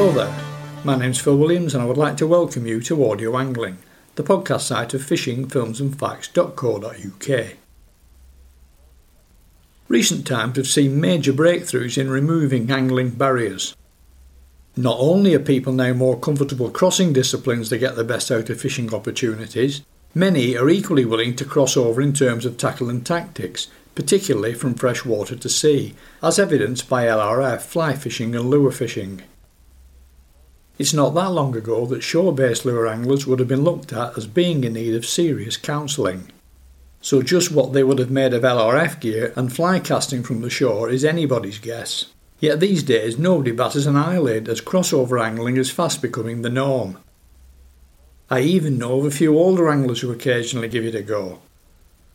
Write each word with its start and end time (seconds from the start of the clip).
Hello 0.00 0.12
there, 0.12 0.34
my 0.82 0.96
name's 0.96 1.20
Phil 1.20 1.36
Williams 1.36 1.74
and 1.74 1.82
I 1.82 1.86
would 1.86 1.98
like 1.98 2.16
to 2.16 2.26
welcome 2.26 2.66
you 2.66 2.80
to 2.80 3.06
Audio 3.06 3.36
Angling, 3.36 3.76
the 4.14 4.22
podcast 4.22 4.62
site 4.62 4.94
of 4.94 5.02
fishingfilmsandfacts.co.uk. 5.02 7.56
Recent 9.88 10.26
times 10.26 10.56
have 10.56 10.68
seen 10.68 11.02
major 11.02 11.34
breakthroughs 11.34 11.98
in 11.98 12.08
removing 12.08 12.70
angling 12.70 13.10
barriers. 13.10 13.76
Not 14.74 14.96
only 14.98 15.34
are 15.34 15.38
people 15.38 15.74
now 15.74 15.92
more 15.92 16.18
comfortable 16.18 16.70
crossing 16.70 17.12
disciplines 17.12 17.68
to 17.68 17.76
get 17.76 17.94
the 17.94 18.02
best 18.02 18.30
out 18.30 18.48
of 18.48 18.58
fishing 18.58 18.94
opportunities, 18.94 19.82
many 20.14 20.56
are 20.56 20.70
equally 20.70 21.04
willing 21.04 21.36
to 21.36 21.44
cross 21.44 21.76
over 21.76 22.00
in 22.00 22.14
terms 22.14 22.46
of 22.46 22.56
tackle 22.56 22.88
and 22.88 23.04
tactics, 23.04 23.68
particularly 23.94 24.54
from 24.54 24.72
freshwater 24.72 25.36
to 25.36 25.50
sea, 25.50 25.94
as 26.22 26.38
evidenced 26.38 26.88
by 26.88 27.04
LRF 27.04 27.60
fly 27.60 27.92
fishing 27.92 28.34
and 28.34 28.48
lure 28.48 28.72
fishing. 28.72 29.24
It's 30.80 30.94
not 30.94 31.12
that 31.12 31.32
long 31.32 31.54
ago 31.54 31.84
that 31.84 32.02
shore 32.02 32.34
based 32.34 32.64
lure 32.64 32.88
anglers 32.88 33.26
would 33.26 33.38
have 33.38 33.48
been 33.48 33.64
looked 33.64 33.92
at 33.92 34.16
as 34.16 34.26
being 34.26 34.64
in 34.64 34.72
need 34.72 34.94
of 34.94 35.04
serious 35.04 35.58
counselling. 35.58 36.32
So, 37.02 37.20
just 37.20 37.52
what 37.52 37.74
they 37.74 37.84
would 37.84 37.98
have 37.98 38.10
made 38.10 38.32
of 38.32 38.44
LRF 38.44 38.98
gear 38.98 39.34
and 39.36 39.52
fly 39.52 39.78
casting 39.78 40.22
from 40.22 40.40
the 40.40 40.48
shore 40.48 40.88
is 40.88 41.04
anybody's 41.04 41.58
guess. 41.58 42.06
Yet 42.38 42.60
these 42.60 42.82
days, 42.82 43.18
nobody 43.18 43.50
batters 43.50 43.86
an 43.86 43.96
eyelid 43.96 44.48
as 44.48 44.62
crossover 44.62 45.22
angling 45.22 45.58
is 45.58 45.70
fast 45.70 46.00
becoming 46.00 46.40
the 46.40 46.48
norm. 46.48 46.96
I 48.30 48.40
even 48.40 48.78
know 48.78 49.00
of 49.00 49.04
a 49.04 49.10
few 49.10 49.36
older 49.36 49.68
anglers 49.68 50.00
who 50.00 50.10
occasionally 50.10 50.68
give 50.68 50.86
it 50.86 50.94
a 50.94 51.02
go. 51.02 51.40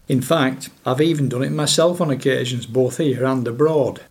In 0.08 0.24
fact, 0.24 0.72
I've 0.88 1.02
even 1.02 1.30
done 1.30 1.44
it 1.44 1.52
myself 1.52 2.02
on 2.02 2.10
occasions 2.10 2.66
both 2.66 2.98
here 2.98 3.26
and 3.26 3.48
abroad. 3.48 4.02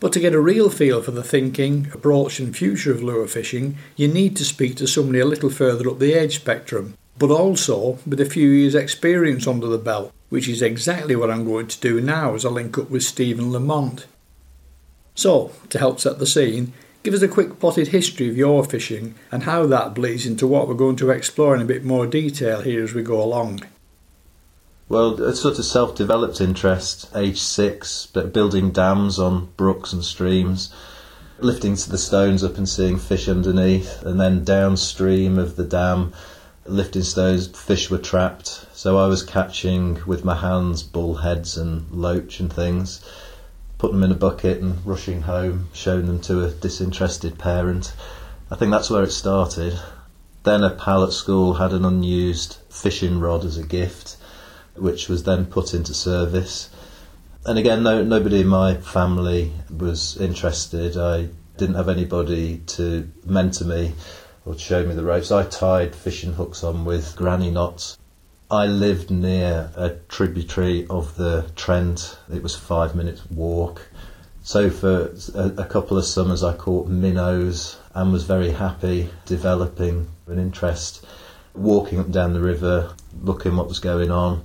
But 0.00 0.14
to 0.14 0.20
get 0.20 0.34
a 0.34 0.40
real 0.40 0.70
feel 0.70 1.02
for 1.02 1.10
the 1.10 1.22
thinking, 1.22 1.88
approach, 1.92 2.40
and 2.40 2.56
future 2.56 2.90
of 2.90 3.02
lure 3.02 3.26
fishing, 3.26 3.76
you 3.96 4.08
need 4.08 4.34
to 4.36 4.44
speak 4.46 4.76
to 4.76 4.86
somebody 4.86 5.20
a 5.20 5.26
little 5.26 5.50
further 5.50 5.90
up 5.90 5.98
the 5.98 6.14
age 6.14 6.36
spectrum, 6.36 6.94
but 7.18 7.30
also 7.30 7.98
with 8.06 8.18
a 8.18 8.24
few 8.24 8.48
years' 8.48 8.74
experience 8.74 9.46
under 9.46 9.66
the 9.66 9.76
belt, 9.76 10.10
which 10.30 10.48
is 10.48 10.62
exactly 10.62 11.14
what 11.14 11.30
I'm 11.30 11.44
going 11.44 11.66
to 11.66 11.80
do 11.80 12.00
now 12.00 12.34
as 12.34 12.46
I 12.46 12.48
link 12.48 12.78
up 12.78 12.88
with 12.88 13.02
Stephen 13.02 13.52
Lamont. 13.52 14.06
So, 15.14 15.52
to 15.68 15.78
help 15.78 16.00
set 16.00 16.18
the 16.18 16.26
scene, 16.26 16.72
give 17.02 17.12
us 17.12 17.20
a 17.20 17.28
quick 17.28 17.60
potted 17.60 17.88
history 17.88 18.30
of 18.30 18.38
your 18.38 18.64
fishing 18.64 19.16
and 19.30 19.42
how 19.42 19.66
that 19.66 19.92
bleeds 19.92 20.24
into 20.24 20.46
what 20.46 20.66
we're 20.66 20.74
going 20.74 20.96
to 20.96 21.10
explore 21.10 21.54
in 21.54 21.60
a 21.60 21.66
bit 21.66 21.84
more 21.84 22.06
detail 22.06 22.62
here 22.62 22.82
as 22.82 22.94
we 22.94 23.02
go 23.02 23.22
along. 23.22 23.64
Well, 24.90 25.22
a 25.22 25.36
sort 25.36 25.60
of 25.60 25.64
self-developed 25.64 26.40
interest, 26.40 27.08
age 27.14 27.40
six, 27.40 28.08
but 28.12 28.32
building 28.32 28.72
dams 28.72 29.20
on 29.20 29.46
brooks 29.56 29.92
and 29.92 30.04
streams, 30.04 30.74
lifting 31.38 31.76
the 31.76 31.96
stones 31.96 32.42
up 32.42 32.56
and 32.56 32.68
seeing 32.68 32.98
fish 32.98 33.28
underneath, 33.28 34.02
and 34.02 34.20
then 34.20 34.42
downstream 34.42 35.38
of 35.38 35.54
the 35.54 35.62
dam, 35.62 36.12
lifting 36.66 37.04
stones, 37.04 37.46
fish 37.46 37.88
were 37.88 37.98
trapped. 37.98 38.66
So 38.72 38.98
I 38.98 39.06
was 39.06 39.22
catching 39.22 40.00
with 40.08 40.24
my 40.24 40.34
hands 40.34 40.82
bullheads 40.82 41.56
and 41.56 41.88
loach 41.92 42.40
and 42.40 42.52
things, 42.52 43.00
putting 43.78 44.00
them 44.00 44.10
in 44.10 44.16
a 44.16 44.18
bucket 44.18 44.60
and 44.60 44.84
rushing 44.84 45.22
home, 45.22 45.68
showing 45.72 46.08
them 46.08 46.20
to 46.22 46.44
a 46.44 46.50
disinterested 46.50 47.38
parent. 47.38 47.92
I 48.50 48.56
think 48.56 48.72
that's 48.72 48.90
where 48.90 49.04
it 49.04 49.12
started. 49.12 49.78
Then 50.42 50.64
a 50.64 50.70
pal 50.70 51.04
at 51.04 51.12
school 51.12 51.54
had 51.54 51.72
an 51.72 51.84
unused 51.84 52.56
fishing 52.70 53.20
rod 53.20 53.44
as 53.44 53.56
a 53.56 53.62
gift 53.62 54.16
which 54.80 55.08
was 55.08 55.24
then 55.24 55.46
put 55.46 55.74
into 55.74 55.94
service. 55.94 56.70
And 57.44 57.58
again, 57.58 57.82
no, 57.82 58.02
nobody 58.02 58.40
in 58.40 58.48
my 58.48 58.74
family 58.74 59.52
was 59.70 60.16
interested. 60.16 60.96
I 60.96 61.28
didn't 61.56 61.76
have 61.76 61.88
anybody 61.88 62.58
to 62.66 63.10
mentor 63.24 63.66
me 63.66 63.92
or 64.44 64.54
to 64.54 64.60
show 64.60 64.84
me 64.84 64.94
the 64.94 65.04
ropes. 65.04 65.30
I 65.30 65.44
tied 65.44 65.94
fishing 65.94 66.34
hooks 66.34 66.64
on 66.64 66.84
with 66.84 67.16
granny 67.16 67.50
knots. 67.50 67.98
I 68.50 68.66
lived 68.66 69.10
near 69.10 69.70
a 69.76 69.90
tributary 70.08 70.86
of 70.88 71.16
the 71.16 71.50
Trent. 71.54 72.18
It 72.32 72.42
was 72.42 72.56
a 72.56 72.58
five 72.58 72.94
minutes 72.94 73.22
walk. 73.30 73.88
So 74.42 74.70
for 74.70 75.14
a, 75.34 75.62
a 75.62 75.66
couple 75.66 75.96
of 75.98 76.04
summers, 76.04 76.42
I 76.42 76.54
caught 76.54 76.88
minnows 76.88 77.78
and 77.94 78.12
was 78.12 78.24
very 78.24 78.50
happy 78.50 79.10
developing 79.26 80.08
an 80.26 80.38
interest, 80.38 81.06
walking 81.54 82.00
up 82.00 82.06
and 82.06 82.14
down 82.14 82.32
the 82.32 82.40
river, 82.40 82.94
looking 83.22 83.56
what 83.56 83.68
was 83.68 83.78
going 83.78 84.10
on 84.10 84.44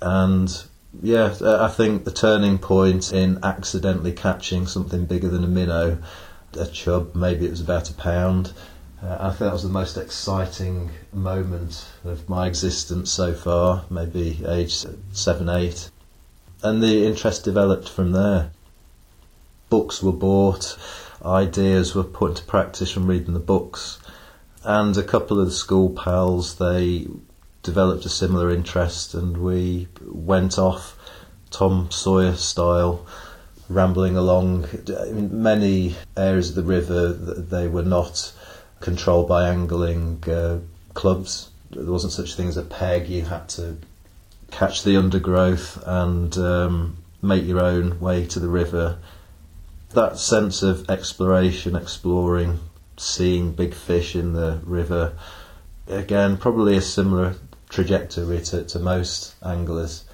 and 0.00 0.64
yeah, 1.02 1.34
I 1.42 1.68
think 1.68 2.04
the 2.04 2.10
turning 2.10 2.58
point 2.58 3.12
in 3.12 3.38
accidentally 3.44 4.12
catching 4.12 4.66
something 4.66 5.06
bigger 5.06 5.28
than 5.28 5.44
a 5.44 5.48
minnow, 5.48 5.98
a 6.58 6.66
chub, 6.66 7.14
maybe 7.14 7.46
it 7.46 7.50
was 7.50 7.60
about 7.60 7.90
a 7.90 7.94
pound. 7.94 8.52
Uh, 9.02 9.16
I 9.20 9.28
think 9.28 9.38
that 9.38 9.52
was 9.52 9.62
the 9.62 9.68
most 9.68 9.96
exciting 9.96 10.90
moment 11.12 11.86
of 12.04 12.28
my 12.28 12.46
existence 12.46 13.10
so 13.10 13.32
far, 13.32 13.84
maybe 13.88 14.42
age 14.46 14.84
seven, 15.12 15.48
eight. 15.48 15.90
And 16.62 16.82
the 16.82 17.06
interest 17.06 17.44
developed 17.44 17.88
from 17.88 18.12
there. 18.12 18.50
Books 19.70 20.02
were 20.02 20.12
bought, 20.12 20.76
ideas 21.24 21.94
were 21.94 22.04
put 22.04 22.32
into 22.32 22.44
practice 22.44 22.90
from 22.90 23.06
reading 23.06 23.32
the 23.32 23.40
books, 23.40 23.98
and 24.64 24.96
a 24.96 25.02
couple 25.02 25.40
of 25.40 25.46
the 25.46 25.52
school 25.52 25.90
pals, 25.90 26.56
they 26.56 27.06
developed 27.62 28.04
a 28.04 28.08
similar 28.08 28.50
interest, 28.50 29.14
and 29.14 29.38
we 29.38 29.88
went 30.02 30.58
off 30.58 30.96
Tom 31.50 31.90
Sawyer 31.90 32.34
style, 32.34 33.06
rambling 33.68 34.16
along 34.16 34.66
many 35.12 35.96
areas 36.16 36.50
of 36.50 36.54
the 36.56 36.62
river. 36.62 37.12
They 37.12 37.68
were 37.68 37.82
not 37.82 38.32
controlled 38.80 39.28
by 39.28 39.48
angling 39.48 40.24
uh, 40.26 40.58
clubs. 40.94 41.50
There 41.70 41.84
wasn't 41.84 42.12
such 42.12 42.32
a 42.32 42.36
thing 42.36 42.48
as 42.48 42.56
a 42.56 42.62
peg. 42.62 43.08
You 43.08 43.22
had 43.22 43.48
to 43.50 43.76
catch 44.50 44.82
the 44.82 44.96
undergrowth 44.96 45.82
and 45.86 46.36
um, 46.38 46.96
make 47.22 47.46
your 47.46 47.60
own 47.60 48.00
way 48.00 48.26
to 48.26 48.40
the 48.40 48.48
river. 48.48 48.98
That 49.90 50.18
sense 50.18 50.62
of 50.62 50.88
exploration, 50.88 51.76
exploring, 51.76 52.60
seeing 52.96 53.52
big 53.52 53.74
fish 53.74 54.16
in 54.16 54.32
the 54.32 54.60
river, 54.64 55.16
again, 55.86 56.36
probably 56.36 56.76
a 56.76 56.80
similar 56.80 57.34
trajectory 57.70 58.42
to, 58.42 58.64
to 58.64 58.78
most 58.78 59.34
anglers. 59.42 60.04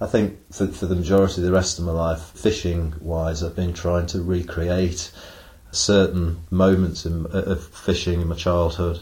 I 0.00 0.06
think 0.06 0.38
for, 0.52 0.66
for 0.66 0.86
the 0.86 0.96
majority 0.96 1.40
of 1.40 1.46
the 1.46 1.52
rest 1.52 1.78
of 1.78 1.84
my 1.84 1.92
life, 1.92 2.20
fishing 2.20 2.94
wise, 3.00 3.42
I've 3.42 3.56
been 3.56 3.72
trying 3.72 4.06
to 4.08 4.22
recreate 4.22 5.10
certain 5.70 6.40
moments 6.50 7.06
in, 7.06 7.26
of 7.26 7.64
fishing 7.64 8.20
in 8.20 8.28
my 8.28 8.34
childhood 8.34 9.00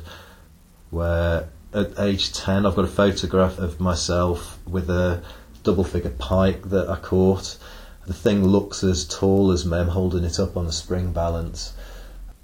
where 0.91 1.49
at 1.73 1.99
age 1.99 2.33
10 2.33 2.65
I've 2.65 2.77
got 2.77 2.85
a 2.85 2.89
photograph 2.89 3.59
of 3.59 3.81
myself 3.81 4.59
with 4.67 4.89
a 4.91 5.23
double 5.63 5.85
figure 5.85 6.11
pike 6.11 6.71
that 6.71 6.89
I 6.89 6.97
caught. 6.97 7.59
The 8.07 8.15
thing 8.15 8.45
looks 8.47 8.85
as 8.85 9.05
tall 9.05 9.51
as 9.51 9.67
me, 9.67 9.79
I'm 9.79 9.89
holding 9.89 10.25
it 10.25 10.39
up 10.39 10.57
on 10.57 10.67
a 10.67 10.73
spring 10.73 11.13
balance. 11.13 11.75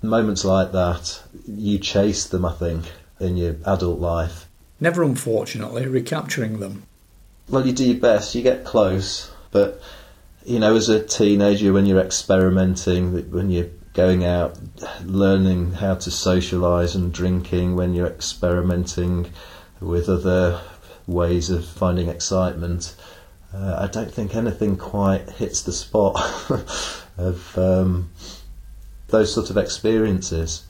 Moments 0.03 0.45
like 0.45 0.73
that, 0.73 1.23
you 1.47 1.79
chase 1.79 2.27
them, 2.27 2.45
I 2.45 2.53
think, 2.53 2.91
in 3.21 3.37
your 3.37 3.57
adult 3.65 4.01
life 4.01 4.49
never 4.82 5.04
unfortunately 5.04 5.87
recapturing 5.87 6.59
them. 6.59 6.82
Well, 7.48 7.66
you 7.66 7.72
do 7.72 7.84
your 7.84 8.00
best, 8.00 8.34
you 8.34 8.43
get 8.43 8.65
close, 8.65 9.31
but 9.53 9.81
you 10.44 10.59
know, 10.59 10.75
as 10.75 10.88
a 10.88 11.03
teenager, 11.03 11.72
when 11.72 11.87
you're 11.87 12.00
experimenting, 12.00 13.31
when 13.31 13.48
you're 13.50 13.70
going 13.94 14.25
out, 14.25 14.59
learning 15.04 15.72
how 15.72 15.94
to 15.94 16.10
socialise 16.10 16.97
and 16.97 17.12
drinking, 17.12 17.76
when 17.76 17.94
you're 17.94 18.09
experimenting 18.09 19.31
with 19.81 20.09
other 20.09 20.60
ways 21.06 21.49
of 21.49 21.64
finding 21.64 22.09
excitement, 22.09 22.97
uh, 23.54 23.76
I 23.78 23.87
don't 23.87 24.12
think 24.12 24.35
anything 24.35 24.76
quite 24.76 25.31
hits 25.31 25.62
the 25.62 25.73
spot 25.73 26.17
of 27.17 27.56
um, 27.56 28.11
those 29.08 29.32
sort 29.32 29.50
of 29.50 29.56
experiences 29.56 30.64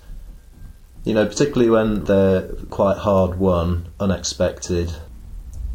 you 1.04 1.14
know, 1.14 1.26
particularly 1.26 1.70
when 1.70 2.04
they're 2.04 2.42
quite 2.70 2.98
hard 2.98 3.38
won, 3.38 3.86
unexpected. 3.98 4.92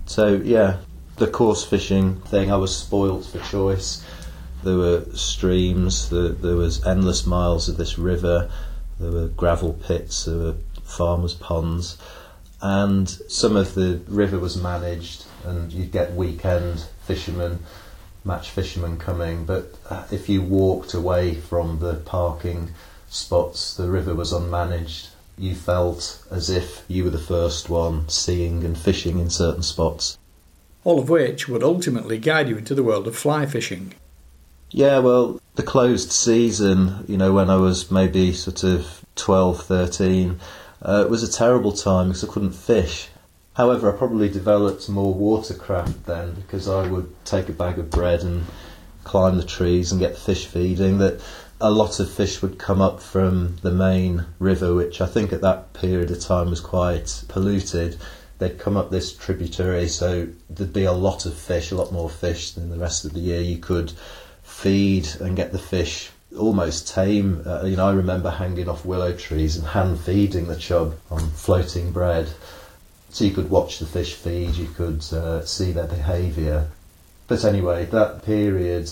So, 0.06 0.36
yeah, 0.36 0.78
the 1.18 1.28
course 1.28 1.66
fishing 1.66 2.22
thing, 2.22 2.52
I 2.52 2.56
was 2.58 2.76
spoilt 2.76 3.26
for 3.26 3.40
choice. 3.40 4.04
There 4.64 4.78
were 4.78 5.06
streams, 5.14 6.10
there, 6.10 6.30
there 6.30 6.56
was 6.56 6.86
endless 6.86 7.26
miles 7.26 7.68
of 7.68 7.78
this 7.78 7.98
river, 7.98 8.50
there 9.00 9.12
were 9.12 9.28
gravel 9.28 9.74
pits, 9.74 10.26
there 10.26 10.38
were 10.38 10.56
farmers' 10.84 11.34
ponds, 11.34 11.98
and 12.62 13.08
some 13.10 13.56
of 13.56 13.76
the 13.76 14.02
river 14.08 14.40
was 14.40 14.62
managed, 14.62 15.26
and 15.44 15.72
you'd 15.72 15.92
get 15.92 16.14
weekend 16.14 16.86
fishermen, 17.04 17.60
match 18.24 18.50
fishermen 18.50 18.98
coming. 18.98 19.46
But 19.46 19.76
uh, 19.90 20.06
if 20.12 20.30
you 20.30 20.42
walked 20.42 20.94
away 20.94 21.36
from 21.36 21.80
the 21.80 21.96
parking 21.96 22.72
spots, 23.10 23.76
the 23.76 23.90
river 23.90 24.16
was 24.16 24.34
unmanaged, 24.34 25.10
you 25.38 25.54
felt 25.54 26.24
as 26.31 26.50
if 26.50 26.84
you 26.88 27.04
were 27.04 27.10
the 27.10 27.19
first 27.19 27.69
one 27.69 28.07
seeing 28.10 28.63
and 28.63 28.78
fishing 28.78 29.19
in 29.19 29.30
certain 29.30 29.63
spots. 29.63 30.18
All 30.84 31.00
of 31.00 31.10
which 31.10 31.48
would 31.48 31.63
ultimately 31.63 32.18
guide 32.18 32.50
you 32.50 32.57
into 32.57 32.74
the 32.74 32.84
world 32.84 33.07
of 33.07 33.16
fly 33.16 33.45
fishing. 33.45 33.94
Yeah, 34.72 35.00
well, 35.00 35.39
the 35.56 35.63
closed 35.63 36.12
season, 36.12 37.06
you 37.07 37.18
know, 37.18 37.34
when 37.34 37.50
I 37.50 37.57
was 37.57 37.92
maybe 37.92 38.34
sort 38.34 38.63
of 38.63 39.06
12, 39.16 39.63
13, 39.63 40.39
uh, 40.81 41.04
it 41.06 41.10
was 41.10 41.24
a 41.24 41.31
terrible 41.31 41.72
time 41.72 42.07
because 42.07 42.24
I 42.24 42.28
couldn't 42.28 42.51
fish. 42.51 43.10
However, 43.54 43.92
I 43.92 43.98
probably 43.98 44.30
developed 44.30 44.88
more 44.90 45.13
watercraft 45.13 46.06
then 46.06 46.33
because 46.36 46.68
I 46.68 46.88
would 46.88 47.13
take 47.25 47.50
a 47.50 47.54
bag 47.54 47.80
of 47.80 47.90
bread 47.90 48.22
and 48.22 48.45
climb 49.04 49.38
the 49.38 49.44
trees 49.44 49.92
and 49.92 50.00
get 50.00 50.18
fish 50.18 50.45
feeding. 50.45 51.00
That 51.00 51.22
a 51.59 51.71
lot 51.71 52.00
of 52.00 52.12
fish 52.12 52.42
would 52.42 52.59
come 52.59 52.81
up 52.81 53.00
from 53.00 53.56
the 53.63 53.71
main 53.71 54.25
river, 54.39 54.75
which 54.75 55.01
I 55.01 55.07
think 55.07 55.33
at 55.33 55.42
that 55.42 55.74
period 55.74 56.12
of 56.12 56.19
time 56.19 56.50
was 56.50 56.59
quite 56.59 57.24
polluted. 57.27 57.98
They'd 58.38 58.59
come 58.59 58.77
up 58.77 58.92
this 58.92 59.13
tributary, 59.15 59.88
so 59.88 60.27
there'd 60.50 60.74
be 60.74 60.83
a 60.83 60.92
lot 60.92 61.25
of 61.25 61.33
fish, 61.33 61.71
a 61.71 61.75
lot 61.75 61.92
more 61.92 62.09
fish 62.09 62.51
than 62.51 62.69
the 62.69 62.77
rest 62.77 63.06
of 63.06 63.13
the 63.13 63.19
year. 63.19 63.42
You 63.42 63.57
could 63.57 63.94
feed 64.44 65.07
and 65.19 65.36
get 65.36 65.51
the 65.51 65.59
fish 65.59 66.12
almost 66.38 66.88
tame. 66.88 67.42
Uh, 67.45 67.63
you 67.63 67.75
know, 67.75 67.88
I 67.88 67.94
remember 67.94 68.30
hanging 68.30 68.69
off 68.69 68.86
willow 68.86 69.13
trees 69.13 69.57
and 69.57 69.65
hand 69.65 70.00
feeding 70.00 70.48
the 70.48 70.56
chub 70.56 70.95
on 71.09 71.30
floating 71.31 71.92
bread. 71.92 72.30
So 73.09 73.25
you 73.25 73.31
could 73.31 73.50
watch 73.50 73.80
the 73.80 73.88
fish 73.88 74.13
feed, 74.13 74.56
you 74.56 74.68
could 74.68 75.04
uh, 75.12 75.44
see 75.44 75.71
their 75.71 75.88
behaviour. 75.88 76.68
But 77.27 77.44
anyway, 77.44 77.86
that 77.86 78.24
period 78.24 78.92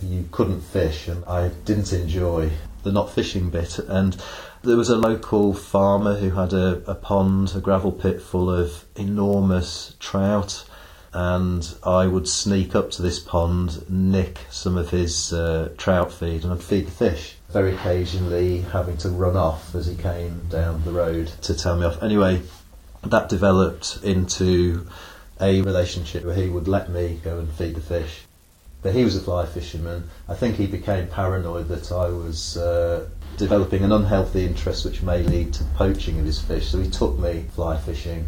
you 0.00 0.28
couldn't 0.30 0.60
fish, 0.60 1.08
and 1.08 1.24
I 1.24 1.48
didn't 1.64 1.92
enjoy 1.92 2.50
the 2.82 2.92
not 2.92 3.10
fishing 3.10 3.50
bit. 3.50 3.78
And 3.78 4.16
there 4.62 4.76
was 4.76 4.90
a 4.90 4.96
local 4.96 5.54
farmer 5.54 6.16
who 6.16 6.30
had 6.30 6.52
a, 6.52 6.82
a 6.86 6.94
pond, 6.94 7.52
a 7.54 7.60
gravel 7.60 7.92
pit 7.92 8.20
full 8.20 8.50
of 8.50 8.84
enormous 8.96 9.96
trout 10.00 10.64
and 11.14 11.76
I 11.84 12.08
would 12.08 12.28
sneak 12.28 12.74
up 12.74 12.90
to 12.92 13.02
this 13.02 13.20
pond, 13.20 13.88
nick 13.88 14.40
some 14.50 14.76
of 14.76 14.90
his 14.90 15.32
uh, 15.32 15.72
trout 15.78 16.12
feed, 16.12 16.42
and 16.42 16.52
I'd 16.52 16.62
feed 16.62 16.88
the 16.88 16.90
fish. 16.90 17.36
Very 17.50 17.74
occasionally, 17.74 18.62
having 18.62 18.96
to 18.98 19.10
run 19.10 19.36
off 19.36 19.76
as 19.76 19.86
he 19.86 19.94
came 19.94 20.40
down 20.50 20.84
the 20.84 20.90
road 20.90 21.28
to 21.42 21.54
tell 21.54 21.76
me 21.76 21.86
off. 21.86 22.02
Anyway, 22.02 22.42
that 23.04 23.28
developed 23.28 24.00
into 24.02 24.88
a 25.40 25.62
relationship 25.62 26.24
where 26.24 26.34
he 26.34 26.48
would 26.48 26.66
let 26.66 26.90
me 26.90 27.20
go 27.22 27.38
and 27.38 27.48
feed 27.52 27.76
the 27.76 27.80
fish. 27.80 28.22
But 28.84 28.94
he 28.94 29.02
was 29.02 29.16
a 29.16 29.20
fly 29.20 29.46
fisherman. 29.46 30.10
I 30.28 30.34
think 30.34 30.56
he 30.56 30.66
became 30.66 31.06
paranoid 31.06 31.68
that 31.68 31.90
I 31.90 32.08
was 32.08 32.58
uh, 32.58 33.08
developing 33.38 33.82
an 33.82 33.92
unhealthy 33.92 34.44
interest 34.44 34.84
which 34.84 35.02
may 35.02 35.22
lead 35.22 35.54
to 35.54 35.64
poaching 35.74 36.18
of 36.18 36.26
his 36.26 36.38
fish, 36.38 36.68
so 36.68 36.78
he 36.78 36.90
took 36.90 37.18
me 37.18 37.46
fly 37.54 37.78
fishing. 37.78 38.26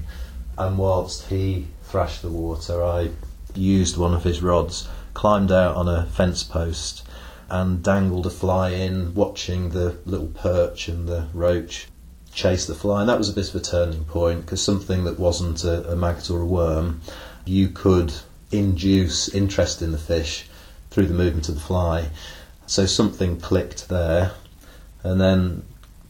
And 0.57 0.79
whilst 0.79 1.27
he 1.29 1.67
thrashed 1.83 2.23
the 2.23 2.31
water, 2.31 2.83
I 2.83 3.11
used 3.55 3.99
one 3.99 4.15
of 4.15 4.25
his 4.25 4.43
rods, 4.43 4.89
climbed 5.13 5.53
out 5.53 5.77
on 5.77 5.89
a 5.89 6.07
fence 6.07 6.43
post, 6.43 7.07
and 7.51 7.83
dangled 7.83 8.25
a 8.25 8.31
fly 8.31 8.71
in, 8.71 9.13
watching 9.13 9.69
the 9.69 9.99
little 10.07 10.29
perch 10.29 10.89
and 10.89 11.07
the 11.07 11.27
roach 11.35 11.89
chase 12.33 12.65
the 12.65 12.75
fly. 12.75 13.01
And 13.01 13.11
that 13.11 13.19
was 13.19 13.29
a 13.29 13.35
bit 13.35 13.51
of 13.51 13.57
a 13.57 13.61
turning 13.61 14.07
point 14.07 14.47
because 14.47 14.63
something 14.63 15.05
that 15.05 15.19
wasn't 15.19 15.65
a, 15.65 15.93
a 15.93 15.97
maggot 15.97 16.31
or 16.31 16.41
a 16.41 16.47
worm, 16.47 17.03
you 17.45 17.69
could 17.69 18.15
induce 18.51 19.29
interest 19.29 19.83
in 19.83 19.93
the 19.93 19.99
fish 19.99 20.47
through 20.91 21.07
the 21.07 21.15
movement 21.15 21.49
of 21.49 21.55
the 21.55 21.61
fly. 21.61 22.11
So 22.67 22.87
something 22.87 23.41
clicked 23.41 23.89
there, 23.89 24.33
and 25.03 25.21
then 25.21 25.65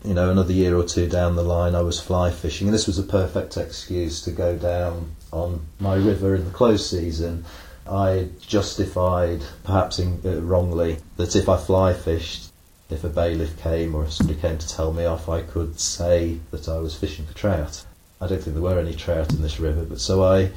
you 0.07 0.15
know, 0.15 0.31
another 0.31 0.53
year 0.53 0.77
or 0.77 0.85
two 0.85 1.09
down 1.09 1.35
the 1.35 1.43
line, 1.43 1.75
I 1.75 1.83
was 1.83 2.01
fly 2.01 2.31
fishing, 2.31 2.69
and 2.69 2.75
this 2.75 2.87
was 2.87 2.99
a 2.99 3.03
perfect 3.03 3.57
excuse 3.57 4.23
to 4.23 4.31
go 4.31 4.57
down 4.57 5.17
on 5.33 5.67
my 5.81 5.97
river 5.97 6.37
in 6.37 6.45
the 6.45 6.51
close 6.53 6.89
season. 6.89 7.45
I 7.89 8.29
justified, 8.41 9.43
perhaps 9.65 9.99
in, 9.99 10.21
uh, 10.25 10.41
wrongly, 10.41 10.99
that 11.17 11.35
if 11.35 11.49
I 11.49 11.57
fly 11.57 11.93
fished, 11.93 12.53
if 12.89 13.03
a 13.03 13.09
bailiff 13.09 13.61
came 13.61 13.97
or 13.97 14.09
somebody 14.09 14.41
came 14.41 14.59
to 14.59 14.69
tell 14.69 14.93
me 14.93 15.05
off, 15.05 15.29
I 15.29 15.43
could 15.43 15.81
say 15.81 16.39
that 16.53 16.69
I 16.69 16.79
was 16.79 16.95
fishing 16.95 17.27
for 17.27 17.35
trout. 17.35 17.85
I 18.21 18.29
don't 18.29 18.41
think 18.41 18.55
there 18.55 18.63
were 18.63 18.79
any 18.79 18.95
trout 18.95 19.33
in 19.33 19.43
this 19.43 19.59
river, 19.59 19.85
but 19.85 20.01
so 20.01 20.25
I 20.25 20.53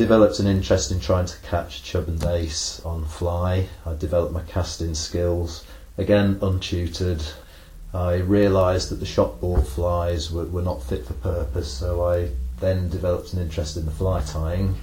developed 0.00 0.38
an 0.38 0.46
interest 0.46 0.90
in 0.90 0.98
trying 0.98 1.26
to 1.26 1.36
catch 1.42 1.82
chub 1.82 2.08
and 2.08 2.18
dace 2.18 2.80
on 2.86 3.04
fly. 3.04 3.68
I 3.84 3.92
developed 3.92 4.32
my 4.32 4.40
casting 4.44 4.94
skills, 4.94 5.62
again 5.98 6.36
untutored, 6.40 7.22
I 7.92 8.14
realised 8.14 8.88
that 8.88 9.00
the 9.00 9.04
shot 9.04 9.42
ball 9.42 9.60
flies 9.60 10.32
were, 10.32 10.46
were 10.46 10.62
not 10.62 10.82
fit 10.82 11.04
for 11.04 11.12
purpose, 11.12 11.70
so 11.70 12.02
I 12.02 12.30
then 12.60 12.88
developed 12.88 13.34
an 13.34 13.42
interest 13.42 13.76
in 13.76 13.84
the 13.84 13.90
fly 13.90 14.22
tying, 14.22 14.74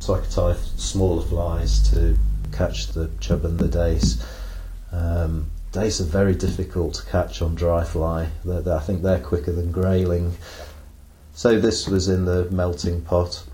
so 0.00 0.14
I 0.14 0.20
could 0.20 0.32
tie 0.32 0.54
smaller 0.76 1.22
flies 1.22 1.88
to 1.90 2.18
catch 2.50 2.88
the 2.88 3.08
chub 3.20 3.44
and 3.44 3.60
the 3.60 3.68
dace. 3.68 4.20
Um, 4.90 5.48
dace 5.70 6.00
are 6.00 6.04
very 6.04 6.34
difficult 6.34 6.94
to 6.94 7.06
catch 7.06 7.40
on 7.40 7.54
dry 7.54 7.84
fly. 7.84 8.30
They're, 8.44 8.62
they're, 8.62 8.78
I 8.78 8.80
think 8.80 9.02
they're 9.02 9.20
quicker 9.20 9.52
than 9.52 9.70
grayling. 9.70 10.36
So 11.34 11.60
this 11.60 11.86
was 11.86 12.08
in 12.08 12.24
the 12.24 12.50
melting 12.50 13.02
pot. 13.02 13.44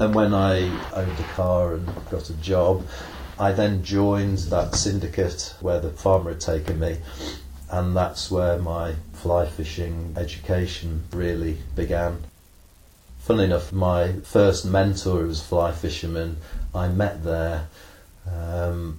And 0.00 0.14
when 0.14 0.32
I 0.32 0.62
owned 0.94 1.18
a 1.18 1.28
car 1.34 1.74
and 1.74 1.86
got 2.10 2.30
a 2.30 2.34
job, 2.34 2.86
I 3.38 3.52
then 3.52 3.84
joined 3.84 4.38
that 4.48 4.74
syndicate 4.74 5.54
where 5.60 5.78
the 5.78 5.90
farmer 5.90 6.30
had 6.30 6.40
taken 6.40 6.80
me 6.80 6.96
and 7.70 7.94
that's 7.94 8.30
where 8.30 8.58
my 8.58 8.94
fly 9.12 9.46
fishing 9.46 10.14
education 10.16 11.04
really 11.12 11.58
began. 11.76 12.24
Funnily 13.20 13.44
enough, 13.44 13.72
my 13.72 14.14
first 14.24 14.64
mentor 14.64 15.26
was 15.26 15.40
a 15.40 15.44
fly 15.44 15.72
fisherman. 15.72 16.38
I 16.74 16.88
met 16.88 17.22
there. 17.22 17.68
Um, 18.26 18.98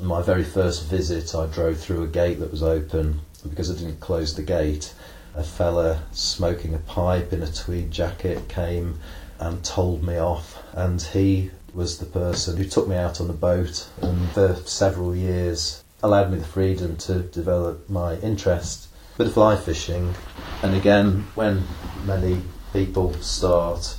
my 0.00 0.20
very 0.20 0.44
first 0.44 0.84
visit, 0.86 1.34
I 1.34 1.46
drove 1.46 1.78
through 1.78 2.02
a 2.02 2.08
gate 2.08 2.40
that 2.40 2.50
was 2.50 2.62
open 2.62 3.20
because 3.48 3.70
I 3.70 3.74
didn't 3.78 4.00
close 4.00 4.34
the 4.34 4.42
gate. 4.42 4.92
A 5.34 5.44
fella 5.44 6.02
smoking 6.10 6.74
a 6.74 6.78
pipe 6.78 7.32
in 7.32 7.42
a 7.42 7.50
tweed 7.50 7.90
jacket 7.90 8.48
came 8.48 8.98
and 9.38 9.64
told 9.64 10.02
me 10.02 10.18
off, 10.18 10.62
and 10.72 11.00
he 11.00 11.50
was 11.74 11.98
the 11.98 12.06
person 12.06 12.56
who 12.56 12.64
took 12.64 12.88
me 12.88 12.96
out 12.96 13.20
on 13.20 13.26
the 13.28 13.32
boat. 13.32 13.88
And 14.02 14.28
for 14.30 14.54
several 14.64 15.14
years, 15.14 15.84
allowed 16.02 16.30
me 16.30 16.38
the 16.38 16.44
freedom 16.44 16.96
to 16.96 17.20
develop 17.20 17.88
my 17.88 18.16
interest. 18.16 18.88
Of 19.18 19.32
fly 19.32 19.56
fishing, 19.56 20.14
and 20.62 20.76
again, 20.76 21.26
when 21.34 21.64
many 22.04 22.40
people 22.72 23.14
start, 23.14 23.96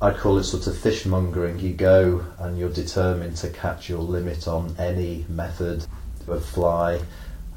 I'd 0.00 0.16
call 0.16 0.38
it 0.38 0.44
sort 0.44 0.68
of 0.68 0.76
fishmongering. 0.76 1.60
You 1.60 1.72
go 1.72 2.24
and 2.38 2.56
you're 2.56 2.70
determined 2.70 3.36
to 3.38 3.50
catch 3.50 3.88
your 3.88 3.98
limit 3.98 4.46
on 4.46 4.76
any 4.78 5.24
method 5.28 5.86
of 6.28 6.44
fly. 6.44 7.00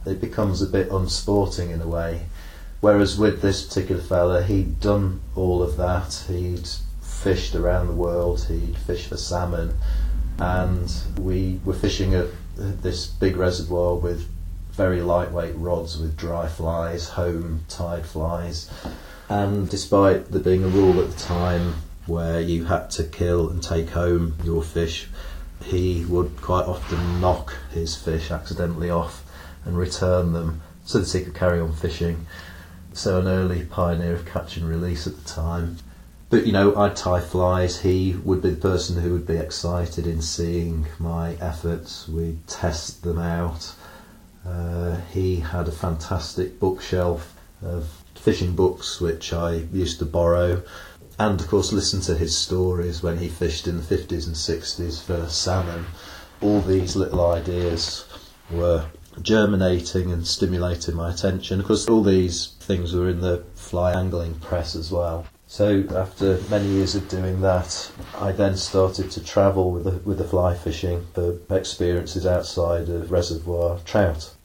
It 0.07 0.19
becomes 0.19 0.61
a 0.63 0.65
bit 0.65 0.89
unsporting 0.89 1.69
in 1.69 1.81
a 1.81 1.87
way. 1.87 2.25
Whereas 2.79 3.17
with 3.17 3.41
this 3.41 3.63
particular 3.63 4.01
fella, 4.01 4.41
he'd 4.41 4.79
done 4.79 5.21
all 5.35 5.61
of 5.61 5.77
that. 5.77 6.25
He'd 6.27 6.67
fished 7.27 7.55
around 7.55 7.87
the 7.87 7.93
world. 7.93 8.41
He'd 8.45 8.77
fished 8.77 9.09
for 9.09 9.17
salmon, 9.17 9.73
and 10.39 10.89
we 11.19 11.59
were 11.65 11.73
fishing 11.73 12.13
at 12.13 12.27
this 12.55 13.05
big 13.05 13.35
reservoir 13.35 13.95
with 13.95 14.29
very 14.71 15.01
lightweight 15.01 15.53
rods 15.57 15.97
with 15.97 16.15
dry 16.15 16.47
flies, 16.47 17.09
home 17.09 17.65
tied 17.67 18.05
flies. 18.05 18.71
And 19.27 19.69
despite 19.69 20.31
there 20.31 20.39
being 20.39 20.63
a 20.63 20.69
rule 20.69 21.01
at 21.01 21.11
the 21.11 21.19
time 21.19 21.73
where 22.05 22.39
you 22.39 22.63
had 22.63 22.91
to 22.91 23.03
kill 23.03 23.49
and 23.49 23.61
take 23.61 23.89
home 23.89 24.35
your 24.45 24.63
fish, 24.63 25.09
he 25.61 26.05
would 26.05 26.41
quite 26.41 26.65
often 26.65 27.19
knock 27.19 27.53
his 27.73 27.93
fish 27.97 28.31
accidentally 28.31 28.89
off 28.89 29.25
and 29.65 29.77
return 29.77 30.31
them 30.31 30.61
so 30.85 30.99
that 30.99 31.11
he 31.11 31.25
could 31.25 31.35
carry 31.35 31.59
on 31.59 31.73
fishing. 31.73 32.25
So, 32.93 33.19
an 33.19 33.27
early 33.27 33.65
pioneer 33.65 34.13
of 34.13 34.25
catch 34.25 34.55
and 34.55 34.65
release 34.65 35.05
at 35.07 35.17
the 35.17 35.29
time. 35.29 35.79
But 36.29 36.45
you 36.45 36.51
know, 36.51 36.75
I'd 36.75 36.97
tie 36.97 37.21
flies. 37.21 37.81
He 37.81 38.13
would 38.25 38.41
be 38.41 38.49
the 38.49 38.57
person 38.57 39.01
who 39.01 39.13
would 39.13 39.25
be 39.25 39.37
excited 39.37 40.05
in 40.05 40.21
seeing 40.21 40.87
my 40.99 41.35
efforts. 41.35 42.05
We'd 42.05 42.45
test 42.47 43.03
them 43.03 43.17
out. 43.17 43.73
Uh, 44.45 44.97
he 45.13 45.37
had 45.37 45.69
a 45.69 45.71
fantastic 45.71 46.59
bookshelf 46.59 47.33
of 47.61 48.03
fishing 48.15 48.55
books 48.55 48.99
which 48.99 49.31
I 49.31 49.53
used 49.71 49.99
to 49.99 50.05
borrow, 50.05 50.63
and 51.17 51.39
of 51.39 51.47
course 51.47 51.71
listen 51.71 52.01
to 52.01 52.17
his 52.17 52.37
stories 52.37 53.01
when 53.01 53.19
he 53.19 53.29
fished 53.29 53.65
in 53.65 53.77
the 53.77 53.83
50s 53.83 54.27
and 54.27 54.35
60s 54.35 55.01
for 55.01 55.29
salmon. 55.29 55.85
All 56.41 56.59
these 56.59 56.97
little 56.97 57.25
ideas 57.31 58.05
were 58.51 58.85
germinating 59.21 60.11
and 60.11 60.27
stimulating 60.27 60.95
my 60.95 61.11
attention. 61.11 61.61
Of 61.61 61.67
course, 61.67 61.87
all 61.87 62.03
these 62.03 62.55
things 62.59 62.93
were 62.93 63.07
in 63.07 63.21
the 63.21 63.45
fly 63.55 63.93
angling 63.93 64.35
press 64.35 64.75
as 64.75 64.91
well. 64.91 65.25
So 65.49 65.85
after 65.95 66.41
many 66.49 66.67
years 66.67 66.93
of 66.93 67.07
doing 67.07 67.39
that, 67.39 67.89
I 68.17 68.33
then 68.33 68.57
started 68.57 69.09
to 69.11 69.23
travel 69.23 69.71
with 69.71 69.85
the, 69.85 69.91
with 69.91 70.17
the 70.17 70.25
fly 70.25 70.53
fishing 70.53 71.07
for 71.13 71.39
experiences 71.49 72.25
outside 72.25 72.89
of 72.89 73.11
reservoir 73.11 73.79
trout. 73.85 74.35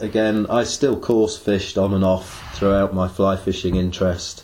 Again, 0.00 0.46
I 0.50 0.64
still 0.64 0.98
course 0.98 1.38
fished 1.38 1.78
on 1.78 1.94
and 1.94 2.04
off 2.04 2.54
throughout 2.56 2.92
my 2.92 3.06
fly 3.06 3.36
fishing 3.36 3.76
interest. 3.76 4.42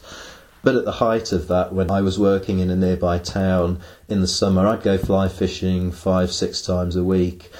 But 0.62 0.76
at 0.76 0.84
the 0.84 0.92
height 0.92 1.32
of 1.32 1.48
that, 1.48 1.72
when 1.74 1.90
I 1.90 2.00
was 2.00 2.16
working 2.16 2.60
in 2.60 2.70
a 2.70 2.76
nearby 2.76 3.18
town 3.18 3.80
in 4.08 4.20
the 4.20 4.28
summer, 4.28 4.64
I'd 4.64 4.84
go 4.84 4.96
fly 4.96 5.26
fishing 5.26 5.90
five, 5.90 6.32
six 6.32 6.62
times 6.62 6.94
a 6.94 7.02
week. 7.02 7.50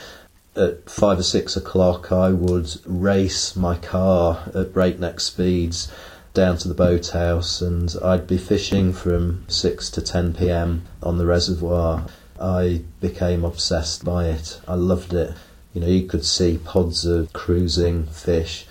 at 0.54 0.88
five 0.88 1.18
or 1.18 1.22
six 1.24 1.56
o'clock, 1.56 2.12
I 2.12 2.30
would 2.30 2.76
race 2.84 3.56
my 3.56 3.76
car 3.76 4.50
at 4.54 4.72
breakneck 4.72 5.18
speeds 5.18 5.90
down 6.34 6.56
to 6.58 6.68
the 6.68 6.74
boathouse, 6.74 7.60
and 7.60 7.94
I'd 8.02 8.26
be 8.26 8.38
fishing 8.38 8.92
from 8.92 9.44
6 9.48 9.90
to 9.90 10.00
10 10.00 10.34
pm 10.34 10.84
on 11.02 11.18
the 11.18 11.26
reservoir. 11.26 12.06
I 12.40 12.82
became 13.00 13.44
obsessed 13.44 14.04
by 14.04 14.28
it. 14.28 14.60
I 14.66 14.74
loved 14.74 15.12
it. 15.12 15.34
You 15.74 15.80
know, 15.80 15.86
you 15.86 16.06
could 16.06 16.24
see 16.24 16.58
pods 16.58 17.04
of 17.04 17.32
cruising 17.32 18.06
fish. 18.06 18.66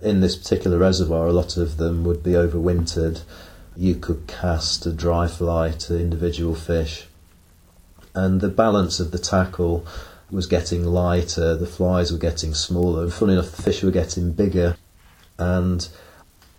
In 0.00 0.20
this 0.20 0.36
particular 0.36 0.78
reservoir, 0.78 1.26
a 1.26 1.32
lot 1.32 1.56
of 1.56 1.76
them 1.76 2.04
would 2.04 2.22
be 2.22 2.32
overwintered. 2.32 3.22
You 3.76 3.94
could 3.94 4.26
cast 4.26 4.86
a 4.86 4.92
dry 4.92 5.28
fly 5.28 5.70
to 5.70 5.98
individual 5.98 6.54
fish. 6.54 7.06
And 8.14 8.40
the 8.40 8.48
balance 8.48 9.00
of 9.00 9.10
the 9.10 9.18
tackle 9.18 9.86
was 10.30 10.46
getting 10.46 10.84
lighter, 10.84 11.56
the 11.56 11.66
flies 11.66 12.10
were 12.10 12.18
getting 12.18 12.54
smaller, 12.54 13.04
and 13.04 13.12
funny 13.12 13.34
enough, 13.34 13.52
the 13.52 13.62
fish 13.62 13.82
were 13.82 13.90
getting 13.90 14.32
bigger. 14.32 14.76
And 15.38 15.88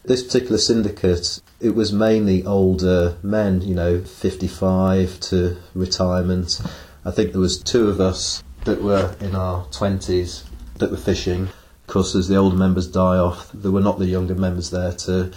this 0.05 0.24
particular 0.24 0.57
syndicate, 0.57 1.41
it 1.60 1.75
was 1.75 1.93
mainly 1.93 2.45
older 2.45 3.17
men, 3.24 3.62
you 3.62 3.74
know, 3.74 4.01
55 4.01 5.19
to 5.22 5.57
retirement. 5.74 6.62
I 7.05 7.12
think 7.12 7.31
there 7.31 7.41
was 7.41 7.62
two 7.62 7.88
of 7.88 8.01
us 8.01 8.43
that 8.65 8.81
were 8.81 9.15
in 9.19 9.36
our 9.36 9.65
20s 9.67 10.43
that 10.79 10.91
were 10.91 10.98
fishing. 10.98 11.43
Of 11.43 11.88
course, 11.88 12.15
as 12.15 12.27
the 12.27 12.36
older 12.36 12.55
members 12.55 12.88
die 12.88 13.17
off, 13.17 13.51
there 13.53 13.72
were 13.72 13.81
not 13.81 14.00
the 14.00 14.05
younger 14.05 14.36
members 14.36 14.72
there 14.72 14.91
to 14.91 15.31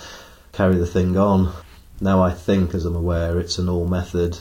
carry 0.53 0.77
the 0.77 0.87
thing 0.87 1.17
on. 1.17 1.53
Now 2.01 2.23
I 2.23 2.33
think, 2.33 2.75
as 2.75 2.85
I'm 2.85 2.97
aware, 2.97 3.39
it's 3.39 3.59
an 3.59 3.69
all 3.69 3.87
method. 3.87 4.39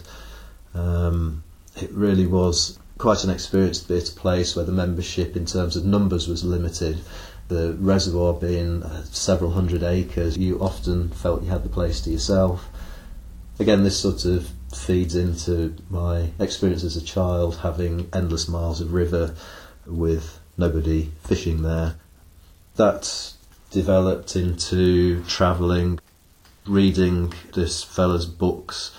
Um, 0.74 1.44
it 1.76 1.92
really 1.92 2.26
was 2.26 2.80
quite 2.98 3.24
an 3.24 3.30
experience 3.30 3.82
to 3.82 3.88
be 3.90 3.98
at 3.98 4.10
a 4.10 4.14
place 4.14 4.56
where 4.56 4.66
the 4.66 4.72
membership 4.72 5.36
in 5.36 5.46
terms 5.46 5.76
of 5.76 5.86
numbers 5.86 6.28
was 6.28 6.44
limited 6.44 7.00
the 7.48 7.74
reservoir 7.80 8.34
being 8.34 8.84
uh, 8.84 9.04
several 9.06 9.52
hundred 9.52 9.84
acres, 9.84 10.38
you 10.38 10.60
often 10.60 11.10
felt 11.10 11.44
you 11.44 11.50
had 11.50 11.64
the 11.64 11.70
place 11.70 12.02
to 12.02 12.10
yourself. 12.10 12.68
Again, 13.60 13.84
this 13.84 14.00
sort 14.00 14.26
of 14.26 14.50
feeds 14.76 15.16
into 15.16 15.76
my 15.90 16.32
experience 16.40 16.84
as 16.84 16.98
a 16.98 17.02
child 17.02 17.58
having 17.58 18.10
endless 18.14 18.48
miles 18.48 18.82
of 18.82 18.94
river 18.94 19.36
with 19.86 20.40
nobody 20.58 21.12
fishing 21.24 21.62
there. 21.62 21.96
That 22.76 23.34
developed 23.72 24.36
into 24.36 25.24
travelling, 25.24 26.00
reading 26.66 27.34
this 27.54 27.84
fella's 27.84 28.26
books. 28.26 28.94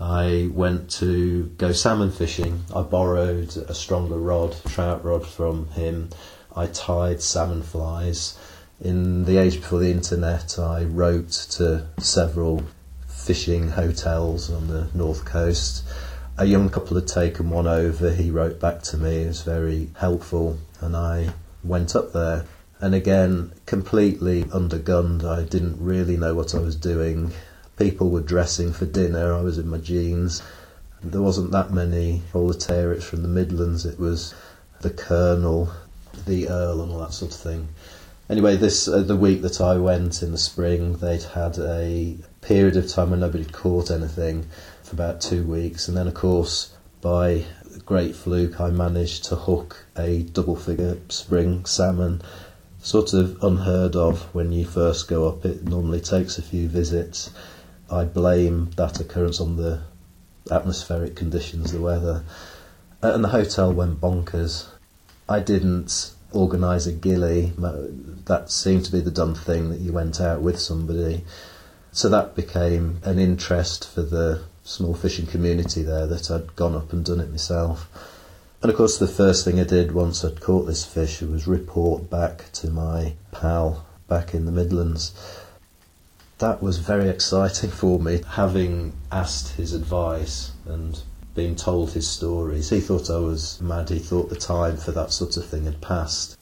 I 0.00 0.48
went 0.52 0.90
to 0.92 1.46
go 1.58 1.72
salmon 1.72 2.12
fishing. 2.12 2.64
I 2.74 2.82
borrowed 2.82 3.56
a 3.56 3.74
stronger 3.74 4.16
rod, 4.16 4.56
trout 4.66 5.04
rod 5.04 5.26
from 5.26 5.68
him 5.70 6.10
I 6.54 6.66
tied 6.66 7.22
salmon 7.22 7.62
flies. 7.62 8.38
In 8.80 9.24
the 9.24 9.38
age 9.38 9.56
before 9.56 9.80
the 9.80 9.90
internet, 9.90 10.58
I 10.58 10.84
wrote 10.84 11.30
to 11.50 11.86
several 11.98 12.64
fishing 13.06 13.70
hotels 13.70 14.50
on 14.50 14.68
the 14.68 14.88
north 14.94 15.24
coast. 15.24 15.84
A 16.36 16.44
young 16.44 16.70
couple 16.70 16.96
had 16.96 17.08
taken 17.08 17.50
one 17.50 17.66
over. 17.66 18.12
He 18.12 18.30
wrote 18.30 18.60
back 18.60 18.82
to 18.84 18.96
me. 18.96 19.22
It 19.22 19.28
was 19.28 19.42
very 19.42 19.90
helpful, 19.96 20.58
and 20.80 20.96
I 20.96 21.34
went 21.64 21.96
up 21.96 22.12
there. 22.12 22.44
And 22.80 22.94
again, 22.94 23.52
completely 23.66 24.44
undergunned. 24.44 25.24
I 25.24 25.42
didn't 25.42 25.84
really 25.84 26.16
know 26.16 26.34
what 26.34 26.54
I 26.54 26.60
was 26.60 26.76
doing. 26.76 27.32
People 27.76 28.10
were 28.10 28.20
dressing 28.20 28.72
for 28.72 28.86
dinner. 28.86 29.34
I 29.34 29.40
was 29.40 29.58
in 29.58 29.68
my 29.68 29.78
jeans. 29.78 30.42
There 31.02 31.22
wasn't 31.22 31.50
that 31.50 31.72
many 31.72 32.22
proletariats 32.30 33.04
from 33.04 33.22
the 33.22 33.28
Midlands. 33.28 33.84
It 33.84 33.98
was 33.98 34.34
the 34.80 34.90
colonel, 34.90 35.72
the 36.26 36.48
Earl 36.48 36.82
and 36.82 36.92
all 36.92 37.00
that 37.00 37.12
sort 37.12 37.34
of 37.34 37.40
thing. 37.40 37.68
Anyway, 38.30 38.56
this 38.56 38.88
uh, 38.88 39.02
the 39.02 39.16
week 39.16 39.42
that 39.42 39.60
I 39.60 39.76
went 39.78 40.22
in 40.22 40.32
the 40.32 40.38
spring, 40.38 40.94
they'd 40.98 41.22
had 41.22 41.58
a 41.58 42.16
period 42.40 42.76
of 42.76 42.88
time 42.88 43.10
when 43.10 43.20
nobody 43.20 43.44
caught 43.44 43.90
anything 43.90 44.46
for 44.82 44.94
about 44.94 45.20
two 45.20 45.44
weeks, 45.44 45.88
and 45.88 45.96
then 45.96 46.06
of 46.06 46.14
course 46.14 46.74
by 47.00 47.44
great 47.86 48.14
fluke 48.14 48.60
I 48.60 48.70
managed 48.70 49.24
to 49.26 49.36
hook 49.36 49.86
a 49.96 50.22
double 50.22 50.56
figure 50.56 50.98
spring 51.08 51.64
salmon. 51.64 52.22
Sort 52.80 53.12
of 53.12 53.42
unheard 53.42 53.96
of 53.96 54.22
when 54.34 54.52
you 54.52 54.64
first 54.64 55.08
go 55.08 55.26
up. 55.26 55.44
It 55.44 55.64
normally 55.64 56.00
takes 56.00 56.38
a 56.38 56.42
few 56.42 56.68
visits. 56.68 57.30
I 57.90 58.04
blame 58.04 58.70
that 58.76 59.00
occurrence 59.00 59.40
on 59.40 59.56
the 59.56 59.80
atmospheric 60.50 61.16
conditions, 61.16 61.72
the 61.72 61.80
weather. 61.80 62.24
And 63.02 63.24
the 63.24 63.28
hotel 63.28 63.72
went 63.72 64.00
bonkers. 64.00 64.66
I 65.28 65.40
didn't 65.40 66.14
organise 66.32 66.86
a 66.86 66.92
gilly. 66.92 67.52
That 67.56 68.50
seemed 68.50 68.84
to 68.86 68.92
be 68.92 69.00
the 69.00 69.10
done 69.10 69.34
thing 69.34 69.70
that 69.70 69.80
you 69.80 69.92
went 69.92 70.20
out 70.20 70.40
with 70.40 70.58
somebody. 70.58 71.24
So 71.92 72.08
that 72.08 72.34
became 72.34 73.00
an 73.04 73.18
interest 73.18 73.88
for 73.88 74.02
the 74.02 74.44
small 74.64 74.94
fishing 74.94 75.26
community 75.26 75.82
there 75.82 76.06
that 76.06 76.30
I'd 76.30 76.54
gone 76.54 76.74
up 76.74 76.92
and 76.92 77.04
done 77.04 77.20
it 77.20 77.30
myself. 77.30 77.88
And 78.62 78.70
of 78.70 78.76
course, 78.76 78.98
the 78.98 79.06
first 79.06 79.44
thing 79.44 79.60
I 79.60 79.64
did 79.64 79.92
once 79.92 80.24
I'd 80.24 80.40
caught 80.40 80.66
this 80.66 80.84
fish 80.84 81.22
was 81.22 81.46
report 81.46 82.10
back 82.10 82.50
to 82.54 82.70
my 82.70 83.14
pal 83.32 83.86
back 84.08 84.34
in 84.34 84.46
the 84.46 84.52
Midlands. 84.52 85.12
That 86.38 86.62
was 86.62 86.78
very 86.78 87.08
exciting 87.08 87.70
for 87.70 87.98
me, 87.98 88.22
having 88.30 88.92
asked 89.10 89.56
his 89.56 89.72
advice 89.72 90.52
and 90.66 91.00
being 91.38 91.54
told 91.54 91.92
his 91.92 92.08
stories. 92.10 92.68
He 92.68 92.80
thought 92.80 93.08
I 93.08 93.18
was 93.18 93.60
mad, 93.60 93.90
he 93.90 94.00
thought 94.00 94.28
the 94.28 94.34
time 94.34 94.76
for 94.76 94.90
that 94.90 95.12
sort 95.12 95.36
of 95.36 95.46
thing 95.46 95.66
had 95.66 95.80
passed. 95.80 96.36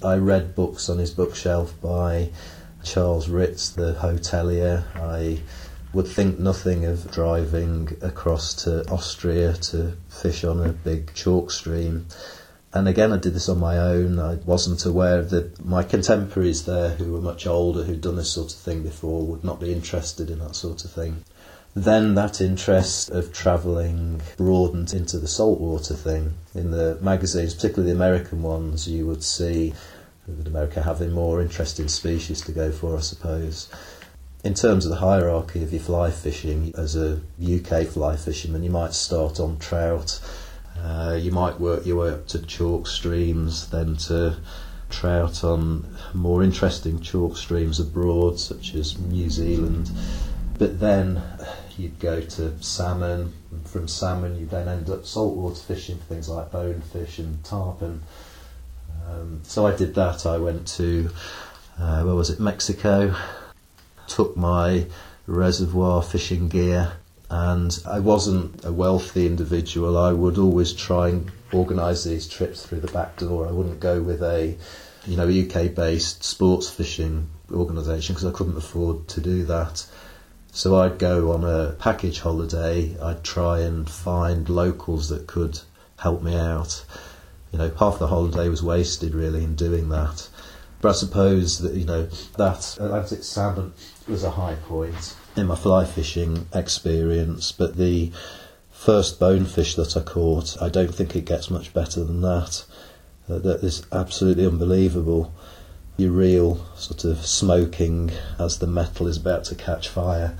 I 0.00 0.14
read 0.14 0.54
books 0.54 0.88
on 0.88 0.98
his 0.98 1.10
bookshelf 1.10 1.74
by 1.82 2.30
Charles 2.84 3.28
Ritz, 3.28 3.70
the 3.70 3.94
hotelier. 3.94 4.84
I 4.94 5.40
would 5.92 6.06
think 6.06 6.38
nothing 6.38 6.84
of 6.84 7.10
driving 7.10 7.96
across 8.00 8.54
to 8.62 8.88
Austria 8.92 9.54
to 9.54 9.96
fish 10.08 10.44
on 10.44 10.64
a 10.64 10.68
big 10.68 11.12
chalk 11.14 11.50
stream. 11.50 12.06
And 12.72 12.86
again, 12.86 13.10
I 13.12 13.16
did 13.16 13.34
this 13.34 13.48
on 13.48 13.58
my 13.58 13.76
own. 13.76 14.20
I 14.20 14.36
wasn't 14.46 14.86
aware 14.86 15.22
that 15.22 15.64
my 15.64 15.82
contemporaries 15.82 16.64
there, 16.64 16.90
who 16.90 17.12
were 17.12 17.20
much 17.20 17.44
older, 17.48 17.82
who'd 17.82 18.00
done 18.00 18.14
this 18.14 18.30
sort 18.30 18.52
of 18.52 18.58
thing 18.60 18.84
before, 18.84 19.26
would 19.26 19.42
not 19.42 19.58
be 19.58 19.72
interested 19.72 20.30
in 20.30 20.38
that 20.38 20.54
sort 20.54 20.84
of 20.84 20.92
thing. 20.92 21.24
Then 21.74 22.14
that 22.16 22.40
interest 22.42 23.10
of 23.10 23.32
travelling 23.32 24.20
broadened 24.36 24.92
into 24.92 25.18
the 25.18 25.26
saltwater 25.26 25.94
thing. 25.94 26.34
In 26.54 26.70
the 26.70 26.98
magazines, 27.00 27.54
particularly 27.54 27.90
the 27.90 27.96
American 27.96 28.42
ones, 28.42 28.86
you 28.86 29.06
would 29.06 29.24
see 29.24 29.72
America 30.46 30.82
having 30.82 31.12
more 31.12 31.40
interesting 31.40 31.88
species 31.88 32.42
to 32.42 32.52
go 32.52 32.70
for, 32.70 32.96
I 32.96 33.00
suppose. 33.00 33.68
In 34.44 34.54
terms 34.54 34.84
of 34.84 34.90
the 34.90 34.98
hierarchy 34.98 35.62
of 35.62 35.72
your 35.72 35.80
fly 35.80 36.10
fishing, 36.10 36.74
as 36.76 36.94
a 36.94 37.20
UK 37.42 37.86
fly 37.86 38.16
fisherman, 38.16 38.62
you 38.62 38.70
might 38.70 38.92
start 38.92 39.40
on 39.40 39.58
trout. 39.58 40.20
Uh, 40.78 41.18
you 41.20 41.30
might 41.30 41.60
work 41.60 41.86
your 41.86 42.04
way 42.04 42.10
up 42.10 42.26
to 42.28 42.44
chalk 42.44 42.86
streams, 42.86 43.70
then 43.70 43.96
to 43.96 44.36
trout 44.90 45.42
on 45.42 45.96
more 46.12 46.42
interesting 46.42 47.00
chalk 47.00 47.36
streams 47.36 47.80
abroad, 47.80 48.38
such 48.38 48.74
as 48.74 48.98
New 48.98 49.30
Zealand. 49.30 49.90
But 50.58 50.80
then 50.80 51.22
you'd 51.78 51.98
go 51.98 52.20
to 52.20 52.62
salmon, 52.62 53.32
from 53.64 53.88
salmon 53.88 54.38
you 54.38 54.46
then 54.46 54.68
end 54.68 54.90
up 54.90 55.06
saltwater 55.06 55.56
fishing 55.56 55.98
for 55.98 56.04
things 56.04 56.28
like 56.28 56.52
bonefish 56.52 57.18
and 57.18 57.42
tarpon. 57.44 58.02
Um, 59.08 59.40
so 59.42 59.66
I 59.66 59.74
did 59.74 59.94
that. 59.94 60.26
I 60.26 60.38
went 60.38 60.66
to 60.68 61.10
uh, 61.78 62.02
where 62.02 62.14
was 62.14 62.30
it? 62.30 62.40
Mexico. 62.40 63.14
Took 64.06 64.36
my 64.36 64.86
reservoir 65.26 66.02
fishing 66.02 66.48
gear, 66.48 66.92
and 67.30 67.76
I 67.86 68.00
wasn't 68.00 68.64
a 68.64 68.72
wealthy 68.72 69.26
individual. 69.26 69.96
I 69.96 70.12
would 70.12 70.38
always 70.38 70.72
try 70.72 71.08
and 71.08 71.30
organise 71.52 72.04
these 72.04 72.28
trips 72.28 72.64
through 72.64 72.80
the 72.80 72.92
back 72.92 73.16
door. 73.16 73.48
I 73.48 73.52
wouldn't 73.52 73.80
go 73.80 74.02
with 74.02 74.22
a 74.22 74.56
you 75.06 75.16
know 75.16 75.28
UK 75.28 75.74
based 75.74 76.22
sports 76.22 76.68
fishing 76.68 77.28
organisation 77.50 78.14
because 78.14 78.26
I 78.26 78.36
couldn't 78.36 78.56
afford 78.56 79.08
to 79.08 79.20
do 79.20 79.44
that. 79.44 79.86
So 80.54 80.76
I'd 80.76 80.98
go 80.98 81.32
on 81.32 81.44
a 81.44 81.72
package 81.78 82.20
holiday, 82.20 82.94
I'd 83.00 83.24
try 83.24 83.60
and 83.60 83.88
find 83.88 84.46
locals 84.50 85.08
that 85.08 85.26
could 85.26 85.58
help 85.98 86.22
me 86.22 86.36
out. 86.36 86.84
You 87.52 87.58
know, 87.58 87.70
half 87.78 87.98
the 87.98 88.08
holiday 88.08 88.50
was 88.50 88.62
wasted 88.62 89.14
really 89.14 89.44
in 89.44 89.54
doing 89.54 89.88
that. 89.88 90.28
But 90.82 90.90
I 90.90 90.92
suppose 90.92 91.60
that, 91.60 91.72
you 91.72 91.86
know, 91.86 92.04
that 92.36 92.76
Atlantic 92.78 93.24
salmon 93.24 93.72
was 94.06 94.24
a 94.24 94.30
high 94.32 94.56
point 94.56 95.16
in 95.36 95.46
my 95.46 95.56
fly 95.56 95.86
fishing 95.86 96.46
experience, 96.52 97.50
but 97.50 97.76
the 97.76 98.12
first 98.70 99.18
bonefish 99.18 99.74
that 99.76 99.96
I 99.96 100.00
caught, 100.00 100.60
I 100.60 100.68
don't 100.68 100.94
think 100.94 101.16
it 101.16 101.24
gets 101.24 101.50
much 101.50 101.72
better 101.72 102.04
than 102.04 102.20
that. 102.20 102.64
Uh, 103.26 103.38
that 103.38 103.64
is 103.64 103.86
absolutely 103.90 104.44
unbelievable 104.44 105.32
you 106.02 106.12
reel 106.12 106.56
sort 106.76 107.04
of 107.04 107.24
smoking 107.24 108.10
as 108.38 108.58
the 108.58 108.66
metal 108.66 109.06
is 109.06 109.16
about 109.16 109.44
to 109.44 109.54
catch 109.54 109.88
fire. 109.88 110.36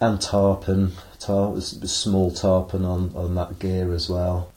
And 0.00 0.20
tarpon, 0.20 0.92
tar- 1.18 1.60
small 1.60 2.30
tarpon 2.30 2.84
on, 2.84 3.12
on 3.14 3.34
that 3.36 3.58
gear 3.58 3.92
as 3.92 4.08
well. 4.08 4.52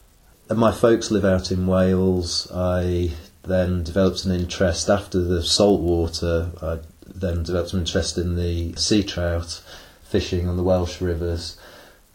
And 0.50 0.58
my 0.58 0.72
folks 0.72 1.12
live 1.12 1.26
out 1.26 1.52
in 1.52 1.68
Wales. 1.68 2.50
I 2.54 3.12
then 3.44 3.84
developed 3.84 4.26
an 4.26 4.32
interest 4.32 4.90
after 4.90 5.22
the 5.22 5.44
saltwater. 5.44 6.52
I 6.62 6.80
then 7.06 7.44
developed 7.44 7.74
an 7.74 7.80
interest 7.80 8.18
in 8.18 8.36
the 8.36 8.74
sea 8.76 9.04
trout 9.04 9.62
fishing 10.04 10.48
on 10.50 10.58
the 10.58 10.64
Welsh 10.64 11.02
rivers. 11.02 11.58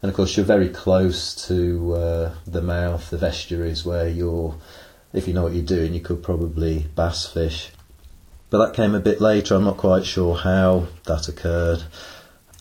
And 0.03 0.11
of 0.11 0.17
course, 0.17 0.37
you're 0.37 0.45
very 0.45 0.69
close 0.69 1.35
to 1.47 1.95
uh, 1.95 2.35
the 2.47 2.61
mouth, 2.61 3.09
the 3.09 3.27
estuaries, 3.27 3.87
where 3.87 4.09
you're, 4.09 4.55
if 5.15 5.29
you 5.29 5.33
know 5.33 5.45
what 5.45 5.55
you're 5.55 5.65
doing, 5.65 5.95
you 5.95 6.01
could 6.01 6.23
probably 6.23 6.87
bass 6.97 7.25
fish. 7.25 7.71
But 8.51 8.67
that 8.67 8.75
came 8.75 8.95
a 8.95 9.01
bit 9.01 9.21
later. 9.21 9.55
I'm 9.55 9.65
not 9.65 9.77
quite 9.77 10.05
sure 10.05 10.37
how 10.37 10.89
that 11.05 11.29
occurred. 11.29 11.85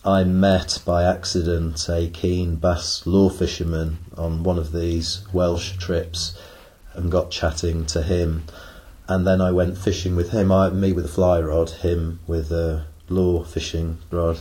I 0.04 0.22
met 0.22 0.80
by 0.84 1.02
accident 1.02 1.88
a 1.88 2.08
keen 2.08 2.56
bass 2.56 3.06
lure 3.06 3.30
fisherman 3.30 3.98
on 4.16 4.44
one 4.44 4.58
of 4.58 4.72
these 4.72 5.26
Welsh 5.32 5.76
trips 5.76 6.38
and 6.92 7.10
got 7.10 7.30
chatting 7.30 7.86
to 7.86 8.02
him. 8.02 8.44
And 9.08 9.26
then 9.26 9.40
I 9.40 9.50
went 9.50 9.76
fishing 9.76 10.14
with 10.14 10.30
him. 10.30 10.52
I, 10.52 10.70
me 10.70 10.92
with 10.92 11.06
a 11.06 11.08
fly 11.08 11.40
rod, 11.40 11.70
him 11.70 12.20
with 12.26 12.52
a 12.52 12.86
lure 13.08 13.44
fishing 13.44 13.98
rod. 14.10 14.38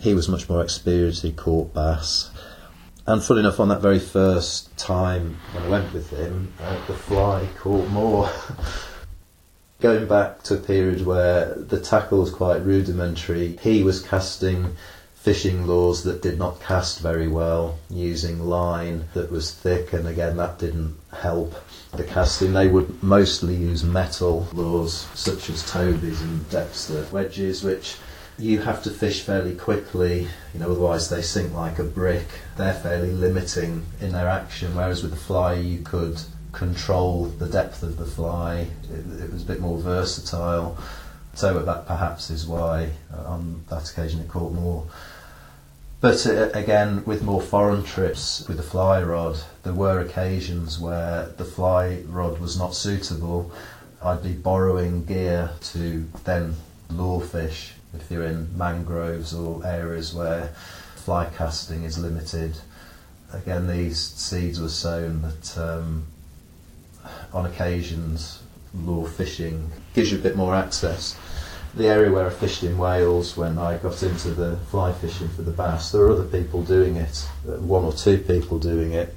He 0.00 0.14
was 0.14 0.28
much 0.28 0.48
more 0.48 0.62
experienced, 0.62 1.22
he 1.22 1.32
caught 1.32 1.72
bass. 1.72 2.30
And 3.06 3.22
full 3.22 3.36
enough, 3.36 3.60
on 3.60 3.68
that 3.68 3.82
very 3.82 3.98
first 3.98 4.74
time 4.78 5.36
when 5.52 5.64
I 5.64 5.68
went 5.68 5.92
with 5.92 6.08
him, 6.08 6.52
uh, 6.58 6.86
the 6.86 6.94
fly 6.94 7.46
caught 7.58 7.88
more. 7.90 8.30
Going 9.80 10.06
back 10.06 10.42
to 10.44 10.54
a 10.54 10.58
period 10.58 11.04
where 11.04 11.54
the 11.54 11.78
tackle 11.78 12.20
was 12.20 12.30
quite 12.30 12.64
rudimentary, 12.64 13.58
he 13.60 13.82
was 13.82 14.00
casting 14.00 14.74
fishing 15.14 15.66
lures 15.66 16.02
that 16.04 16.22
did 16.22 16.38
not 16.38 16.60
cast 16.60 17.00
very 17.00 17.28
well, 17.28 17.78
using 17.90 18.46
line 18.46 19.04
that 19.12 19.30
was 19.30 19.52
thick, 19.52 19.92
and 19.92 20.08
again, 20.08 20.38
that 20.38 20.58
didn't 20.58 20.96
help 21.12 21.54
the 21.92 22.04
casting. 22.04 22.54
They 22.54 22.68
would 22.68 23.02
mostly 23.02 23.54
use 23.54 23.84
metal 23.84 24.48
lures, 24.54 25.06
such 25.14 25.50
as 25.50 25.68
Toby's 25.70 26.22
and 26.22 26.48
Dexter 26.48 27.06
wedges, 27.12 27.62
which 27.62 27.96
you 28.38 28.60
have 28.60 28.82
to 28.82 28.90
fish 28.90 29.22
fairly 29.22 29.54
quickly, 29.54 30.26
you 30.52 30.60
know, 30.60 30.70
otherwise 30.70 31.08
they 31.08 31.22
sink 31.22 31.54
like 31.54 31.78
a 31.78 31.84
brick. 31.84 32.26
They're 32.56 32.74
fairly 32.74 33.12
limiting 33.12 33.86
in 34.00 34.12
their 34.12 34.28
action, 34.28 34.74
whereas 34.74 35.02
with 35.02 35.12
the 35.12 35.16
fly 35.16 35.54
you 35.54 35.80
could 35.80 36.20
control 36.52 37.26
the 37.26 37.46
depth 37.46 37.82
of 37.82 37.96
the 37.96 38.06
fly. 38.06 38.68
It, 38.90 39.22
it 39.22 39.32
was 39.32 39.42
a 39.42 39.46
bit 39.46 39.60
more 39.60 39.78
versatile. 39.78 40.76
So 41.34 41.60
that 41.60 41.86
perhaps 41.86 42.30
is 42.30 42.46
why 42.46 42.90
uh, 43.12 43.24
on 43.24 43.64
that 43.68 43.90
occasion 43.90 44.20
it 44.20 44.28
caught 44.28 44.52
more. 44.52 44.86
But 46.00 46.26
uh, 46.26 46.50
again, 46.54 47.04
with 47.04 47.22
more 47.22 47.40
foreign 47.40 47.82
trips 47.82 48.46
with 48.46 48.56
the 48.56 48.62
fly 48.62 49.02
rod, 49.02 49.38
there 49.62 49.72
were 49.72 50.00
occasions 50.00 50.78
where 50.78 51.26
the 51.36 51.44
fly 51.44 52.02
rod 52.06 52.38
was 52.38 52.58
not 52.58 52.74
suitable. 52.74 53.52
I'd 54.02 54.22
be 54.22 54.32
borrowing 54.32 55.04
gear 55.04 55.50
to 55.72 56.06
then 56.24 56.56
lure 56.90 57.20
fish 57.20 57.74
if 57.96 58.10
you're 58.10 58.24
in 58.24 58.56
mangroves 58.56 59.34
or 59.34 59.64
areas 59.66 60.14
where 60.14 60.48
fly 60.96 61.26
casting 61.36 61.84
is 61.84 61.98
limited. 61.98 62.56
Again, 63.32 63.66
these 63.66 63.98
seeds 63.98 64.60
were 64.60 64.68
sown 64.68 65.22
that 65.22 65.58
um, 65.58 66.06
on 67.32 67.46
occasions 67.46 68.42
lure 68.74 69.06
fishing 69.06 69.70
gives 69.94 70.10
you 70.10 70.18
a 70.18 70.22
bit 70.22 70.36
more 70.36 70.54
access. 70.54 71.16
The 71.74 71.88
area 71.88 72.12
where 72.12 72.26
I 72.26 72.30
fished 72.30 72.62
in 72.62 72.78
Wales 72.78 73.36
when 73.36 73.58
I 73.58 73.78
got 73.78 74.02
into 74.02 74.30
the 74.30 74.56
fly 74.70 74.92
fishing 74.92 75.28
for 75.28 75.42
the 75.42 75.50
bass, 75.50 75.90
there 75.90 76.02
were 76.02 76.12
other 76.12 76.24
people 76.24 76.62
doing 76.62 76.96
it, 76.96 77.28
one 77.44 77.84
or 77.84 77.92
two 77.92 78.18
people 78.18 78.58
doing 78.58 78.92
it. 78.92 79.14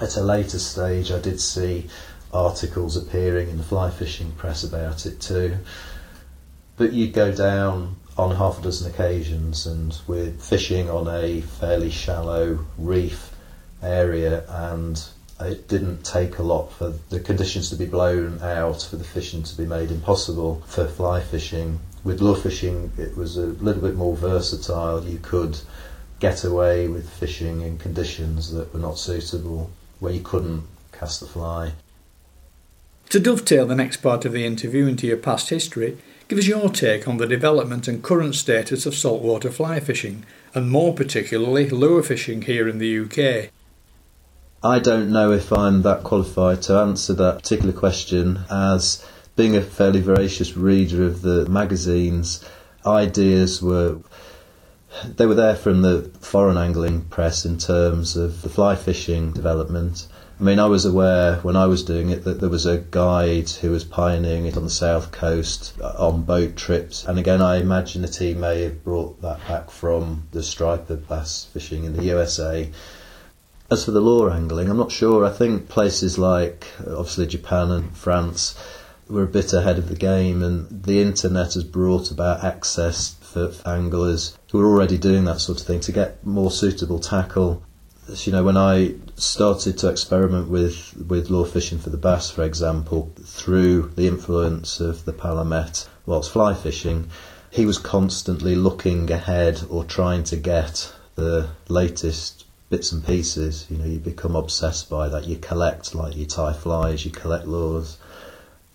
At 0.00 0.16
a 0.16 0.22
later 0.22 0.58
stage, 0.58 1.10
I 1.10 1.20
did 1.20 1.40
see 1.40 1.88
articles 2.32 2.96
appearing 2.96 3.48
in 3.48 3.58
the 3.58 3.64
fly 3.64 3.90
fishing 3.90 4.32
press 4.32 4.64
about 4.64 5.06
it 5.06 5.20
too. 5.20 5.56
But 6.76 6.92
you'd 6.92 7.12
go 7.12 7.32
down 7.32 7.96
on 8.16 8.36
half 8.36 8.58
a 8.58 8.62
dozen 8.62 8.90
occasions, 8.90 9.66
and 9.66 9.96
we're 10.06 10.32
fishing 10.32 10.90
on 10.90 11.08
a 11.08 11.40
fairly 11.40 11.90
shallow 11.90 12.64
reef 12.78 13.30
area, 13.82 14.44
and 14.48 15.02
it 15.40 15.68
didn't 15.68 16.04
take 16.04 16.38
a 16.38 16.42
lot 16.42 16.72
for 16.72 16.94
the 17.10 17.20
conditions 17.20 17.70
to 17.70 17.76
be 17.76 17.86
blown 17.86 18.40
out 18.42 18.82
for 18.82 18.96
the 18.96 19.04
fishing 19.04 19.42
to 19.42 19.56
be 19.56 19.66
made 19.66 19.90
impossible 19.90 20.62
for 20.66 20.86
fly 20.86 21.20
fishing. 21.20 21.80
With 22.02 22.20
lure 22.20 22.36
fishing, 22.36 22.92
it 22.98 23.16
was 23.16 23.36
a 23.36 23.46
little 23.46 23.82
bit 23.82 23.94
more 23.94 24.16
versatile. 24.16 25.04
You 25.04 25.18
could 25.18 25.58
get 26.20 26.44
away 26.44 26.88
with 26.88 27.08
fishing 27.08 27.62
in 27.62 27.78
conditions 27.78 28.52
that 28.52 28.72
were 28.72 28.80
not 28.80 28.98
suitable, 28.98 29.70
where 30.00 30.12
you 30.12 30.20
couldn't 30.20 30.64
cast 30.92 31.20
the 31.20 31.26
fly. 31.26 31.72
To 33.10 33.20
dovetail 33.20 33.66
the 33.66 33.74
next 33.74 33.98
part 33.98 34.24
of 34.24 34.32
the 34.32 34.44
interview 34.44 34.86
into 34.86 35.06
your 35.06 35.16
past 35.16 35.50
history, 35.50 35.98
Give 36.26 36.38
us 36.38 36.46
your 36.46 36.70
take 36.70 37.06
on 37.06 37.18
the 37.18 37.26
development 37.26 37.86
and 37.86 38.02
current 38.02 38.34
status 38.34 38.86
of 38.86 38.94
saltwater 38.94 39.50
fly 39.50 39.78
fishing, 39.78 40.24
and 40.54 40.70
more 40.70 40.94
particularly 40.94 41.68
lure 41.68 42.02
fishing 42.02 42.42
here 42.42 42.66
in 42.66 42.78
the 42.78 43.00
UK. 43.00 43.50
I 44.62 44.78
don't 44.78 45.12
know 45.12 45.32
if 45.32 45.52
I'm 45.52 45.82
that 45.82 46.02
qualified 46.02 46.62
to 46.62 46.78
answer 46.78 47.12
that 47.12 47.42
particular 47.42 47.74
question, 47.74 48.40
as 48.50 49.04
being 49.36 49.54
a 49.54 49.60
fairly 49.60 50.00
voracious 50.00 50.56
reader 50.56 51.04
of 51.04 51.20
the 51.20 51.46
magazines, 51.46 52.42
ideas 52.86 53.60
were 53.60 53.98
they 55.04 55.26
were 55.26 55.34
there 55.34 55.56
from 55.56 55.82
the 55.82 56.10
foreign 56.20 56.56
angling 56.56 57.02
press 57.02 57.44
in 57.44 57.58
terms 57.58 58.16
of 58.16 58.40
the 58.40 58.48
fly 58.48 58.76
fishing 58.76 59.32
development 59.32 60.06
I 60.38 60.42
mean, 60.42 60.58
I 60.58 60.66
was 60.66 60.84
aware 60.84 61.36
when 61.36 61.54
I 61.54 61.66
was 61.66 61.84
doing 61.84 62.10
it 62.10 62.24
that 62.24 62.40
there 62.40 62.48
was 62.48 62.66
a 62.66 62.78
guide 62.78 63.48
who 63.50 63.70
was 63.70 63.84
pioneering 63.84 64.46
it 64.46 64.56
on 64.56 64.64
the 64.64 64.70
south 64.70 65.12
coast 65.12 65.74
uh, 65.80 65.94
on 65.96 66.22
boat 66.22 66.56
trips. 66.56 67.04
And 67.04 67.20
again, 67.20 67.40
I 67.40 67.60
imagine 67.60 68.02
that 68.02 68.16
he 68.16 68.34
may 68.34 68.62
have 68.62 68.82
brought 68.82 69.22
that 69.22 69.46
back 69.46 69.70
from 69.70 70.26
the 70.32 70.42
striper 70.42 70.96
bass 70.96 71.46
fishing 71.52 71.84
in 71.84 71.96
the 71.96 72.02
USA. 72.06 72.68
As 73.70 73.84
for 73.84 73.92
the 73.92 74.00
lure 74.00 74.28
angling, 74.28 74.68
I'm 74.68 74.76
not 74.76 74.90
sure. 74.90 75.24
I 75.24 75.30
think 75.30 75.68
places 75.68 76.18
like 76.18 76.66
uh, 76.84 76.98
obviously 76.98 77.28
Japan 77.28 77.70
and 77.70 77.96
France 77.96 78.56
were 79.08 79.22
a 79.22 79.28
bit 79.28 79.52
ahead 79.52 79.78
of 79.78 79.88
the 79.88 79.94
game, 79.94 80.42
and 80.42 80.66
the 80.82 81.00
internet 81.00 81.54
has 81.54 81.62
brought 81.62 82.10
about 82.10 82.42
access 82.42 83.14
for 83.20 83.52
anglers 83.64 84.36
who 84.50 84.60
are 84.60 84.66
already 84.66 84.98
doing 84.98 85.26
that 85.26 85.40
sort 85.40 85.60
of 85.60 85.66
thing 85.66 85.80
to 85.80 85.92
get 85.92 86.26
more 86.26 86.50
suitable 86.50 86.98
tackle 86.98 87.62
you 88.08 88.32
know, 88.32 88.44
when 88.44 88.56
I 88.56 88.94
started 89.16 89.78
to 89.78 89.88
experiment 89.88 90.48
with, 90.48 90.94
with 91.08 91.30
lure 91.30 91.46
fishing 91.46 91.78
for 91.78 91.90
the 91.90 91.96
bass, 91.96 92.30
for 92.30 92.42
example, 92.42 93.12
through 93.24 93.92
the 93.96 94.06
influence 94.06 94.80
of 94.80 95.04
the 95.04 95.12
Palamet 95.12 95.88
whilst 96.06 96.30
fly 96.30 96.54
fishing, 96.54 97.08
he 97.50 97.64
was 97.64 97.78
constantly 97.78 98.54
looking 98.54 99.10
ahead 99.10 99.62
or 99.70 99.84
trying 99.84 100.24
to 100.24 100.36
get 100.36 100.92
the 101.14 101.48
latest 101.68 102.44
bits 102.68 102.92
and 102.92 103.06
pieces. 103.06 103.66
You 103.70 103.78
know, 103.78 103.84
you 103.86 103.98
become 103.98 104.36
obsessed 104.36 104.90
by 104.90 105.08
that. 105.08 105.26
You 105.26 105.36
collect, 105.36 105.94
like 105.94 106.16
you 106.16 106.26
tie 106.26 106.52
flies, 106.52 107.04
you 107.04 107.10
collect 107.10 107.46
lures. 107.46 107.96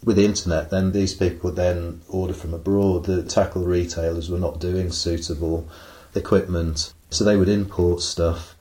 With 0.04 0.16
the 0.16 0.26
internet, 0.26 0.70
then 0.70 0.94
these 0.94 1.14
people 1.14 1.52
then 1.52 2.02
order 2.08 2.34
from 2.34 2.54
abroad. 2.54 3.06
The 3.06 3.24
tackle 3.24 3.66
retailers 3.66 4.30
were 4.30 4.40
not 4.40 4.60
doing 4.60 4.92
suitable 4.92 5.68
equipment, 6.16 6.94
so 7.10 7.24
they 7.24 7.36
would 7.36 7.50
import 7.50 8.02
stuff 8.02 8.56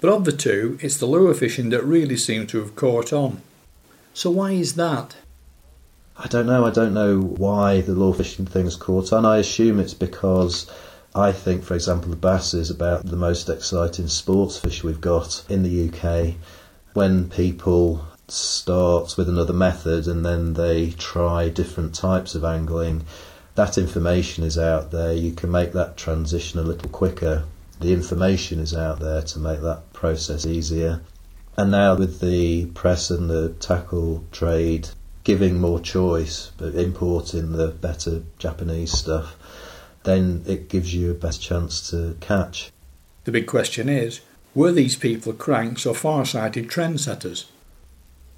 but 0.00 0.10
of 0.10 0.24
the 0.24 0.32
two, 0.32 0.78
it's 0.80 0.96
the 0.98 1.06
lure 1.06 1.34
fishing 1.34 1.70
that 1.70 1.82
really 1.82 2.16
seems 2.16 2.52
to 2.52 2.60
have 2.60 2.76
caught 2.76 3.12
on. 3.12 3.42
So 4.14 4.30
why 4.30 4.52
is 4.52 4.74
that? 4.74 5.16
I 6.16 6.28
don't 6.28 6.46
know. 6.46 6.64
I 6.64 6.70
don't 6.70 6.94
know 6.94 7.20
why 7.20 7.80
the 7.80 7.92
lure 7.92 8.14
fishing 8.14 8.46
thing's 8.46 8.76
caught 8.76 9.12
on. 9.12 9.26
I 9.26 9.38
assume 9.38 9.80
it's 9.80 9.94
because 9.94 10.70
I 11.16 11.32
think, 11.32 11.64
for 11.64 11.74
example, 11.74 12.10
the 12.10 12.16
bass 12.16 12.54
is 12.54 12.70
about 12.70 13.06
the 13.06 13.16
most 13.16 13.48
exciting 13.48 14.06
sports 14.06 14.56
fish 14.56 14.84
we've 14.84 15.00
got 15.00 15.44
in 15.48 15.64
the 15.64 15.88
UK. 15.88 16.34
When 16.92 17.28
people 17.28 18.06
start 18.28 19.16
with 19.16 19.28
another 19.28 19.52
method 19.52 20.06
and 20.06 20.24
then 20.24 20.54
they 20.54 20.90
try 20.90 21.48
different 21.48 21.92
types 21.92 22.36
of 22.36 22.44
angling, 22.44 23.04
that 23.56 23.76
information 23.76 24.44
is 24.44 24.58
out 24.58 24.92
there. 24.92 25.12
You 25.12 25.32
can 25.32 25.50
make 25.50 25.72
that 25.72 25.96
transition 25.96 26.60
a 26.60 26.64
little 26.64 26.90
quicker 26.90 27.44
the 27.80 27.92
information 27.92 28.58
is 28.58 28.74
out 28.74 28.98
there 28.98 29.22
to 29.22 29.38
make 29.38 29.60
that 29.60 29.87
process 29.98 30.46
easier. 30.46 31.00
And 31.56 31.72
now 31.72 31.96
with 31.96 32.20
the 32.20 32.66
press 32.66 33.10
and 33.10 33.28
the 33.28 33.48
tackle 33.58 34.24
trade 34.30 34.90
giving 35.24 35.60
more 35.60 35.80
choice, 35.80 36.52
but 36.56 36.76
importing 36.76 37.50
the 37.52 37.68
better 37.68 38.22
Japanese 38.38 38.92
stuff, 38.92 39.36
then 40.04 40.44
it 40.46 40.68
gives 40.68 40.94
you 40.94 41.10
a 41.10 41.14
better 41.14 41.40
chance 41.40 41.90
to 41.90 42.16
catch. 42.20 42.70
The 43.24 43.32
big 43.32 43.48
question 43.48 43.88
is 43.88 44.20
were 44.54 44.70
these 44.70 44.94
people 44.94 45.32
cranks 45.32 45.84
or 45.84 45.94
far-sighted 45.94 46.68
trendsetters? 46.68 47.46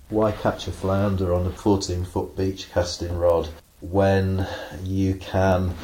Why 0.09 0.33
catch 0.33 0.66
a 0.66 0.73
flounder 0.73 1.35
on 1.35 1.46
a 1.46 1.51
14 1.51 2.05
foot 2.07 2.37
beach 2.37 2.70
casting 2.73 3.18
rod 3.18 3.51
when 3.81 4.46
you 4.83 5.14
can 5.14 5.75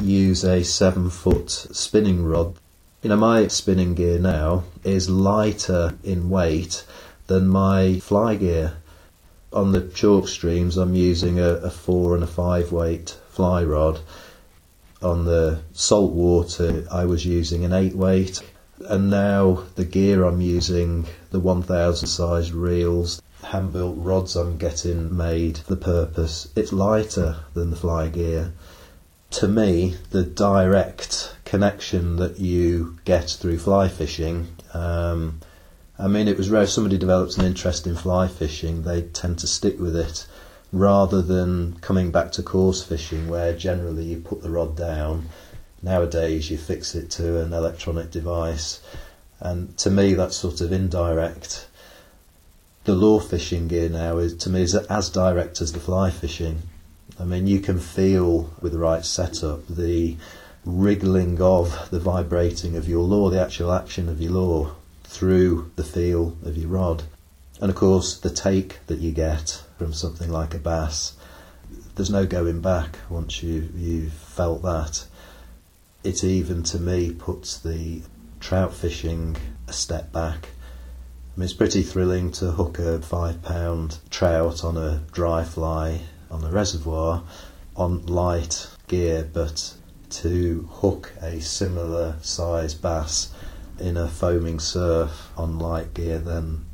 use 0.00 0.42
a 0.42 0.64
7 0.64 1.10
foot 1.10 1.50
spinning 1.50 2.24
rod 2.24 2.54
you 3.02 3.08
know, 3.08 3.16
my 3.16 3.46
spinning 3.46 3.94
gear 3.94 4.18
now 4.18 4.64
is 4.82 5.08
lighter 5.08 5.94
in 6.02 6.30
weight 6.30 6.84
than 7.28 7.46
my 7.46 8.00
fly 8.00 8.34
gear. 8.34 8.74
On 9.52 9.70
the 9.70 9.82
chalk 9.82 10.26
streams, 10.26 10.76
I'm 10.76 10.94
using 10.94 11.38
a, 11.38 11.54
a 11.54 11.70
four 11.70 12.14
and 12.14 12.24
a 12.24 12.26
five 12.26 12.72
weight 12.72 13.16
fly 13.30 13.62
rod. 13.62 14.00
On 15.00 15.24
the 15.26 15.60
salt 15.72 16.12
water, 16.12 16.86
I 16.90 17.04
was 17.04 17.24
using 17.24 17.64
an 17.64 17.72
eight 17.72 17.94
weight. 17.94 18.42
And 18.80 19.10
now 19.10 19.64
the 19.76 19.84
gear 19.84 20.24
I'm 20.24 20.40
using, 20.40 21.06
the 21.30 21.40
1000 21.40 22.08
size 22.08 22.52
reels, 22.52 23.22
hand 23.44 23.72
built 23.72 23.96
rods 23.96 24.34
I'm 24.34 24.58
getting 24.58 25.16
made 25.16 25.58
for 25.58 25.74
the 25.74 25.80
purpose, 25.80 26.48
it's 26.56 26.72
lighter 26.72 27.36
than 27.54 27.70
the 27.70 27.76
fly 27.76 28.08
gear. 28.08 28.52
To 29.30 29.46
me, 29.46 29.96
the 30.10 30.24
direct 30.24 31.36
connection 31.48 32.16
that 32.16 32.38
you 32.38 32.98
get 33.04 33.28
through 33.28 33.58
fly 33.58 33.88
fishing 33.88 34.46
um, 34.74 35.40
I 36.00 36.06
mean, 36.06 36.28
it 36.28 36.36
was 36.36 36.48
rare 36.48 36.62
if 36.62 36.70
somebody 36.70 36.96
develops 36.96 37.36
an 37.38 37.44
interest 37.44 37.84
in 37.84 37.96
fly 37.96 38.28
fishing, 38.28 38.82
they 38.82 39.02
tend 39.02 39.40
to 39.40 39.48
stick 39.48 39.80
with 39.80 39.96
it 39.96 40.28
rather 40.70 41.20
than 41.20 41.74
coming 41.80 42.12
back 42.12 42.30
to 42.32 42.42
coarse 42.42 42.84
fishing 42.84 43.26
where 43.28 43.52
generally 43.52 44.04
you 44.04 44.20
put 44.20 44.42
the 44.42 44.50
rod 44.50 44.76
down. 44.76 45.28
Nowadays, 45.82 46.50
you 46.50 46.56
fix 46.56 46.94
it 46.94 47.10
to 47.12 47.40
an 47.40 47.52
electronic 47.52 48.12
device, 48.12 48.80
and 49.40 49.76
to 49.78 49.90
me, 49.90 50.14
that's 50.14 50.36
sort 50.36 50.60
of 50.60 50.70
indirect. 50.70 51.66
The 52.84 52.94
lure 52.94 53.20
fishing 53.20 53.66
gear 53.66 53.88
now 53.88 54.18
is 54.18 54.36
to 54.36 54.50
me 54.50 54.62
is 54.62 54.76
as 54.76 55.10
direct 55.10 55.60
as 55.60 55.72
the 55.72 55.80
fly 55.80 56.10
fishing. 56.10 56.62
I 57.18 57.24
mean, 57.24 57.48
you 57.48 57.58
can 57.58 57.80
feel 57.80 58.54
with 58.60 58.72
the 58.72 58.78
right 58.78 59.04
setup 59.04 59.66
the 59.66 60.16
wriggling 60.68 61.40
of 61.40 61.88
the 61.90 61.98
vibrating 61.98 62.76
of 62.76 62.86
your 62.86 63.02
lure, 63.02 63.30
the 63.30 63.40
actual 63.40 63.72
action 63.72 64.06
of 64.06 64.20
your 64.20 64.32
lure 64.32 64.76
through 65.04 65.70
the 65.76 65.82
feel 65.82 66.36
of 66.44 66.58
your 66.58 66.68
rod. 66.68 67.04
And 67.60 67.70
of 67.70 67.76
course, 67.76 68.18
the 68.18 68.28
take 68.28 68.86
that 68.86 68.98
you 68.98 69.10
get 69.10 69.62
from 69.78 69.94
something 69.94 70.30
like 70.30 70.54
a 70.54 70.58
bass, 70.58 71.14
there's 71.94 72.10
no 72.10 72.26
going 72.26 72.60
back 72.60 72.98
once 73.08 73.42
you, 73.42 73.70
you've 73.74 74.12
felt 74.12 74.60
that. 74.62 75.06
It 76.04 76.22
even, 76.22 76.62
to 76.64 76.78
me, 76.78 77.12
puts 77.12 77.58
the 77.58 78.02
trout 78.38 78.74
fishing 78.74 79.36
a 79.66 79.72
step 79.72 80.12
back. 80.12 80.48
I 81.34 81.40
mean, 81.40 81.44
it's 81.44 81.54
pretty 81.54 81.82
thrilling 81.82 82.30
to 82.32 82.50
hook 82.50 82.78
a 82.78 83.00
five 83.00 83.42
pound 83.42 83.98
trout 84.10 84.62
on 84.62 84.76
a 84.76 85.02
dry 85.12 85.44
fly 85.44 86.02
on 86.30 86.44
a 86.44 86.50
reservoir 86.50 87.22
on 87.74 88.04
light 88.04 88.68
gear, 88.86 89.28
but 89.32 89.74
to 90.10 90.68
hook 90.70 91.12
a 91.20 91.40
similar 91.40 92.16
size 92.20 92.74
bass 92.74 93.32
in 93.78 93.96
a 93.96 94.08
foaming 94.08 94.58
surf 94.58 95.30
on 95.36 95.58
light 95.58 95.94
gear 95.94 96.18
than 96.18 96.64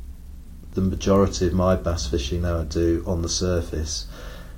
the 0.73 0.81
majority 0.81 1.47
of 1.47 1.53
my 1.53 1.75
bass 1.75 2.07
fishing 2.07 2.41
now 2.41 2.59
I 2.59 2.63
do 2.63 3.03
on 3.07 3.21
the 3.21 3.29
surface. 3.29 4.07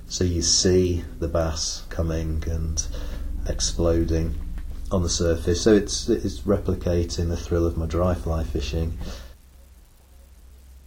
So 0.07 0.23
you 0.23 0.41
see 0.41 1.03
the 1.19 1.27
bass 1.27 1.83
coming 1.89 2.43
and 2.47 2.85
exploding 3.47 4.35
on 4.91 5.03
the 5.03 5.09
surface. 5.09 5.61
So 5.61 5.73
it's 5.73 6.09
it's 6.09 6.39
replicating 6.39 7.29
the 7.29 7.37
thrill 7.37 7.65
of 7.65 7.77
my 7.77 7.85
dry 7.85 8.15
fly 8.15 8.43
fishing. 8.43 8.97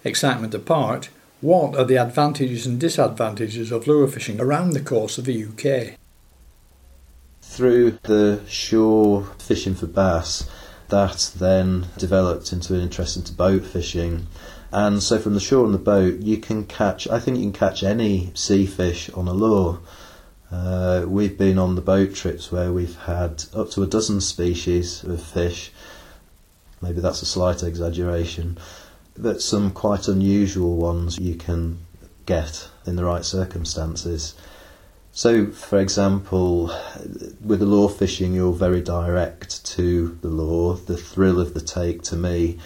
Excitement 0.02 0.54
apart, 0.54 1.10
what 1.40 1.76
are 1.76 1.84
the 1.84 1.96
advantages 1.96 2.66
and 2.66 2.80
disadvantages 2.80 3.70
of 3.70 3.86
lure 3.86 4.08
fishing 4.08 4.40
around 4.40 4.70
the 4.70 4.80
coast 4.80 5.18
of 5.18 5.26
the 5.26 5.44
UK? 5.44 5.98
Through 7.50 7.98
the 8.04 8.42
shore 8.46 9.24
fishing 9.38 9.74
for 9.74 9.88
bass, 9.88 10.48
that 10.88 11.32
then 11.36 11.88
developed 11.98 12.52
into 12.52 12.74
an 12.74 12.80
interest 12.80 13.16
into 13.16 13.32
boat 13.32 13.64
fishing. 13.64 14.28
And 14.70 15.02
so 15.02 15.18
from 15.18 15.34
the 15.34 15.40
shore 15.40 15.66
on 15.66 15.72
the 15.72 15.78
boat, 15.78 16.20
you 16.20 16.38
can 16.38 16.64
catch, 16.64 17.08
I 17.08 17.18
think 17.18 17.38
you 17.38 17.42
can 17.42 17.52
catch 17.52 17.82
any 17.82 18.30
sea 18.34 18.66
fish 18.66 19.10
on 19.10 19.26
a 19.26 19.32
lure. 19.32 19.80
Uh, 20.52 21.04
we've 21.08 21.36
been 21.36 21.58
on 21.58 21.74
the 21.74 21.80
boat 21.80 22.14
trips 22.14 22.52
where 22.52 22.72
we've 22.72 22.96
had 22.96 23.44
up 23.52 23.70
to 23.70 23.82
a 23.82 23.86
dozen 23.86 24.20
species 24.20 25.02
of 25.02 25.20
fish. 25.20 25.72
Maybe 26.80 27.00
that's 27.00 27.20
a 27.20 27.26
slight 27.26 27.64
exaggeration, 27.64 28.58
but 29.18 29.42
some 29.42 29.72
quite 29.72 30.06
unusual 30.06 30.76
ones 30.76 31.18
you 31.18 31.34
can 31.34 31.80
get 32.26 32.68
in 32.86 32.94
the 32.94 33.04
right 33.04 33.24
circumstances. 33.24 34.34
So, 35.12 35.46
for 35.46 35.80
example, 35.80 36.72
with 37.44 37.58
the 37.58 37.66
lure 37.66 37.88
fishing, 37.88 38.32
you're 38.32 38.52
very 38.52 38.80
direct 38.80 39.64
to 39.76 40.16
the 40.22 40.28
lure. 40.28 40.76
The 40.76 40.96
thrill 40.96 41.40
of 41.40 41.52
the 41.52 41.60
take 41.60 42.02
to 42.04 42.16
me, 42.16 42.58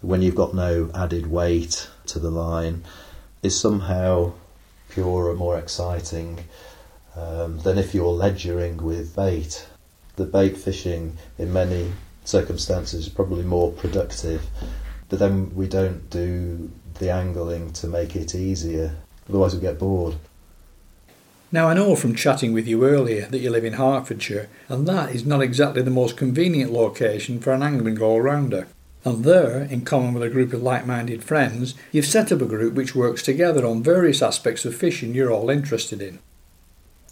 when 0.00 0.20
you've 0.20 0.34
got 0.34 0.54
no 0.54 0.90
added 0.92 1.28
weight 1.28 1.88
to 2.06 2.18
the 2.18 2.30
line, 2.30 2.82
is 3.42 3.58
somehow 3.58 4.32
purer, 4.88 5.34
more 5.34 5.56
exciting 5.56 6.44
um, 7.16 7.60
than 7.60 7.78
if 7.78 7.94
you're 7.94 8.12
ledgering 8.12 8.78
with 8.78 9.14
bait. 9.14 9.66
The 10.16 10.24
bait 10.24 10.56
fishing, 10.56 11.16
in 11.38 11.52
many 11.52 11.92
circumstances, 12.24 13.06
is 13.06 13.08
probably 13.08 13.44
more 13.44 13.70
productive, 13.70 14.46
but 15.08 15.20
then 15.20 15.54
we 15.54 15.68
don't 15.68 16.10
do 16.10 16.70
the 16.98 17.10
angling 17.10 17.72
to 17.74 17.86
make 17.86 18.16
it 18.16 18.34
easier, 18.34 18.96
otherwise, 19.28 19.54
we 19.54 19.60
get 19.60 19.78
bored. 19.78 20.16
Now, 21.54 21.68
I 21.68 21.74
know 21.74 21.94
from 21.94 22.16
chatting 22.16 22.52
with 22.52 22.66
you 22.66 22.84
earlier 22.84 23.26
that 23.26 23.38
you 23.38 23.48
live 23.48 23.64
in 23.64 23.74
Hertfordshire, 23.74 24.48
and 24.68 24.88
that 24.88 25.14
is 25.14 25.24
not 25.24 25.40
exactly 25.40 25.82
the 25.82 25.88
most 25.92 26.16
convenient 26.16 26.72
location 26.72 27.38
for 27.38 27.52
an 27.52 27.62
angling 27.62 28.02
all 28.02 28.20
rounder. 28.20 28.66
And 29.04 29.22
there, 29.22 29.62
in 29.62 29.82
common 29.82 30.14
with 30.14 30.24
a 30.24 30.28
group 30.28 30.52
of 30.52 30.64
like 30.64 30.84
minded 30.84 31.22
friends, 31.22 31.76
you've 31.92 32.06
set 32.06 32.32
up 32.32 32.42
a 32.42 32.46
group 32.46 32.74
which 32.74 32.96
works 32.96 33.22
together 33.22 33.64
on 33.64 33.84
various 33.84 34.20
aspects 34.20 34.64
of 34.64 34.74
fishing 34.74 35.14
you're 35.14 35.30
all 35.30 35.48
interested 35.48 36.02
in. 36.02 36.18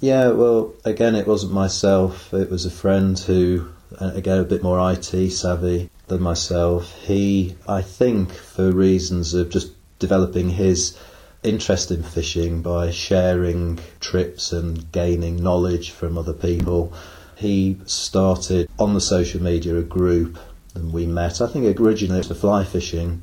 Yeah, 0.00 0.30
well, 0.30 0.74
again, 0.84 1.14
it 1.14 1.28
wasn't 1.28 1.52
myself, 1.52 2.34
it 2.34 2.50
was 2.50 2.66
a 2.66 2.70
friend 2.72 3.16
who, 3.16 3.68
uh, 4.00 4.10
again, 4.12 4.38
a 4.38 4.44
bit 4.44 4.64
more 4.64 4.90
IT 4.90 5.30
savvy 5.30 5.88
than 6.08 6.20
myself. 6.20 6.92
He, 7.02 7.54
I 7.68 7.80
think, 7.80 8.32
for 8.32 8.72
reasons 8.72 9.34
of 9.34 9.50
just 9.50 9.70
developing 10.00 10.50
his 10.50 10.98
interest 11.42 11.90
in 11.90 12.02
fishing 12.02 12.62
by 12.62 12.90
sharing 12.90 13.78
trips 14.00 14.52
and 14.52 14.90
gaining 14.92 15.42
knowledge 15.42 15.90
from 15.90 16.16
other 16.16 16.32
people. 16.32 16.92
He 17.36 17.78
started 17.86 18.68
on 18.78 18.94
the 18.94 19.00
social 19.00 19.42
media 19.42 19.76
a 19.76 19.82
group 19.82 20.38
and 20.74 20.92
we 20.92 21.06
met. 21.06 21.40
I 21.40 21.48
think 21.48 21.80
originally 21.80 22.20
it 22.20 22.28
was 22.28 22.28
for 22.28 22.34
fly 22.34 22.64
fishing 22.64 23.22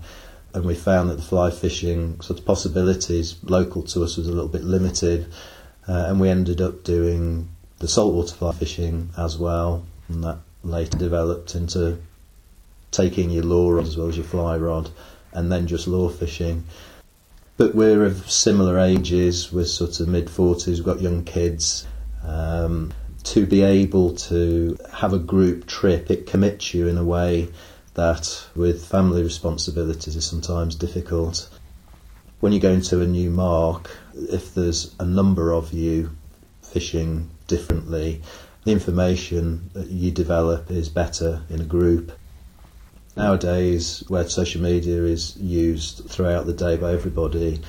and 0.53 0.65
we 0.65 0.75
found 0.75 1.09
that 1.09 1.15
the 1.15 1.21
fly 1.21 1.51
fishing 1.51 2.19
sort 2.21 2.39
of 2.39 2.45
possibilities 2.45 3.35
local 3.43 3.83
to 3.83 4.03
us 4.03 4.17
was 4.17 4.27
a 4.27 4.31
little 4.31 4.49
bit 4.49 4.63
limited 4.63 5.27
uh, 5.87 6.05
and 6.07 6.19
we 6.19 6.29
ended 6.29 6.59
up 6.59 6.83
doing 6.83 7.47
the 7.79 7.87
saltwater 7.87 8.35
fly 8.35 8.51
fishing 8.51 9.09
as 9.17 9.37
well 9.37 9.85
and 10.09 10.23
that 10.23 10.39
later 10.63 10.97
developed 10.97 11.55
into 11.55 11.97
taking 12.91 13.29
your 13.29 13.43
lure 13.43 13.75
rod 13.75 13.85
as 13.85 13.95
well 13.95 14.09
as 14.09 14.17
your 14.17 14.25
fly 14.25 14.57
rod 14.57 14.89
and 15.31 15.51
then 15.51 15.67
just 15.67 15.87
lure 15.87 16.09
fishing 16.09 16.63
but 17.59 17.75
we're 17.75 18.05
of 18.05 18.31
similar 18.31 18.79
ages. 18.79 19.51
We're 19.51 19.65
sort 19.65 19.99
of 19.99 20.07
mid 20.07 20.27
40s, 20.27 20.67
we've 20.67 20.83
got 20.85 21.01
young 21.01 21.25
kids. 21.25 21.85
Um, 22.23 22.93
to 23.25 23.45
be 23.45 23.63
able 23.63 24.15
to 24.15 24.77
have 24.93 25.11
a 25.11 25.19
group 25.19 25.67
trip, 25.67 26.09
it 26.09 26.25
commits 26.25 26.73
you 26.73 26.87
in 26.87 26.97
a 26.97 27.03
way 27.03 27.49
that 27.95 28.45
with 28.55 28.85
family 28.85 29.21
responsibilities 29.21 30.15
is 30.15 30.25
sometimes 30.25 30.73
difficult. 30.73 31.49
When 32.39 32.53
you 32.53 32.61
go 32.61 32.71
into 32.71 33.01
a 33.01 33.07
new 33.07 33.29
mark, 33.29 33.91
if 34.15 34.53
there's 34.53 34.95
a 34.97 35.05
number 35.05 35.51
of 35.51 35.73
you 35.73 36.11
fishing 36.63 37.29
differently, 37.47 38.21
the 38.63 38.71
information 38.71 39.69
that 39.73 39.89
you 39.89 40.11
develop 40.11 40.71
is 40.71 40.87
better 40.87 41.41
in 41.49 41.59
a 41.59 41.65
group. 41.65 42.13
Nowadays, 43.19 44.01
where 44.07 44.29
social 44.29 44.61
media 44.61 45.03
is 45.03 45.35
used 45.35 46.09
throughout 46.09 46.45
the 46.45 46.53
day 46.53 46.77
by 46.77 46.93
everybody, 46.93 47.59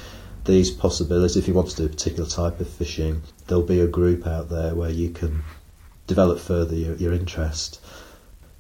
these 0.45 0.71
possibilities, 0.71 1.37
if 1.37 1.49
you 1.49 1.55
want 1.55 1.71
to 1.71 1.77
do 1.77 1.87
a 1.87 1.89
particular 1.89 2.29
type 2.29 2.61
of 2.61 2.69
fishing, 2.69 3.23
there'll 3.49 3.65
be 3.65 3.81
a 3.81 3.89
group 3.89 4.29
out 4.29 4.49
there 4.49 4.77
where 4.77 4.91
you 4.91 5.11
can 5.11 5.43
develop 6.07 6.39
further 6.39 6.77
your, 6.77 6.95
your 6.99 7.13
interest. 7.13 7.81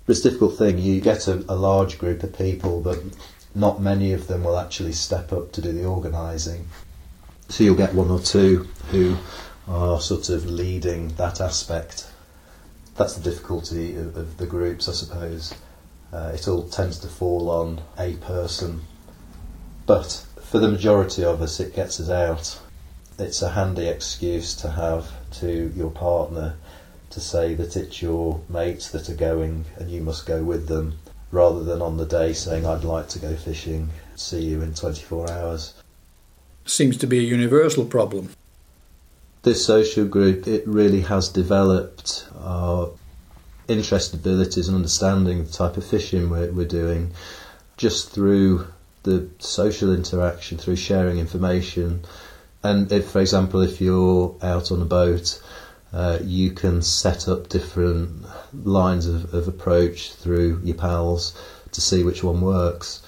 But 0.05 0.16
it's 0.16 0.24
a 0.24 0.31
difficult 0.31 0.59
thing. 0.59 0.79
You 0.79 1.00
get 1.00 1.29
a, 1.29 1.44
a 1.48 1.55
large 1.55 1.96
group 1.96 2.24
of 2.24 2.37
people, 2.37 2.81
but 2.81 2.98
not 3.55 3.81
many 3.81 4.12
of 4.12 4.26
them 4.26 4.42
will 4.42 4.59
actually 4.59 4.92
step 4.92 5.33
up 5.33 5.53
to 5.53 5.62
do 5.62 5.70
the 5.70 5.85
organising. 5.85 6.66
So 7.50 7.62
you'll 7.62 7.76
get 7.76 7.94
one 7.94 8.11
or 8.11 8.18
two 8.18 8.66
who 8.90 9.16
are 9.68 10.00
sort 10.00 10.29
of 10.29 10.44
leading 10.44 11.11
that 11.11 11.40
aspect. 11.40 12.11
That's 12.96 13.14
the 13.14 13.22
difficulty 13.22 13.94
of, 13.94 14.16
of 14.16 14.38
the 14.38 14.46
groups, 14.46 14.88
I 14.88 14.92
suppose. 14.92 15.55
Uh, 16.12 16.33
it 16.35 16.49
all 16.49 16.68
tends 16.68 16.99
to 16.99 17.09
fall 17.09 17.51
on 17.51 17.81
a 17.99 18.14
person. 18.16 18.83
But 19.87 20.27
for 20.42 20.59
the 20.59 20.68
majority 20.68 21.25
of 21.25 21.40
us, 21.40 21.61
it 21.61 21.75
gets 21.75 22.01
us 22.01 22.11
out. 22.11 22.61
It's 23.18 23.42
a 23.42 23.51
handy 23.51 23.87
excuse 23.87 24.55
to 24.57 24.70
have 24.70 25.11
to 25.40 25.73
your 25.77 25.90
partner 25.90 26.57
to 27.11 27.20
say 27.20 27.55
that 27.55 27.77
it's 27.77 28.01
your 28.01 28.40
mates 28.49 28.90
that 28.90 29.09
are 29.09 29.14
going 29.14 29.64
and 29.77 29.90
you 29.90 30.01
must 30.01 30.27
go 30.27 30.42
with 30.42 30.68
them. 30.68 30.99
rather 31.31 31.62
than 31.62 31.81
on 31.81 31.96
the 31.96 32.07
day 32.07 32.33
saying, 32.33 32.66
I'd 32.66 32.85
like 32.85 33.09
to 33.11 33.18
go 33.18 33.35
fishing, 33.37 33.90
see 34.16 34.42
you 34.42 34.62
in 34.62 34.75
24 34.75 35.31
hours. 35.31 35.75
Seems 36.64 36.96
to 36.99 37.07
be 37.07 37.18
a 37.18 37.23
universal 37.23 37.85
problem. 37.85 38.31
This 39.42 39.64
social 39.64 40.05
group, 40.05 40.46
it 40.46 40.66
really 40.66 41.03
has 41.03 41.29
developed 41.29 42.27
our 42.38 42.92
interest, 43.70 44.12
abilities, 44.12 44.68
and 44.68 44.76
understanding 44.76 45.44
the 45.44 45.52
type 45.52 45.76
of 45.76 45.85
fishing 45.87 46.28
we're, 46.28 46.50
we're 46.52 46.66
doing 46.66 47.12
just 47.76 48.11
through 48.11 48.66
the 49.04 49.28
social 49.38 49.94
interaction, 49.94 50.59
through 50.59 50.76
sharing 50.76 51.18
information. 51.18 52.02
And 52.62 52.90
if, 52.92 53.11
for 53.11 53.20
example, 53.20 53.62
if 53.62 53.80
you're 53.80 54.37
out 54.42 54.70
on 54.70 54.83
a 54.83 54.85
boat, 54.85 55.40
uh, 55.92 56.18
you 56.22 56.50
can 56.50 56.83
set 56.83 57.26
up 57.28 57.48
different 57.48 58.26
lines 58.52 59.06
of, 59.06 59.33
of 59.33 59.48
approach 59.48 60.12
through 60.12 60.61
your 60.62 60.76
pals 60.76 61.35
to 61.72 61.80
see 61.80 62.02
which 62.04 62.22
one 62.22 62.40
works. 62.40 63.02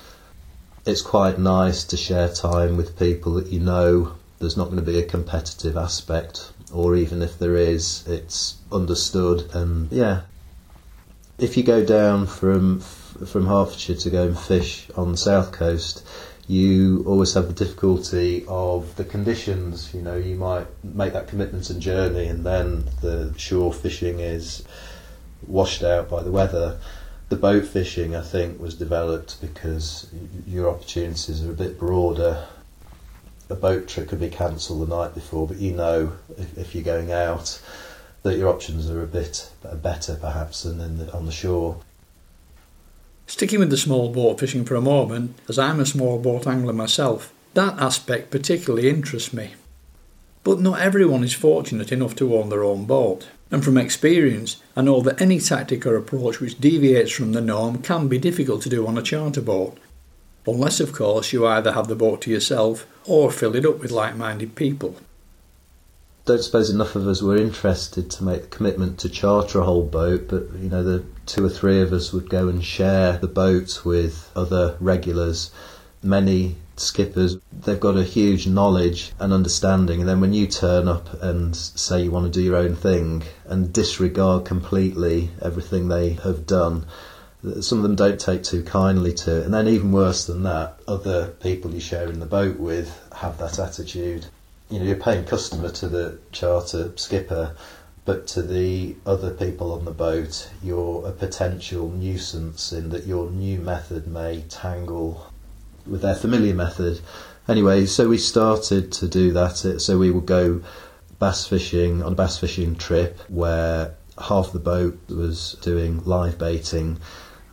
It's 0.87 1.03
quite 1.03 1.39
nice 1.39 1.85
to 1.85 1.97
share 1.97 2.29
time 2.29 2.77
with 2.77 2.99
people 2.99 3.35
that 3.35 3.49
you 3.49 3.61
know 3.61 4.15
there's 4.39 4.57
not 4.57 4.65
going 4.65 4.85
to 4.85 4.91
be 4.91 4.99
a 4.99 5.05
competitive 5.05 5.77
aspect, 5.77 6.51
or 6.73 6.97
even 6.97 7.23
if 7.23 7.39
there 7.39 7.57
is, 7.57 8.07
it's 8.09 8.57
understood. 8.73 9.51
And 9.55 9.93
yeah, 9.93 10.23
if 11.43 11.57
you 11.57 11.65
go 11.65 11.85
down 11.85 12.27
from 12.27 12.79
from 12.81 13.47
Hertfordshire 13.47 13.97
to 13.97 14.11
go 14.11 14.27
and 14.29 14.39
fish 14.39 14.89
on 14.97 15.13
the 15.13 15.19
south 15.19 15.53
coast, 15.53 16.07
you 16.47 17.05
always 17.07 17.35
have 17.35 17.49
the 17.49 17.53
difficulty 17.53 18.45
of 18.49 18.95
the 18.97 19.05
conditions. 19.05 19.93
You 19.93 20.03
know, 20.03 20.17
you 20.17 20.37
might 20.37 20.67
make 20.85 21.13
that 21.13 21.27
commitment 21.27 21.69
and 21.69 21.83
journey, 21.83 22.27
and 22.27 22.47
then 22.47 22.85
the 23.01 23.35
shore 23.37 23.73
fishing 23.73 24.21
is 24.21 24.65
washed 25.47 25.83
out 25.83 26.09
by 26.09 26.23
the 26.23 26.31
weather. 26.31 26.79
The 27.29 27.37
boat 27.37 27.65
fishing, 27.67 28.15
I 28.15 28.23
think, 28.23 28.61
was 28.61 28.75
developed 28.75 29.41
because 29.41 30.09
your 30.47 30.71
opportunities 30.71 31.45
are 31.45 31.51
a 31.51 31.55
bit 31.55 31.79
broader. 31.79 32.47
A 33.51 33.55
boat 33.57 33.89
trip 33.89 34.09
could 34.09 34.21
be 34.21 34.31
cancelled 34.31 34.87
the 34.89 34.97
night 34.97 35.15
before, 35.15 35.49
but 35.49 35.57
you 35.59 35.73
know 35.73 36.13
if, 36.39 36.57
if 36.57 36.75
you're 36.75 36.85
going 36.85 37.11
out 37.11 37.61
that 38.23 38.39
your 38.39 38.49
options 38.49 38.89
are 38.89 39.03
a 39.03 39.07
bit 39.07 39.51
better 39.83 40.17
perhaps 40.17 40.63
than 40.63 40.99
the, 40.99 41.13
on 41.13 41.27
the 41.27 41.33
shore. 41.33 41.79
Sticking 43.27 43.61
with 43.61 43.71
the 43.71 43.77
small 43.77 44.13
boat 44.13 44.39
fishing 44.41 44.65
for 44.65 44.75
a 44.75 44.81
moment, 44.81 45.39
as 45.49 45.59
I'm 45.59 45.81
a 45.81 45.87
small 45.87 46.19
boat 46.19 46.47
angler 46.47 46.73
myself, 46.73 47.33
that 47.55 47.79
aspect 47.79 48.31
particularly 48.31 48.89
interests 48.89 49.33
me. 49.33 49.55
But 50.45 50.61
not 50.61 50.81
everyone 50.81 51.25
is 51.25 51.35
fortunate 51.35 51.93
enough 51.93 52.17
to 52.17 52.37
own 52.37 52.49
their 52.49 52.65
own 52.65 52.85
boat, 52.85 53.29
and 53.51 53.65
from 53.65 53.79
experience, 53.79 54.61
I 54.77 54.83
know 54.83 55.01
that 55.03 55.21
any 55.21 55.39
tactic 55.39 55.87
or 55.87 55.97
approach 55.97 56.41
which 56.41 56.61
deviates 56.61 57.13
from 57.13 57.33
the 57.33 57.41
norm 57.41 57.79
can 57.79 58.09
be 58.09 58.19
difficult 58.19 58.63
to 58.63 58.69
do 58.69 58.87
on 58.87 58.99
a 58.99 59.03
charter 59.03 59.41
boat, 59.41 59.79
unless, 60.47 60.81
of 60.81 60.93
course, 60.93 61.33
you 61.33 61.47
either 61.47 61.73
have 61.73 61.89
the 61.89 61.95
boat 61.95 62.23
to 62.23 62.31
yourself 62.31 62.87
or 63.05 63.31
fill 63.31 63.55
it 63.55 63.67
up 63.67 63.79
with 63.79 63.91
like 63.91 64.17
minded 64.17 64.55
people 64.57 64.97
don't 66.25 66.43
suppose 66.43 66.71
enough 66.71 66.95
of 66.95 67.09
us 67.09 67.21
were 67.21 67.37
interested 67.37 68.09
to 68.09 68.25
make 68.25 68.43
the 68.43 68.57
commitment 68.57 68.99
to 68.99 69.09
charter 69.09 69.61
a 69.61 69.65
whole 69.65 69.85
boat, 69.85 70.29
but 70.29 70.45
you 70.55 70.69
know, 70.69 70.85
the 70.85 71.05
two 71.27 71.45
or 71.45 71.49
three 71.49 71.81
of 71.81 71.93
us 71.93 72.13
would 72.13 72.31
go 72.31 72.49
and 72.49 72.65
share 72.65 73.19
the 73.19 73.27
boat 73.27 73.85
with 73.85 74.31
other 74.37 74.77
regulars. 74.79 75.51
Many 76.01 76.57
skippers, 76.77 77.39
they've 77.53 77.81
got 77.81 77.97
a 77.97 78.05
huge 78.05 78.47
knowledge 78.47 79.13
and 79.19 79.33
understanding, 79.33 80.01
and 80.01 80.09
then 80.09 80.21
when 80.21 80.33
you 80.33 80.47
turn 80.47 80.87
up 80.87 81.21
and 81.23 81.57
say 81.57 82.05
you 82.05 82.13
want 82.13 82.33
to 82.33 82.41
do 82.41 82.45
your 82.45 82.57
own 82.57 82.77
thing 82.77 83.25
and 83.47 83.73
disregard 83.73 84.45
completely 84.45 85.31
everything 85.41 85.89
they 85.89 86.11
have 86.25 86.47
done, 86.47 86.87
some 87.61 87.79
of 87.79 87.83
them 87.83 87.97
don't 87.97 88.21
take 88.21 88.45
too 88.45 88.63
kindly 88.63 89.13
to 89.13 89.41
it. 89.41 89.45
And 89.45 89.55
then, 89.55 89.67
even 89.67 89.91
worse 89.91 90.25
than 90.27 90.45
that, 90.45 90.79
other 90.87 91.29
people 91.41 91.73
you 91.73 91.81
share 91.81 92.09
in 92.09 92.21
the 92.21 92.27
boat 92.27 92.61
with 92.61 92.97
have 93.17 93.39
that 93.39 93.59
attitude 93.59 94.27
you 94.73 94.79
know, 94.79 94.87
you're 94.87 94.97
paying 94.97 95.25
customer 95.27 95.69
to 95.69 95.87
the 95.87 96.19
charter 96.33 96.93
skipper, 96.97 97.55
but 98.07 98.27
to 98.29 98.41
the 98.41 98.97
other 99.05 99.31
people 99.31 99.71
on 99.73 99.85
the 99.85 99.91
boat, 99.91 100.51
you're 100.63 101.07
a 101.07 101.13
potential 101.13 101.91
nuisance 101.91 102.73
in 102.73 102.89
that 102.89 103.07
your 103.07 103.31
new 103.31 103.59
method 103.59 104.07
may 104.07 104.41
tangle 104.49 105.31
with 105.87 106.01
their 106.01 106.15
familiar 106.15 106.55
method. 106.55 107.01
Anyway, 107.47 107.85
so 107.85 108.09
we 108.09 108.17
started 108.17 108.91
to 108.93 109.07
do 109.07 109.31
that. 109.33 109.63
Uh, 109.63 109.79
so 109.79 109.99
we 109.99 110.11
would 110.11 110.25
go 110.25 110.63
bass 111.19 111.47
fishing 111.47 112.03
on 112.03 112.13
a 112.13 112.17
bass 112.17 112.39
fishing 112.39 112.75
trip 112.75 113.21
where 113.29 113.95
half 114.19 114.53
the 114.53 114.59
boat 114.59 114.99
was 115.11 115.57
doing 115.61 116.03
live 116.05 116.39
baiting 116.39 116.99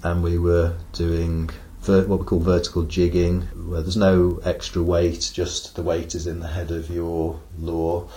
and 0.04 0.24
we 0.24 0.38
were 0.38 0.74
doing 0.94 1.50
what 1.90 2.20
we 2.20 2.26
call 2.26 2.40
vertical 2.40 2.84
jigging, 2.84 3.42
where 3.70 3.82
there's 3.82 3.98
no 3.98 4.40
extra 4.44 4.82
weight, 4.82 5.32
just 5.34 5.76
the 5.76 5.82
weight 5.82 6.16
is 6.16 6.28
in 6.28 6.40
the 6.40 6.48
head 6.48 6.72
of 6.72 6.90
your 6.90 7.40
lure. 7.58 8.08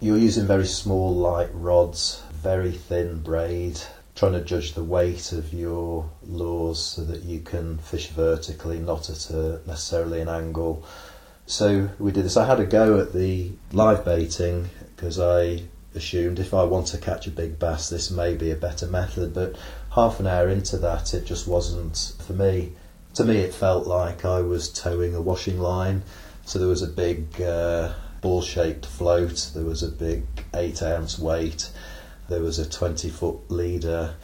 You're 0.00 0.18
using 0.18 0.46
very 0.46 0.66
small, 0.66 1.14
light 1.14 1.50
rods, 1.52 2.22
very 2.32 2.72
thin 2.72 3.22
braid, 3.22 3.80
trying 4.14 4.32
to 4.32 4.40
judge 4.40 4.74
the 4.74 4.84
weight 4.84 5.32
of 5.32 5.52
your 5.52 6.10
lures 6.22 6.78
so 6.78 7.04
that 7.04 7.22
you 7.22 7.40
can 7.40 7.78
fish 7.78 8.08
vertically, 8.08 8.78
not 8.78 9.10
at 9.10 9.30
a, 9.30 9.60
necessarily 9.66 10.20
an 10.20 10.28
angle. 10.28 10.84
So 11.46 11.88
we 11.98 12.12
did 12.12 12.24
this. 12.24 12.36
I 12.36 12.46
had 12.46 12.60
a 12.60 12.66
go 12.66 12.98
at 12.98 13.12
the 13.12 13.52
live 13.72 14.04
baiting 14.04 14.70
because 14.94 15.20
I 15.20 15.62
assumed 15.94 16.38
if 16.38 16.52
I 16.52 16.64
want 16.64 16.88
to 16.88 16.98
catch 16.98 17.26
a 17.26 17.30
big 17.30 17.58
bass, 17.58 17.88
this 17.88 18.10
may 18.10 18.34
be 18.34 18.50
a 18.50 18.56
better 18.56 18.86
method. 18.86 19.32
But 19.32 19.56
half 19.96 20.20
an 20.20 20.26
hour 20.26 20.50
into 20.50 20.76
that, 20.76 21.14
it 21.14 21.24
just 21.24 21.48
wasn't 21.48 22.12
for 22.24 22.34
me. 22.34 22.70
To 23.14 23.24
me, 23.24 23.38
it 23.38 23.54
felt 23.54 23.86
like 23.86 24.26
I 24.26 24.42
was 24.42 24.70
towing 24.70 25.14
a 25.14 25.22
washing 25.22 25.58
line. 25.58 26.02
So 26.44 26.58
there 26.58 26.68
was 26.68 26.82
a 26.82 26.86
big 26.86 27.40
uh, 27.40 27.94
ball 28.20 28.42
shaped 28.42 28.84
float, 28.84 29.50
there 29.54 29.64
was 29.64 29.82
a 29.82 29.88
big 29.88 30.26
8 30.52 30.82
ounce 30.82 31.18
weight, 31.18 31.70
there 32.28 32.42
was 32.42 32.58
a 32.58 32.68
20 32.68 33.08
foot 33.08 33.50
leader. 33.50 34.14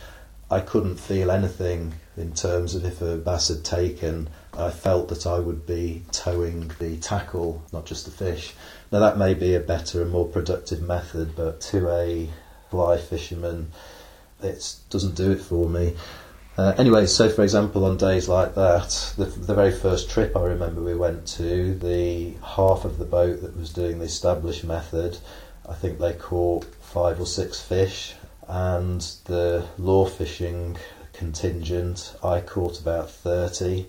I 0.51 0.61
couldn't 0.61 1.01
feel 1.01 1.31
anything 1.31 1.95
in 2.19 2.35
terms 2.35 2.75
of 2.75 2.85
if 2.85 3.01
a 3.01 3.17
bass 3.17 3.49
had 3.49 3.65
taken. 3.65 4.29
I 4.53 4.71
felt 4.71 5.09
that 5.09 5.27
I 5.27 5.39
would 5.39 5.67
be 5.67 6.05
towing 6.13 6.71
the 6.79 6.99
tackle, 6.99 7.63
not 7.73 7.87
just 7.87 8.05
the 8.05 8.11
fish. 8.11 8.53
Now, 8.93 8.99
that 8.99 9.17
may 9.17 9.33
be 9.33 9.55
a 9.55 9.61
better 9.61 10.03
and 10.03 10.11
more 10.11 10.29
productive 10.29 10.83
method, 10.83 11.35
but 11.35 11.63
to 11.63 11.89
a 11.89 12.29
fly 12.69 12.99
fisherman, 12.99 13.73
it 14.45 14.77
doesn't 14.91 15.15
do 15.15 15.33
it 15.33 15.41
for 15.41 15.69
me. 15.69 15.95
Uh, 16.59 16.75
anyway, 16.77 17.07
so 17.07 17.31
for 17.31 17.43
example, 17.43 17.85
on 17.87 17.97
days 17.97 18.29
like 18.29 18.55
that, 18.55 19.15
the, 19.17 19.25
the 19.25 19.55
very 19.55 19.73
first 19.73 20.11
trip 20.11 20.37
I 20.37 20.45
remember 20.45 20.83
we 20.83 20.95
went 20.95 21.27
to, 21.39 21.75
the 21.75 22.35
half 22.45 22.85
of 22.85 22.99
the 22.99 23.07
boat 23.07 23.41
that 23.41 23.57
was 23.57 23.73
doing 23.73 23.99
the 23.99 24.05
established 24.05 24.63
method, 24.63 25.17
I 25.67 25.73
think 25.73 25.99
they 25.99 26.13
caught 26.13 26.67
five 26.83 27.19
or 27.19 27.27
six 27.27 27.63
fish, 27.63 28.15
and 28.49 29.01
the 29.25 29.67
lure 29.79 30.07
fishing 30.07 30.77
contingent, 31.15 32.15
I 32.23 32.41
caught 32.41 32.81
about 32.81 33.11
30. 33.11 33.87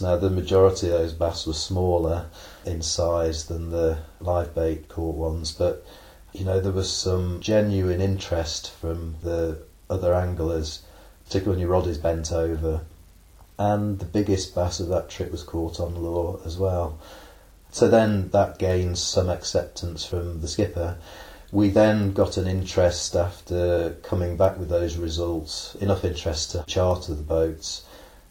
Now, 0.00 0.16
the 0.16 0.30
majority 0.30 0.86
of 0.88 0.94
those 0.94 1.12
bass 1.12 1.46
were 1.46 1.52
smaller 1.52 2.26
in 2.64 2.80
size 2.80 3.46
than 3.46 3.70
the 3.70 3.98
live 4.20 4.54
bait 4.54 4.88
caught 4.88 5.16
ones, 5.16 5.52
but 5.52 5.84
you 6.32 6.44
know, 6.44 6.60
there 6.60 6.72
was 6.72 6.92
some 6.92 7.40
genuine 7.40 8.00
interest 8.00 8.70
from 8.70 9.16
the 9.22 9.65
other 9.88 10.14
anglers, 10.14 10.82
particularly 11.24 11.56
when 11.56 11.60
your 11.60 11.70
rod 11.70 11.86
is 11.86 11.98
bent 11.98 12.32
over. 12.32 12.82
And 13.58 13.98
the 13.98 14.04
biggest 14.04 14.54
bass 14.54 14.80
of 14.80 14.88
that 14.88 15.08
trip 15.08 15.30
was 15.30 15.42
caught 15.42 15.80
on 15.80 15.94
lure 15.94 16.40
as 16.44 16.58
well. 16.58 16.98
So 17.70 17.88
then 17.88 18.30
that 18.30 18.58
gains 18.58 19.00
some 19.00 19.28
acceptance 19.28 20.04
from 20.04 20.40
the 20.40 20.48
skipper. 20.48 20.98
We 21.52 21.70
then 21.70 22.12
got 22.12 22.36
an 22.36 22.46
interest 22.46 23.14
after 23.14 23.96
coming 24.02 24.36
back 24.36 24.58
with 24.58 24.68
those 24.68 24.96
results, 24.96 25.74
enough 25.76 26.04
interest 26.04 26.52
to 26.52 26.64
charter 26.66 27.14
the 27.14 27.22
boats 27.22 27.84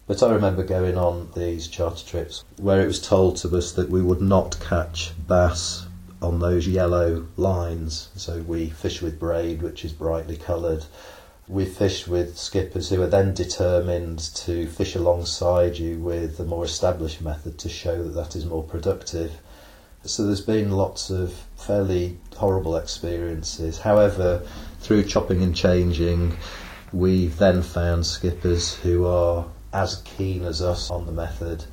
but 0.06 0.22
I 0.22 0.32
remember 0.32 0.62
going 0.62 0.96
on 0.96 1.30
these 1.34 1.66
charter 1.66 2.06
trips 2.06 2.44
where 2.58 2.80
it 2.80 2.86
was 2.86 3.02
told 3.02 3.38
to 3.38 3.56
us 3.56 3.72
that 3.72 3.90
we 3.90 4.00
would 4.00 4.20
not 4.20 4.60
catch 4.60 5.12
bass 5.26 5.84
on 6.22 6.38
those 6.38 6.68
yellow 6.68 7.26
lines. 7.36 8.08
So 8.14 8.40
we 8.42 8.70
fish 8.70 9.02
with 9.02 9.18
braid, 9.18 9.62
which 9.62 9.84
is 9.84 9.92
brightly 9.92 10.36
coloured. 10.36 10.84
We 11.48 11.64
fish 11.64 12.08
with 12.08 12.36
skippers 12.36 12.90
who 12.90 13.00
are 13.02 13.06
then 13.06 13.32
determined 13.32 14.18
to 14.34 14.66
fish 14.66 14.96
alongside 14.96 15.78
you 15.78 16.00
with 16.00 16.40
a 16.40 16.44
more 16.44 16.64
established 16.64 17.20
method 17.20 17.56
to 17.60 17.68
show 17.68 18.02
that 18.02 18.14
that 18.14 18.34
is 18.34 18.44
more 18.44 18.64
productive. 18.64 19.30
So 20.04 20.26
there's 20.26 20.40
been 20.40 20.72
lots 20.72 21.08
of 21.08 21.32
fairly 21.56 22.18
horrible 22.34 22.76
experiences. 22.76 23.78
However, 23.78 24.42
through 24.80 25.04
chopping 25.04 25.40
and 25.40 25.54
changing, 25.54 26.36
we've 26.92 27.38
then 27.38 27.62
found 27.62 28.06
skippers 28.06 28.74
who 28.74 29.06
are 29.06 29.46
as 29.72 30.02
keen 30.02 30.44
as 30.44 30.60
us 30.60 30.90
on 30.90 31.06
the 31.06 31.12
method. 31.12 31.64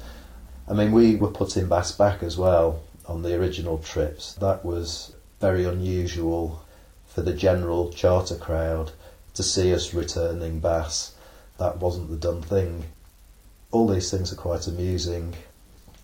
I 0.67 0.73
mean, 0.73 0.91
we 0.91 1.15
were 1.15 1.31
putting 1.31 1.67
bass 1.67 1.91
back 1.91 2.21
as 2.21 2.37
well 2.37 2.83
on 3.07 3.23
the 3.23 3.35
original 3.35 3.79
trips. 3.79 4.35
That 4.35 4.63
was 4.63 5.15
very 5.41 5.65
unusual 5.65 6.63
for 7.07 7.23
the 7.23 7.33
general 7.33 7.91
charter 7.91 8.35
crowd 8.35 8.91
to 9.33 9.43
see 9.43 9.73
us 9.73 9.93
returning 9.93 10.59
bass. 10.59 11.15
that 11.57 11.77
wasn't 11.77 12.09
the 12.09 12.17
done 12.17 12.41
thing. 12.41 12.83
All 13.71 13.87
these 13.87 14.09
things 14.11 14.33
are 14.33 14.37
quite 14.37 14.67
amusing. 14.67 15.35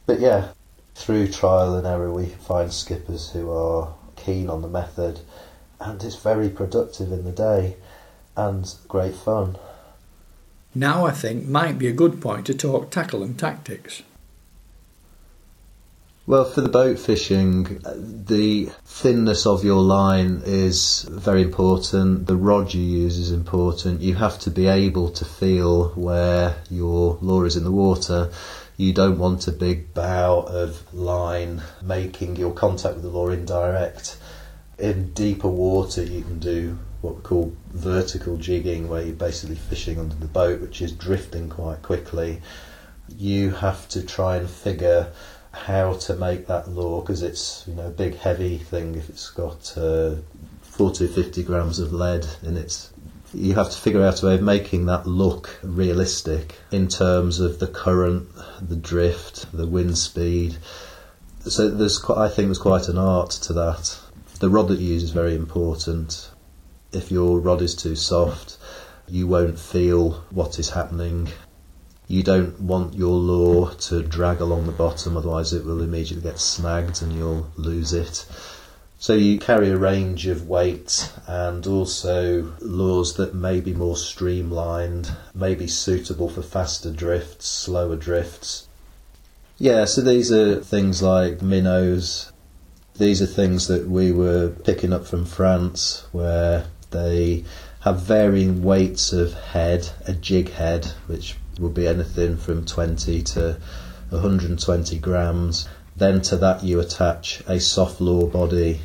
But 0.06 0.20
yeah, 0.20 0.50
through 0.96 1.30
trial 1.30 1.76
and 1.76 1.88
error, 1.88 2.12
we 2.12 2.28
find 2.28 2.72
skippers 2.72 3.32
who 3.32 3.52
are 3.52 3.94
keen 4.16 4.50
on 4.50 4.62
the 4.62 4.68
method, 4.68 5.22
and 5.80 6.04
it's 6.04 6.16
very 6.16 6.50
productive 6.50 7.12
in 7.12 7.24
the 7.24 7.32
day 7.32 7.78
and 8.36 8.74
great 8.88 9.16
fun. 9.16 9.58
Now 10.76 11.06
I 11.06 11.12
think 11.12 11.48
might 11.48 11.78
be 11.78 11.88
a 11.88 11.94
good 11.94 12.22
point 12.22 12.46
to 12.46 12.54
talk 12.54 12.92
tackle 12.92 13.24
and 13.24 13.38
tactics. 13.38 14.04
Well, 16.30 16.46
for 16.46 16.62
the 16.62 16.70
boat 16.70 17.00
fishing, 17.00 17.82
uh, 17.84 17.96
the 17.98 18.70
thinness 18.86 19.48
of 19.48 19.64
your 19.64 19.82
line 19.82 20.44
is 20.46 21.08
very 21.10 21.42
important. 21.42 22.28
The 22.28 22.36
rod 22.36 22.72
you 22.72 22.84
use 22.84 23.18
is 23.18 23.32
important. 23.32 24.02
You 24.02 24.14
have 24.14 24.38
to 24.42 24.52
be 24.52 24.68
able 24.68 25.10
to 25.10 25.26
feel 25.26 25.90
where 25.96 26.58
your 26.70 27.18
lure 27.22 27.48
is 27.48 27.56
in 27.56 27.64
the 27.64 27.72
water. 27.72 28.30
You 28.78 28.94
don't 28.94 29.18
want 29.18 29.48
a 29.48 29.52
big 29.52 29.96
bow 29.96 30.42
of 30.42 30.94
line 30.94 31.64
making 31.82 32.36
your 32.36 32.54
contact 32.54 32.94
with 32.94 33.06
the 33.06 33.10
lure 33.10 33.34
indirect. 33.34 34.20
In 34.78 35.12
deeper 35.14 35.50
water, 35.50 36.04
you 36.04 36.22
can 36.22 36.38
do 36.38 36.78
what 37.02 37.16
we 37.16 37.22
call 37.24 37.58
vertical 37.72 38.38
jigging, 38.38 38.88
where 38.88 39.02
you're 39.02 39.16
basically 39.16 39.56
fishing 39.56 39.98
under 39.98 40.14
the 40.14 40.28
boat, 40.28 40.62
which 40.62 40.80
is 40.80 40.92
drifting 40.92 41.50
quite 41.50 41.82
quickly. 41.82 42.40
You 43.18 43.50
have 43.50 43.90
to 43.90 44.06
try 44.06 44.36
and 44.36 44.48
figure 44.48 45.12
how 45.60 45.94
to 45.94 46.16
make 46.16 46.48
that 46.48 46.70
lure 46.70 47.02
because 47.02 47.22
it's 47.22 47.64
you 47.68 47.76
know 47.76 47.88
a 47.88 47.92
big 47.92 48.18
heavy 48.18 48.58
thing. 48.58 48.96
If 48.96 49.10
it's 49.10 49.30
got 49.30 49.78
uh, 49.78 50.16
40 50.62 51.08
50 51.08 51.44
grams 51.44 51.80
of 51.80 51.94
lead 51.94 52.26
in 52.44 52.58
it 52.58 52.90
you 53.34 53.54
have 53.54 53.70
to 53.70 53.78
figure 53.78 54.02
out 54.02 54.24
a 54.24 54.26
way 54.26 54.36
of 54.36 54.42
making 54.42 54.88
that 54.88 55.06
look 55.06 55.60
realistic 55.62 56.56
in 56.72 56.88
terms 56.88 57.40
of 57.40 57.60
the 57.60 57.68
current 57.68 58.28
the 58.62 58.76
drift 58.76 59.52
the 59.56 59.68
wind 59.68 59.98
speed. 59.98 60.58
So 61.42 61.70
there's 61.70 62.00
quite, 62.00 62.18
I 62.18 62.28
think 62.28 62.48
there's 62.48 62.58
quite 62.58 62.90
an 62.90 62.98
art 62.98 63.32
to 63.32 63.54
that. 63.54 64.00
The 64.40 64.50
rod 64.50 64.68
that 64.70 64.80
you 64.80 64.94
use 64.94 65.04
is 65.04 65.12
very 65.12 65.36
important. 65.36 66.32
If 66.92 67.12
your 67.12 67.40
rod 67.40 67.62
is 67.62 67.76
too 67.76 67.96
soft 67.96 68.58
you 69.10 69.28
won't 69.28 69.60
feel 69.60 70.12
what 70.30 70.60
is 70.60 70.70
happening 70.70 71.28
you 72.10 72.24
don't 72.24 72.60
want 72.60 72.96
your 72.96 73.16
lure 73.16 73.72
to 73.76 74.02
drag 74.02 74.42
along 74.42 74.66
the 74.66 74.72
bottom, 74.72 75.16
otherwise 75.16 75.54
it 75.54 75.64
will 75.64 75.84
immediately 75.84 76.24
get 76.24 76.40
snagged 76.40 77.04
and 77.04 77.14
you'll 77.14 77.52
lose 77.56 77.94
it. 77.94 78.26
So 78.98 79.14
you 79.14 79.38
carry 79.38 79.70
a 79.70 79.78
range 79.78 80.26
of 80.26 80.50
weights 80.50 81.14
and 81.28 81.68
also 81.68 82.52
lures 82.62 83.14
that 83.14 83.36
may 83.36 83.62
be 83.62 83.76
more 83.76 83.96
streamlined, 83.96 85.16
may 85.36 85.54
be 85.54 85.68
suitable 85.68 86.30
for 86.30 86.42
faster 86.42 86.92
drifts, 86.92 87.48
slower 87.48 87.96
drifts. 87.96 88.68
Yeah, 89.60 89.86
so 89.86 90.02
these 90.02 90.32
are 90.32 90.60
things 90.62 91.04
like 91.04 91.44
minnows. 91.44 92.32
These 92.98 93.22
are 93.22 93.28
things 93.28 93.68
that 93.68 93.88
we 93.88 94.12
were 94.12 94.50
picking 94.50 94.94
up 94.94 95.06
from 95.06 95.26
France 95.26 96.06
where 96.12 96.66
they 96.90 97.46
have 97.82 98.02
varying 98.02 98.64
weights 98.64 99.14
of 99.14 99.34
head, 99.34 99.90
a 100.08 100.14
jig 100.14 100.50
head, 100.54 100.86
which 101.06 101.36
will 101.60 101.70
be 101.70 101.88
anything 101.88 102.38
from 102.38 102.66
20 102.66 103.22
to 103.24 103.58
120 104.10 105.00
grams. 105.00 105.68
Then 105.96 106.22
to 106.22 106.38
that 106.38 106.64
you 106.64 106.80
attach 106.80 107.44
a 107.48 107.60
soft 107.60 108.00
lure 108.00 108.28
body. 108.28 108.82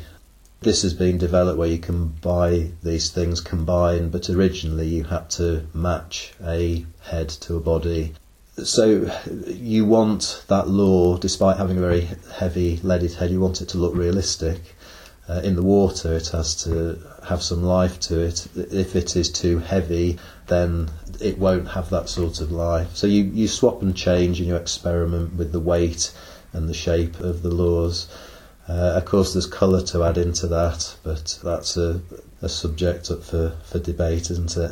This 0.61 0.81
has 0.81 0.93
been 0.93 1.17
developed 1.17 1.57
where 1.57 1.69
you 1.69 1.77
can 1.77 2.07
buy 2.07 2.71
these 2.83 3.09
things 3.09 3.39
combined, 3.41 4.11
but 4.11 4.29
originally 4.29 4.87
you 4.87 5.03
had 5.03 5.29
to 5.31 5.65
match 5.73 6.33
a 6.43 6.85
head 7.01 7.29
to 7.29 7.55
a 7.55 7.59
body. 7.59 8.13
So 8.63 9.11
you 9.47 9.85
want 9.85 10.43
that 10.47 10.67
lure, 10.67 11.17
despite 11.17 11.57
having 11.57 11.77
a 11.77 11.81
very 11.81 12.07
heavy 12.33 12.79
leaded 12.83 13.13
head, 13.13 13.31
you 13.31 13.39
want 13.39 13.61
it 13.61 13.69
to 13.69 13.77
look 13.77 13.95
realistic. 13.95 14.75
Uh, 15.27 15.41
in 15.43 15.55
the 15.55 15.63
water, 15.63 16.13
it 16.13 16.27
has 16.29 16.55
to 16.63 16.99
have 17.27 17.41
some 17.41 17.63
life 17.63 17.99
to 17.99 18.19
it. 18.19 18.47
If 18.55 18.95
it 18.95 19.15
is 19.15 19.29
too 19.31 19.59
heavy, 19.59 20.19
then 20.47 20.89
it 21.21 21.37
won't 21.37 21.69
have 21.69 21.89
that 21.89 22.09
sort 22.09 22.41
of 22.41 22.51
life. 22.51 22.95
So 22.95 23.07
you, 23.07 23.23
you 23.23 23.47
swap 23.47 23.81
and 23.81 23.95
change 23.95 24.39
and 24.39 24.47
you 24.47 24.55
experiment 24.55 25.35
with 25.35 25.51
the 25.51 25.59
weight 25.59 26.13
and 26.53 26.69
the 26.69 26.73
shape 26.73 27.19
of 27.19 27.41
the 27.41 27.49
lures. 27.49 28.07
Uh, 28.67 28.93
of 28.95 29.05
course, 29.05 29.33
there's 29.33 29.45
colour 29.45 29.81
to 29.81 30.03
add 30.03 30.17
into 30.17 30.47
that, 30.47 30.95
but 31.03 31.39
that's 31.43 31.77
a, 31.77 32.01
a 32.41 32.49
subject 32.49 33.11
up 33.11 33.23
for, 33.23 33.55
for 33.65 33.79
debate, 33.79 34.31
isn't 34.31 34.57
it? 34.57 34.71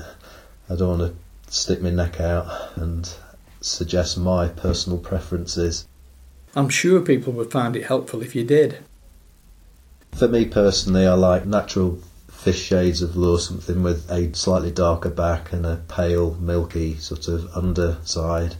I 0.69 0.75
don't 0.75 0.99
want 0.99 1.13
to 1.13 1.53
stick 1.53 1.81
my 1.81 1.91
neck 1.91 2.19
out 2.19 2.47
and 2.75 3.11
suggest 3.61 4.17
my 4.17 4.47
personal 4.47 4.97
preferences. 4.97 5.87
I'm 6.55 6.69
sure 6.69 7.01
people 7.01 7.33
would 7.33 7.51
find 7.51 7.75
it 7.75 7.85
helpful 7.85 8.21
if 8.21 8.35
you 8.35 8.43
did. 8.43 8.79
For 10.13 10.27
me 10.27 10.45
personally, 10.45 11.05
I 11.07 11.13
like 11.13 11.45
natural 11.45 11.99
fish 12.43 12.61
shades 12.61 13.01
of 13.01 13.15
lure, 13.15 13.39
something 13.39 13.81
with 13.81 14.11
a 14.11 14.35
slightly 14.35 14.69
darker 14.69 15.09
back 15.09 15.53
and 15.53 15.65
a 15.65 15.77
pale, 15.87 16.35
milky 16.35 16.97
sort 16.97 17.29
of 17.29 17.49
underside. 17.55 18.53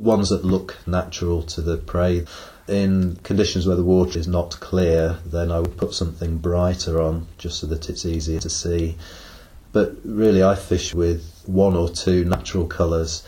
Ones 0.00 0.30
that 0.30 0.44
look 0.44 0.76
natural 0.88 1.40
to 1.44 1.62
the 1.62 1.76
prey. 1.76 2.24
In 2.66 3.20
conditions 3.22 3.64
where 3.64 3.76
the 3.76 3.84
water 3.84 4.18
is 4.18 4.26
not 4.26 4.58
clear, 4.58 5.18
then 5.24 5.52
I 5.52 5.60
would 5.60 5.76
put 5.76 5.94
something 5.94 6.38
brighter 6.38 7.00
on 7.00 7.28
just 7.38 7.60
so 7.60 7.68
that 7.68 7.88
it's 7.88 8.04
easier 8.04 8.40
to 8.40 8.50
see. 8.50 8.96
But 9.70 9.94
really, 10.04 10.42
I 10.42 10.56
fish 10.56 10.92
with 10.92 11.44
one 11.46 11.76
or 11.76 11.88
two 11.88 12.24
natural 12.24 12.66
colours. 12.66 13.22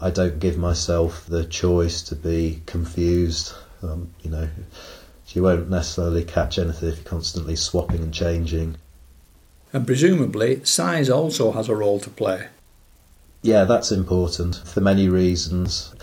I 0.00 0.10
don't 0.10 0.38
give 0.38 0.58
myself 0.58 1.26
the 1.26 1.44
choice 1.44 2.02
to 2.02 2.14
be 2.14 2.62
confused. 2.66 3.52
Um, 3.82 4.14
you 4.22 4.30
know, 4.30 4.48
you 5.28 5.42
won't 5.42 5.68
necessarily 5.68 6.22
catch 6.22 6.56
anything 6.56 6.90
if 6.90 6.96
you're 6.98 7.04
constantly 7.04 7.56
swapping 7.56 8.00
and 8.00 8.14
changing. 8.14 8.76
And 9.72 9.86
presumably, 9.86 10.64
size 10.64 11.08
also 11.08 11.52
has 11.52 11.68
a 11.68 11.76
role 11.76 12.00
to 12.00 12.10
play. 12.10 12.48
Yeah, 13.42 13.64
that's 13.64 13.92
important 13.92 14.56
for 14.56 14.80
many 14.80 15.08
reasons. 15.08 15.94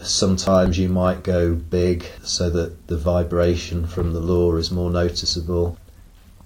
Sometimes 0.00 0.78
you 0.78 0.88
might 0.88 1.22
go 1.22 1.54
big 1.54 2.04
so 2.22 2.50
that 2.50 2.88
the 2.88 2.96
vibration 2.96 3.86
from 3.86 4.12
the 4.12 4.20
lure 4.20 4.58
is 4.58 4.70
more 4.70 4.90
noticeable. 4.90 5.78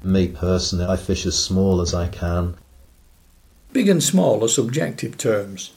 Me 0.04 0.28
personally, 0.28 0.84
I 0.84 0.96
fish 0.96 1.24
as 1.26 1.42
small 1.42 1.80
as 1.80 1.94
I 1.94 2.08
can. 2.08 2.54
Big 3.72 3.88
and 3.88 4.02
small 4.02 4.44
are 4.44 4.48
subjective 4.48 5.18
terms. 5.18 5.72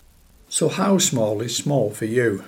So, 0.49 0.67
how 0.67 0.97
small 0.97 1.41
is 1.41 1.55
small 1.55 1.91
for 1.91 2.05
you? 2.05 2.43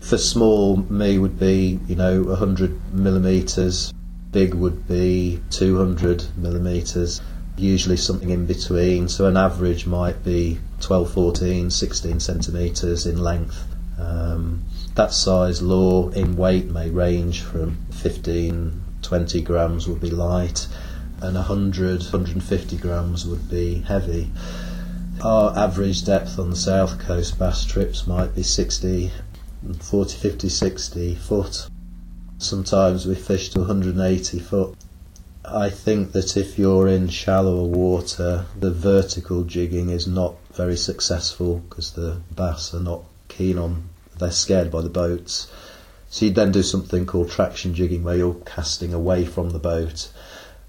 For 0.00 0.18
small, 0.18 0.76
me 0.76 1.18
would 1.18 1.38
be, 1.38 1.80
you 1.88 1.96
know, 1.96 2.22
100 2.22 2.94
millimetres, 2.94 3.92
big 4.36 4.52
would 4.52 4.86
be 4.86 5.40
200 5.48 6.22
millimeters, 6.36 7.22
usually 7.56 7.96
something 7.96 8.28
in 8.28 8.44
between. 8.44 9.08
So 9.08 9.24
an 9.24 9.34
average 9.38 9.86
might 9.86 10.22
be 10.22 10.58
12, 10.82 11.10
14, 11.10 11.70
16 11.70 12.20
centimeters 12.20 13.06
in 13.06 13.16
length. 13.16 13.64
Um, 13.98 14.62
that 14.94 15.14
size 15.14 15.62
lure 15.62 16.12
in 16.12 16.36
weight 16.36 16.66
may 16.66 16.90
range 16.90 17.40
from 17.40 17.78
15, 17.92 18.78
20 19.00 19.40
grams 19.40 19.88
would 19.88 20.02
be 20.02 20.10
light, 20.10 20.68
and 21.22 21.34
100, 21.34 22.02
150 22.02 22.76
grams 22.76 23.26
would 23.26 23.48
be 23.48 23.76
heavy. 23.88 24.30
Our 25.24 25.56
average 25.56 26.04
depth 26.04 26.38
on 26.38 26.50
the 26.50 26.56
south 26.56 26.98
coast 26.98 27.38
bass 27.38 27.64
trips 27.64 28.06
might 28.06 28.34
be 28.34 28.42
60, 28.42 29.10
40, 29.80 30.14
50, 30.18 30.48
60 30.50 31.14
foot. 31.14 31.70
Sometimes 32.38 33.06
we 33.06 33.14
fish 33.14 33.48
to 33.50 33.60
180 33.60 34.38
foot. 34.40 34.76
I 35.44 35.70
think 35.70 36.12
that 36.12 36.36
if 36.36 36.58
you're 36.58 36.86
in 36.86 37.08
shallower 37.08 37.64
water, 37.64 38.46
the 38.58 38.70
vertical 38.70 39.44
jigging 39.44 39.88
is 39.88 40.06
not 40.06 40.34
very 40.52 40.76
successful 40.76 41.60
because 41.68 41.92
the 41.92 42.20
bass 42.34 42.74
are 42.74 42.80
not 42.80 43.04
keen 43.28 43.56
on, 43.58 43.88
they're 44.18 44.30
scared 44.30 44.70
by 44.70 44.82
the 44.82 44.90
boats. 44.90 45.50
So 46.10 46.26
you 46.26 46.32
then 46.32 46.52
do 46.52 46.62
something 46.62 47.06
called 47.06 47.30
traction 47.30 47.74
jigging 47.74 48.04
where 48.04 48.16
you're 48.16 48.34
casting 48.44 48.92
away 48.92 49.24
from 49.24 49.50
the 49.50 49.58
boat. 49.58 50.10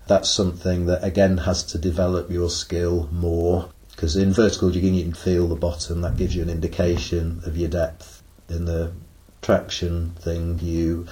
That's 0.07 0.29
something 0.29 0.85
that 0.85 1.03
again 1.03 1.39
has 1.39 1.63
to 1.63 1.77
develop 1.77 2.31
your 2.31 2.49
skill 2.49 3.09
more 3.11 3.69
because 3.91 4.15
in 4.15 4.31
vertical 4.31 4.69
jigging 4.69 4.93
you 4.93 5.03
can 5.03 5.13
feel 5.13 5.47
the 5.47 5.55
bottom, 5.55 6.01
that 6.01 6.17
gives 6.17 6.35
you 6.35 6.43
an 6.43 6.49
indication 6.49 7.41
of 7.45 7.57
your 7.57 7.69
depth. 7.69 8.21
In 8.47 8.65
the 8.65 8.93
traction 9.41 10.11
thing, 10.19 10.59
you 10.59 11.07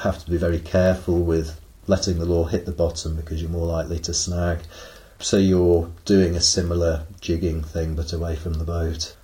have 0.00 0.24
to 0.24 0.30
be 0.30 0.36
very 0.36 0.58
careful 0.58 1.22
with 1.22 1.60
letting 1.86 2.18
the 2.18 2.24
lure 2.24 2.48
hit 2.48 2.66
the 2.66 2.72
bottom 2.72 3.16
because 3.16 3.40
you're 3.40 3.50
more 3.50 3.66
likely 3.66 3.98
to 4.00 4.14
snag. 4.14 4.60
So 5.18 5.38
you're 5.38 5.90
doing 6.04 6.36
a 6.36 6.40
similar 6.40 7.06
jigging 7.20 7.62
thing 7.62 7.94
but 7.94 8.12
away 8.12 8.36
from 8.36 8.54
the 8.54 8.64
boat. 8.64 9.16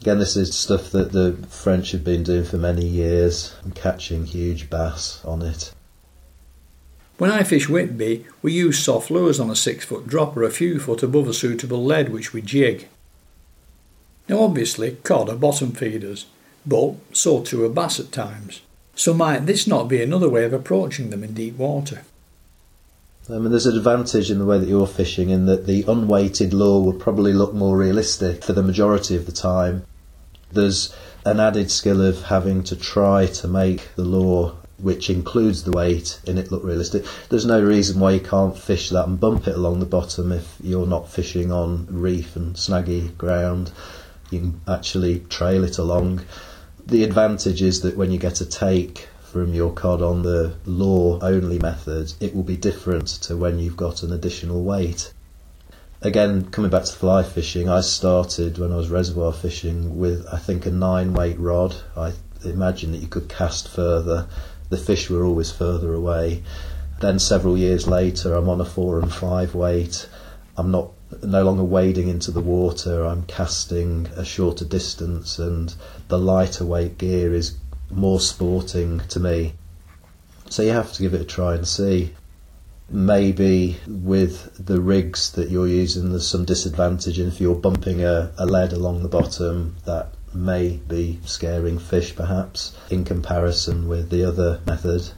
Again, 0.00 0.18
this 0.18 0.36
is 0.36 0.56
stuff 0.56 0.90
that 0.92 1.12
the 1.12 1.36
French 1.48 1.92
have 1.92 2.04
been 2.04 2.22
doing 2.22 2.44
for 2.44 2.56
many 2.56 2.86
years 2.86 3.54
and 3.62 3.74
catching 3.74 4.24
huge 4.24 4.70
bass 4.70 5.22
on 5.24 5.42
it. 5.42 5.72
When 7.18 7.30
I 7.30 7.42
fish 7.42 7.68
Whitby, 7.68 8.24
we 8.40 8.52
use 8.52 8.78
soft 8.78 9.10
lures 9.10 9.38
on 9.38 9.50
a 9.50 9.56
six 9.56 9.84
foot 9.84 10.06
drop 10.06 10.34
or 10.38 10.42
a 10.42 10.50
few 10.50 10.80
foot 10.80 11.02
above 11.02 11.28
a 11.28 11.34
suitable 11.34 11.84
lead 11.84 12.08
which 12.08 12.32
we 12.32 12.40
jig. 12.40 12.88
Now, 14.26 14.40
obviously, 14.40 14.92
cod 15.02 15.28
are 15.28 15.36
bottom 15.36 15.72
feeders, 15.72 16.26
but 16.64 16.94
so 17.12 17.42
too 17.42 17.64
are 17.64 17.68
bass 17.68 18.00
at 18.00 18.10
times. 18.10 18.62
So, 19.00 19.14
might 19.14 19.46
this 19.46 19.66
not 19.66 19.88
be 19.88 20.02
another 20.02 20.28
way 20.28 20.44
of 20.44 20.52
approaching 20.52 21.08
them 21.08 21.24
in 21.24 21.32
deep 21.32 21.56
water? 21.56 22.02
I 23.30 23.38
mean, 23.38 23.50
there's 23.50 23.64
an 23.64 23.78
advantage 23.78 24.30
in 24.30 24.38
the 24.38 24.44
way 24.44 24.58
that 24.58 24.68
you're 24.68 24.86
fishing 24.86 25.30
in 25.30 25.46
that 25.46 25.66
the 25.66 25.84
unweighted 25.88 26.52
lure 26.52 26.82
would 26.82 27.00
probably 27.00 27.32
look 27.32 27.54
more 27.54 27.78
realistic 27.78 28.44
for 28.44 28.52
the 28.52 28.62
majority 28.62 29.16
of 29.16 29.24
the 29.24 29.32
time. 29.32 29.86
There's 30.52 30.94
an 31.24 31.40
added 31.40 31.70
skill 31.70 32.02
of 32.02 32.24
having 32.24 32.62
to 32.64 32.76
try 32.76 33.24
to 33.24 33.48
make 33.48 33.88
the 33.94 34.04
lure, 34.04 34.54
which 34.76 35.08
includes 35.08 35.62
the 35.62 35.72
weight, 35.72 36.20
in 36.26 36.36
it 36.36 36.52
look 36.52 36.62
realistic. 36.62 37.06
There's 37.30 37.46
no 37.46 37.64
reason 37.64 38.00
why 38.00 38.10
you 38.10 38.20
can't 38.20 38.58
fish 38.58 38.90
that 38.90 39.08
and 39.08 39.18
bump 39.18 39.48
it 39.48 39.56
along 39.56 39.80
the 39.80 39.86
bottom 39.86 40.30
if 40.30 40.58
you're 40.62 40.86
not 40.86 41.10
fishing 41.10 41.50
on 41.50 41.86
reef 41.88 42.36
and 42.36 42.54
snaggy 42.54 43.16
ground 43.16 43.72
you 44.30 44.40
can 44.40 44.60
actually 44.68 45.20
trail 45.28 45.64
it 45.64 45.78
along. 45.78 46.22
The 46.86 47.04
advantage 47.04 47.62
is 47.62 47.80
that 47.82 47.96
when 47.96 48.10
you 48.10 48.18
get 48.18 48.40
a 48.40 48.46
take 48.46 49.08
from 49.20 49.54
your 49.54 49.72
cod 49.72 50.02
on 50.02 50.22
the 50.22 50.54
lure 50.64 51.18
only 51.22 51.58
method, 51.58 52.12
it 52.20 52.34
will 52.34 52.42
be 52.42 52.56
different 52.56 53.06
to 53.22 53.36
when 53.36 53.58
you've 53.58 53.76
got 53.76 54.02
an 54.02 54.12
additional 54.12 54.64
weight. 54.64 55.12
Again, 56.02 56.50
coming 56.50 56.70
back 56.70 56.84
to 56.84 56.92
fly 56.92 57.22
fishing, 57.22 57.68
I 57.68 57.82
started 57.82 58.58
when 58.58 58.72
I 58.72 58.76
was 58.76 58.88
reservoir 58.88 59.32
fishing 59.32 59.98
with 59.98 60.26
I 60.32 60.38
think 60.38 60.66
a 60.66 60.70
nine 60.70 61.12
weight 61.12 61.38
rod. 61.38 61.76
I 61.96 62.12
imagine 62.44 62.92
that 62.92 63.02
you 63.02 63.06
could 63.06 63.28
cast 63.28 63.68
further. 63.68 64.26
The 64.70 64.76
fish 64.78 65.10
were 65.10 65.24
always 65.24 65.50
further 65.50 65.92
away. 65.92 66.42
Then 67.00 67.18
several 67.18 67.56
years 67.56 67.86
later, 67.86 68.34
I'm 68.34 68.48
on 68.48 68.60
a 68.60 68.64
four 68.64 68.98
and 69.00 69.12
five 69.12 69.54
weight. 69.54 70.08
I'm 70.56 70.70
not 70.70 70.90
no 71.22 71.44
longer 71.44 71.64
wading 71.64 72.08
into 72.08 72.30
the 72.30 72.40
water, 72.40 73.04
I'm 73.04 73.24
casting 73.24 74.06
a 74.16 74.24
shorter 74.24 74.64
distance, 74.64 75.38
and 75.38 75.74
the 76.08 76.18
lighter 76.18 76.64
weight 76.64 76.98
gear 76.98 77.34
is 77.34 77.56
more 77.90 78.20
sporting 78.20 79.00
to 79.08 79.20
me. 79.20 79.54
So 80.48 80.62
you 80.62 80.70
have 80.70 80.92
to 80.92 81.02
give 81.02 81.14
it 81.14 81.20
a 81.20 81.24
try 81.24 81.54
and 81.54 81.66
see. 81.66 82.14
Maybe 82.88 83.76
with 83.86 84.64
the 84.64 84.80
rigs 84.80 85.30
that 85.32 85.50
you're 85.50 85.68
using, 85.68 86.10
there's 86.10 86.26
some 86.26 86.44
disadvantage, 86.44 87.18
and 87.18 87.32
if 87.32 87.40
you're 87.40 87.54
bumping 87.54 88.02
a, 88.02 88.32
a 88.36 88.46
lead 88.46 88.72
along 88.72 89.02
the 89.02 89.08
bottom, 89.08 89.76
that 89.84 90.12
may 90.34 90.80
be 90.88 91.20
scaring 91.24 91.78
fish 91.78 92.14
perhaps 92.14 92.76
in 92.88 93.04
comparison 93.04 93.88
with 93.88 94.10
the 94.10 94.24
other 94.24 94.60
method. 94.66 95.08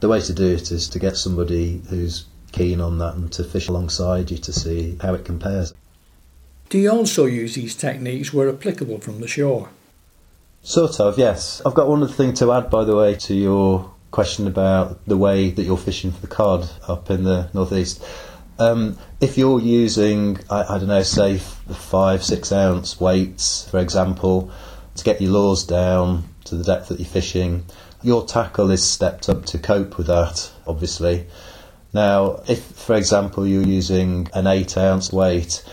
The 0.00 0.08
way 0.08 0.20
to 0.20 0.32
do 0.32 0.46
it 0.46 0.70
is 0.70 0.88
to 0.90 0.98
get 0.98 1.16
somebody 1.16 1.82
who's 1.88 2.24
keen 2.56 2.80
on 2.80 2.98
that 2.98 3.14
and 3.14 3.30
to 3.32 3.44
fish 3.44 3.68
alongside 3.68 4.30
you 4.30 4.38
to 4.38 4.52
see 4.52 4.96
how 5.00 5.14
it 5.14 5.24
compares. 5.24 5.74
Do 6.68 6.78
you 6.78 6.90
also 6.90 7.26
use 7.26 7.54
these 7.54 7.76
techniques 7.76 8.32
where 8.32 8.48
applicable 8.48 8.98
from 8.98 9.20
the 9.20 9.28
shore? 9.28 9.68
Sort 10.62 10.98
of, 10.98 11.16
yes. 11.18 11.62
I've 11.64 11.74
got 11.74 11.88
one 11.88 12.02
other 12.02 12.12
thing 12.12 12.34
to 12.34 12.52
add, 12.52 12.70
by 12.70 12.84
the 12.84 12.96
way, 12.96 13.14
to 13.14 13.34
your 13.34 13.92
question 14.10 14.46
about 14.46 15.04
the 15.06 15.16
way 15.16 15.50
that 15.50 15.62
you're 15.62 15.76
fishing 15.76 16.10
for 16.10 16.20
the 16.20 16.26
cod 16.26 16.68
up 16.88 17.10
in 17.10 17.22
the 17.22 17.48
northeast. 17.52 18.04
Um, 18.58 18.98
if 19.20 19.36
you're 19.36 19.60
using, 19.60 20.38
I, 20.50 20.74
I, 20.74 20.78
don't 20.78 20.88
know, 20.88 21.02
say 21.02 21.38
five, 21.38 22.24
six 22.24 22.50
ounce 22.50 22.98
weights, 22.98 23.68
for 23.70 23.78
example, 23.78 24.50
to 24.96 25.04
get 25.04 25.20
your 25.20 25.32
lures 25.32 25.64
down 25.64 26.24
to 26.44 26.56
the 26.56 26.64
depth 26.64 26.88
that 26.88 26.98
you're 26.98 27.06
fishing, 27.06 27.66
your 28.02 28.24
tackle 28.24 28.70
is 28.70 28.82
stepped 28.82 29.28
up 29.28 29.44
to 29.46 29.58
cope 29.58 29.98
with 29.98 30.06
that, 30.06 30.50
obviously. 30.66 31.26
Now, 31.96 32.42
if, 32.46 32.62
for 32.62 32.94
example, 32.94 33.46
you're 33.46 33.62
using 33.62 34.28
an 34.34 34.46
8 34.46 34.76
ounce 34.76 35.10
weight, 35.14 35.64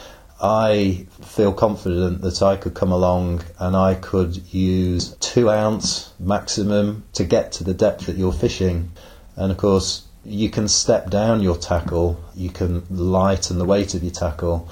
I 0.41 1.05
feel 1.21 1.51
confident 1.51 2.21
that 2.21 2.41
I 2.41 2.55
could 2.55 2.73
come 2.73 2.93
along 2.93 3.43
and 3.59 3.75
I 3.75 3.95
could 3.95 4.37
use 4.53 5.17
2 5.19 5.49
ounce 5.49 6.13
maximum 6.21 7.03
to 7.11 7.25
get 7.25 7.51
to 7.53 7.65
the 7.65 7.73
depth 7.73 8.05
that 8.05 8.15
you're 8.15 8.31
fishing. 8.31 8.93
And 9.35 9.51
of 9.51 9.57
course, 9.57 10.03
you 10.23 10.49
can 10.49 10.69
step 10.69 11.09
down 11.09 11.41
your 11.41 11.57
tackle, 11.57 12.23
you 12.33 12.51
can 12.51 12.83
lighten 12.89 13.57
the 13.57 13.65
weight 13.65 13.93
of 13.93 14.01
your 14.01 14.13
tackle. 14.13 14.69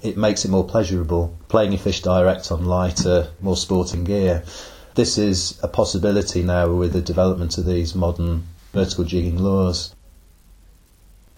It 0.00 0.16
makes 0.16 0.46
it 0.46 0.50
more 0.50 0.64
pleasurable 0.64 1.36
playing 1.48 1.72
your 1.72 1.82
fish 1.82 2.00
direct 2.00 2.50
on 2.50 2.64
lighter, 2.64 3.28
more 3.42 3.58
sporting 3.58 4.04
gear. 4.04 4.42
This 4.94 5.18
is 5.18 5.60
a 5.62 5.68
possibility 5.68 6.42
now 6.42 6.72
with 6.72 6.94
the 6.94 7.02
development 7.02 7.58
of 7.58 7.66
these 7.66 7.94
modern 7.94 8.44
vertical 8.72 9.04
jigging 9.04 9.38
lures. 9.38 9.94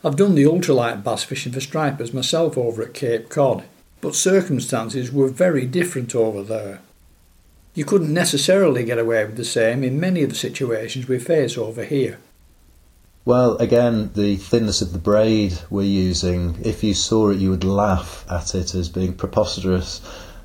I've 0.07 0.15
done 0.15 0.37
the 0.37 0.45
ultralight 0.45 1.03
bass 1.03 1.25
fishing 1.25 1.51
for 1.51 1.61
stripers 1.61 2.15
myself 2.15 2.57
over 2.57 2.81
at 2.81 2.95
Cape 2.95 3.29
Cod, 3.29 3.65
but 4.01 4.15
circumstances 4.15 5.11
were 5.11 5.27
very 5.27 5.67
different 5.67 6.15
over 6.15 6.45
there. 6.45 6.79
You 7.75 7.85
couldn't 7.85 8.15
necessarily 8.15 8.85
get 8.85 9.01
away 9.01 9.25
with 9.25 9.37
the 9.37 9.45
same 9.45 9.83
in 9.83 9.99
many 9.99 10.23
of 10.23 10.31
the 10.31 10.37
situations 10.37 11.09
we 11.09 11.19
face 11.19 11.59
over 11.59 11.85
here. 11.85 12.21
Well, 13.25 13.57
again, 13.57 14.13
the 14.15 14.37
thinness 14.37 14.81
of 14.81 14.93
the 14.93 15.01
braid 15.01 15.59
we're 15.71 15.83
using, 15.83 16.57
if 16.65 16.85
you 16.85 16.95
saw 16.95 17.31
it, 17.31 17.39
you 17.39 17.51
would 17.51 17.65
laugh 17.65 18.25
at 18.31 18.55
it 18.55 18.77
as 18.77 18.89
being 18.89 19.13
preposterous. 19.13 20.01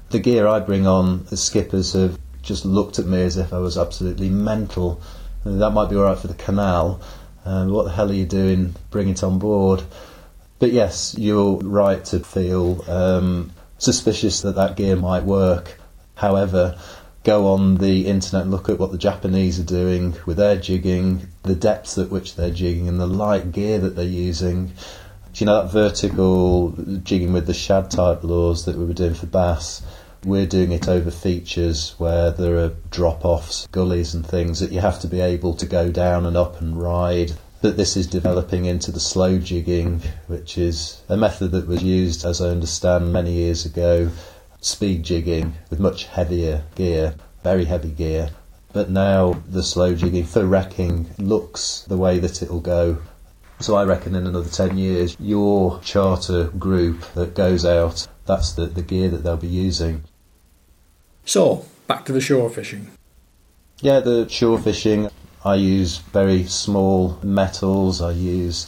The 0.09 0.17
gear 0.17 0.47
I 0.47 0.59
bring 0.59 0.87
on, 0.87 1.25
the 1.25 1.37
skippers 1.37 1.93
have 1.93 2.17
just 2.41 2.65
looked 2.65 2.97
at 2.97 3.05
me 3.05 3.21
as 3.21 3.37
if 3.37 3.53
I 3.53 3.59
was 3.59 3.77
absolutely 3.77 4.29
mental. 4.29 4.99
that 5.45 5.69
might 5.69 5.91
be 5.91 5.97
alright 5.97 6.17
for 6.17 6.29
the 6.29 6.33
canal, 6.33 6.99
um, 7.45 7.71
what 7.71 7.83
the 7.83 7.91
hell 7.91 8.09
are 8.09 8.13
you 8.13 8.25
doing? 8.25 8.75
Bring 8.89 9.09
it 9.09 9.23
on 9.23 9.39
board. 9.39 9.83
But 10.59 10.71
yes, 10.71 11.15
you're 11.17 11.57
right 11.57 12.03
to 12.05 12.19
feel 12.19 12.89
um, 12.89 13.51
suspicious 13.77 14.41
that 14.41 14.55
that 14.55 14.75
gear 14.75 14.95
might 14.95 15.23
work. 15.23 15.79
However, 16.15 16.77
go 17.23 17.47
on 17.47 17.77
the 17.77 18.07
internet 18.07 18.43
and 18.43 18.51
look 18.51 18.69
at 18.69 18.77
what 18.77 18.91
the 18.91 18.97
Japanese 18.97 19.59
are 19.59 19.63
doing 19.63 20.15
with 20.25 20.37
their 20.37 20.55
jigging, 20.55 21.27
the 21.43 21.55
depths 21.55 21.97
at 21.97 22.09
which 22.09 22.35
they're 22.35 22.51
jigging, 22.51 22.87
and 22.87 22.99
the 22.99 23.07
light 23.07 23.51
gear 23.51 23.79
that 23.79 23.95
they're 23.95 24.05
using. 24.05 24.67
Do 24.67 24.73
you 25.43 25.45
know 25.45 25.63
that 25.63 25.71
vertical 25.71 26.71
jigging 27.03 27.33
with 27.33 27.47
the 27.47 27.53
shad 27.53 27.89
type 27.89 28.23
lures 28.23 28.65
that 28.65 28.75
we 28.75 28.85
were 28.85 28.93
doing 28.93 29.13
for 29.13 29.27
bass? 29.27 29.81
We're 30.23 30.45
doing 30.45 30.71
it 30.71 30.87
over 30.87 31.09
features 31.09 31.95
where 31.97 32.29
there 32.29 32.55
are 32.57 32.73
drop 32.91 33.25
offs, 33.25 33.67
gullies, 33.71 34.13
and 34.13 34.23
things 34.23 34.59
that 34.59 34.71
you 34.71 34.79
have 34.79 34.99
to 34.99 35.07
be 35.07 35.19
able 35.19 35.55
to 35.55 35.65
go 35.65 35.91
down 35.91 36.27
and 36.27 36.37
up 36.37 36.61
and 36.61 36.79
ride. 36.79 37.31
But 37.59 37.75
this 37.75 37.97
is 37.97 38.05
developing 38.05 38.65
into 38.65 38.91
the 38.91 38.99
slow 38.99 39.39
jigging, 39.39 40.03
which 40.27 40.59
is 40.59 41.01
a 41.09 41.17
method 41.17 41.51
that 41.53 41.67
was 41.67 41.81
used, 41.81 42.23
as 42.23 42.39
I 42.39 42.49
understand, 42.49 43.11
many 43.11 43.31
years 43.31 43.65
ago, 43.65 44.11
speed 44.59 45.01
jigging 45.01 45.55
with 45.71 45.79
much 45.79 46.05
heavier 46.05 46.65
gear, 46.75 47.15
very 47.43 47.65
heavy 47.65 47.89
gear. 47.89 48.29
But 48.73 48.91
now 48.91 49.41
the 49.49 49.63
slow 49.63 49.95
jigging 49.95 50.25
for 50.25 50.45
wrecking 50.45 51.09
looks 51.17 51.81
the 51.87 51.97
way 51.97 52.19
that 52.19 52.43
it'll 52.43 52.61
go. 52.61 52.99
So 53.59 53.75
I 53.75 53.85
reckon 53.85 54.13
in 54.13 54.27
another 54.27 54.49
10 54.49 54.77
years, 54.77 55.17
your 55.19 55.79
charter 55.79 56.45
group 56.45 57.11
that 57.15 57.33
goes 57.33 57.65
out, 57.65 58.07
that's 58.25 58.53
the, 58.53 58.67
the 58.67 58.83
gear 58.83 59.09
that 59.09 59.23
they'll 59.23 59.35
be 59.35 59.47
using. 59.47 60.03
So, 61.25 61.65
back 61.87 62.05
to 62.05 62.11
the 62.11 62.21
shore 62.21 62.49
fishing. 62.49 62.91
Yeah, 63.79 63.99
the 63.99 64.27
shore 64.29 64.59
fishing, 64.59 65.09
I 65.43 65.55
use 65.55 65.97
very 65.97 66.45
small 66.45 67.19
metals. 67.23 68.01
I 68.01 68.11
use 68.11 68.67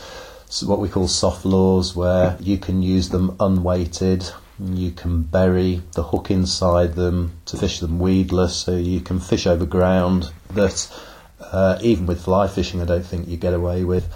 what 0.66 0.80
we 0.80 0.90
call 0.90 1.08
soft 1.08 1.46
lures, 1.46 1.96
where 1.96 2.38
you 2.40 2.58
can 2.58 2.82
use 2.82 3.10
them 3.10 3.36
unweighted. 3.40 4.30
You 4.60 4.92
can 4.92 5.24
bury 5.24 5.82
the 5.94 6.04
hook 6.04 6.30
inside 6.30 6.94
them 6.94 7.34
to 7.46 7.58
fish 7.58 7.80
them 7.80 8.00
weedless, 8.00 8.56
so 8.56 8.76
you 8.76 9.02
can 9.02 9.20
fish 9.20 9.48
over 9.48 9.66
ground 9.66 10.32
that 10.52 10.92
uh, 11.40 11.78
even 11.82 12.06
with 12.06 12.24
fly 12.24 12.48
fishing, 12.48 12.82
I 12.82 12.86
don't 12.86 13.06
think 13.06 13.28
you 13.28 13.38
get 13.38 13.54
away 13.54 13.84
with. 13.84 14.08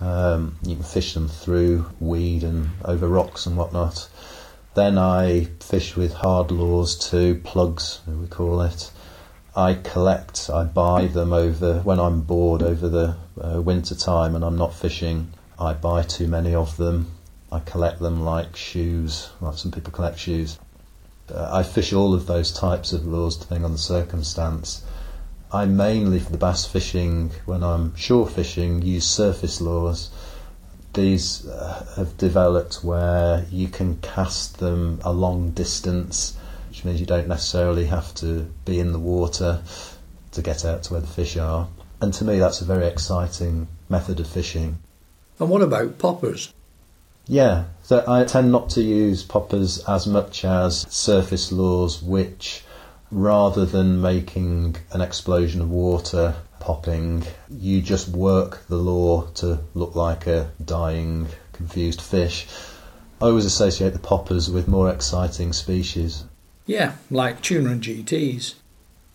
Um, 0.00 0.56
you 0.62 0.76
can 0.76 0.84
fish 0.84 1.14
them 1.14 1.28
through 1.28 1.90
weed 2.00 2.42
and 2.42 2.70
over 2.84 3.06
rocks 3.06 3.46
and 3.46 3.56
whatnot. 3.56 4.08
Then 4.74 4.98
I 4.98 5.46
fish 5.58 5.96
with 5.96 6.12
hard 6.12 6.52
lures 6.52 6.94
too, 6.96 7.40
plugs 7.42 8.00
we 8.06 8.28
call 8.28 8.60
it. 8.62 8.92
I 9.56 9.74
collect, 9.74 10.48
I 10.48 10.62
buy 10.62 11.08
them 11.08 11.32
over 11.32 11.80
when 11.80 11.98
I'm 11.98 12.20
bored 12.20 12.62
over 12.62 12.88
the 12.88 13.16
uh, 13.40 13.60
winter 13.60 13.96
time 13.96 14.36
and 14.36 14.44
I'm 14.44 14.56
not 14.56 14.72
fishing. 14.72 15.32
I 15.58 15.72
buy 15.72 16.02
too 16.02 16.28
many 16.28 16.54
of 16.54 16.76
them. 16.76 17.10
I 17.50 17.58
collect 17.58 17.98
them 17.98 18.22
like 18.22 18.54
shoes, 18.54 19.30
like 19.40 19.58
some 19.58 19.72
people 19.72 19.92
collect 19.92 20.20
shoes. 20.20 20.56
Uh, 21.34 21.48
I 21.52 21.64
fish 21.64 21.92
all 21.92 22.14
of 22.14 22.26
those 22.26 22.52
types 22.52 22.92
of 22.92 23.04
lures 23.04 23.36
depending 23.36 23.64
on 23.64 23.72
the 23.72 23.78
circumstance. 23.78 24.84
I 25.52 25.64
mainly, 25.64 26.20
for 26.20 26.30
the 26.30 26.38
bass 26.38 26.64
fishing, 26.64 27.32
when 27.44 27.64
I'm 27.64 27.96
shore 27.96 28.28
fishing, 28.28 28.82
use 28.82 29.04
surface 29.04 29.60
lures 29.60 30.10
these 30.92 31.46
uh, 31.46 31.92
have 31.96 32.16
developed 32.16 32.82
where 32.82 33.46
you 33.50 33.68
can 33.68 33.96
cast 33.96 34.58
them 34.58 35.00
a 35.04 35.12
long 35.12 35.50
distance, 35.50 36.36
which 36.68 36.84
means 36.84 37.00
you 37.00 37.06
don't 37.06 37.28
necessarily 37.28 37.86
have 37.86 38.14
to 38.16 38.50
be 38.64 38.80
in 38.80 38.92
the 38.92 38.98
water 38.98 39.62
to 40.32 40.42
get 40.42 40.64
out 40.64 40.84
to 40.84 40.92
where 40.92 41.00
the 41.00 41.06
fish 41.06 41.36
are. 41.36 41.68
And 42.00 42.12
to 42.14 42.24
me, 42.24 42.38
that's 42.38 42.60
a 42.60 42.64
very 42.64 42.86
exciting 42.86 43.68
method 43.88 44.20
of 44.20 44.26
fishing. 44.26 44.78
And 45.38 45.50
what 45.50 45.62
about 45.62 45.98
poppers? 45.98 46.52
Yeah, 47.26 47.64
so 47.82 48.04
I 48.08 48.24
tend 48.24 48.50
not 48.50 48.70
to 48.70 48.82
use 48.82 49.22
poppers 49.22 49.84
as 49.84 50.06
much 50.06 50.44
as 50.44 50.86
surface 50.92 51.52
lures, 51.52 52.02
which 52.02 52.64
rather 53.10 53.64
than 53.64 54.00
making 54.00 54.76
an 54.92 55.00
explosion 55.00 55.60
of 55.60 55.70
water 55.70 56.34
popping, 56.60 57.24
you 57.48 57.82
just 57.82 58.08
work 58.08 58.66
the 58.68 58.76
lure 58.76 59.28
to 59.36 59.58
look 59.74 59.96
like 59.96 60.26
a 60.26 60.52
dying, 60.64 61.26
confused 61.52 62.00
fish. 62.00 62.46
I 63.20 63.26
always 63.26 63.44
associate 63.44 63.92
the 63.92 63.98
poppers 63.98 64.50
with 64.50 64.68
more 64.68 64.88
exciting 64.90 65.52
species. 65.52 66.24
Yeah, 66.66 66.92
like 67.10 67.42
tuna 67.42 67.70
and 67.70 67.82
GTs. 67.82 68.54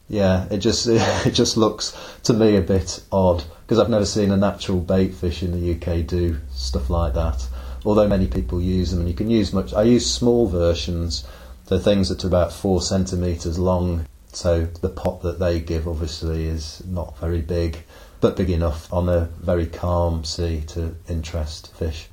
Yeah, 0.08 0.46
it 0.52 0.58
just 0.58 0.88
it 0.90 1.32
just 1.32 1.58
looks 1.58 1.98
to 2.24 2.34
me 2.34 2.56
a 2.56 2.62
bit 2.62 3.04
odd 3.12 3.44
because 3.64 3.80
I've 3.80 3.90
never 3.90 4.06
seen 4.06 4.32
a 4.32 4.38
natural 4.38 4.80
bait 4.80 5.14
fish 5.14 5.42
in 5.42 5.52
the 5.52 5.74
UK 5.74 6.06
do 6.06 6.38
stuff 6.52 6.90
like 6.90 7.14
that. 7.14 7.48
Although 7.86 8.08
many 8.08 8.28
people 8.28 8.62
use 8.62 8.92
them, 8.92 9.02
and 9.02 9.10
you 9.10 9.16
can 9.16 9.30
use 9.30 9.54
much. 9.54 9.74
I 9.74 9.84
use 9.84 10.12
small 10.12 10.48
versions, 10.48 11.24
so 11.66 11.78
things 11.80 12.10
that 12.10 12.24
are 12.24 12.28
about 12.28 12.52
four 12.52 12.82
centimeters 12.82 13.60
long. 13.60 14.06
So 14.36 14.66
the 14.66 14.90
pot 14.90 15.22
that 15.22 15.40
they 15.40 15.62
give 15.62 15.88
obviously 15.88 16.46
is 16.46 16.84
not 16.86 17.18
very 17.20 17.42
big, 17.42 17.84
but 18.20 18.36
big 18.36 18.50
enough 18.50 18.92
on 18.92 19.08
a 19.08 19.30
very 19.40 19.66
calm 19.66 20.26
sea 20.26 20.62
to 20.68 20.96
interest 21.08 21.74
fish. 21.74 22.10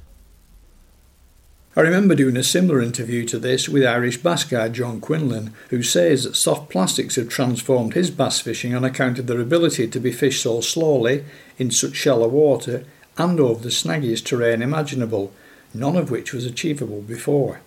I 1.74 1.80
remember 1.80 2.14
doing 2.14 2.36
a 2.36 2.44
similar 2.44 2.80
interview 2.80 3.24
to 3.26 3.40
this 3.40 3.68
with 3.68 3.84
Irish 3.84 4.18
bass 4.18 4.44
guy 4.44 4.68
John 4.68 5.00
Quinlan, 5.00 5.52
who 5.70 5.82
says 5.82 6.22
that 6.22 6.36
soft 6.36 6.70
plastics 6.70 7.16
have 7.16 7.28
transformed 7.28 7.94
his 7.94 8.10
bass 8.10 8.38
fishing 8.38 8.72
on 8.72 8.84
account 8.84 9.18
of 9.18 9.26
their 9.26 9.40
ability 9.40 9.88
to 9.88 9.98
be 9.98 10.12
fished 10.12 10.44
so 10.44 10.60
slowly, 10.60 11.24
in 11.58 11.72
such 11.72 11.96
shallow 11.96 12.28
water, 12.28 12.84
and 13.18 13.40
over 13.40 13.62
the 13.62 13.70
snaggiest 13.70 14.26
terrain 14.26 14.62
imaginable, 14.62 15.32
none 15.74 15.96
of 15.96 16.10
which 16.10 16.32
was 16.32 16.44
achievable 16.46 17.00
before. 17.00 17.62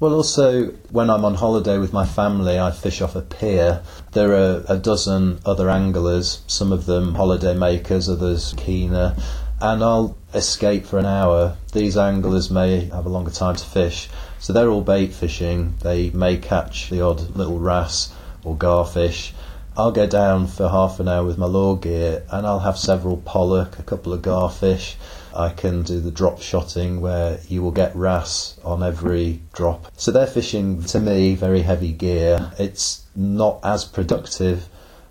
Well, 0.00 0.14
also, 0.14 0.66
when 0.92 1.10
I'm 1.10 1.24
on 1.24 1.34
holiday 1.34 1.76
with 1.76 1.92
my 1.92 2.06
family, 2.06 2.56
I 2.56 2.70
fish 2.70 3.02
off 3.02 3.16
a 3.16 3.20
pier. 3.20 3.82
There 4.12 4.32
are 4.32 4.62
a 4.68 4.76
dozen 4.76 5.40
other 5.44 5.68
anglers, 5.68 6.42
some 6.46 6.70
of 6.70 6.86
them 6.86 7.16
holiday 7.16 7.52
makers, 7.52 8.08
others 8.08 8.54
keener, 8.56 9.16
and 9.60 9.82
I'll 9.82 10.16
escape 10.34 10.86
for 10.86 11.00
an 11.00 11.06
hour. 11.06 11.56
These 11.72 11.96
anglers 11.96 12.48
may 12.48 12.84
have 12.90 13.06
a 13.06 13.08
longer 13.08 13.32
time 13.32 13.56
to 13.56 13.64
fish, 13.64 14.08
so 14.38 14.52
they're 14.52 14.70
all 14.70 14.82
bait 14.82 15.12
fishing. 15.12 15.74
They 15.82 16.10
may 16.10 16.36
catch 16.36 16.90
the 16.90 17.00
odd 17.00 17.34
little 17.34 17.58
wrasse 17.58 18.12
or 18.44 18.54
garfish. 18.54 19.32
I'll 19.76 19.90
go 19.90 20.06
down 20.06 20.46
for 20.46 20.68
half 20.68 21.00
an 21.00 21.08
hour 21.08 21.24
with 21.24 21.38
my 21.38 21.46
lure 21.46 21.76
gear 21.76 22.22
and 22.30 22.46
I'll 22.46 22.60
have 22.60 22.78
several 22.78 23.16
pollock, 23.16 23.80
a 23.80 23.82
couple 23.82 24.12
of 24.12 24.22
garfish. 24.22 24.94
I 25.34 25.50
can 25.50 25.82
do 25.82 26.00
the 26.00 26.10
drop 26.10 26.40
shotting 26.40 27.00
where 27.00 27.40
you 27.48 27.62
will 27.62 27.70
get 27.70 27.94
wrasse 27.94 28.58
on 28.64 28.82
every 28.82 29.40
drop. 29.52 29.90
So 29.96 30.10
they're 30.10 30.26
fishing 30.26 30.82
to 30.84 31.00
me 31.00 31.34
very 31.34 31.62
heavy 31.62 31.92
gear. 31.92 32.52
It's 32.58 33.04
not 33.14 33.60
as 33.62 33.84
productive. 33.84 34.68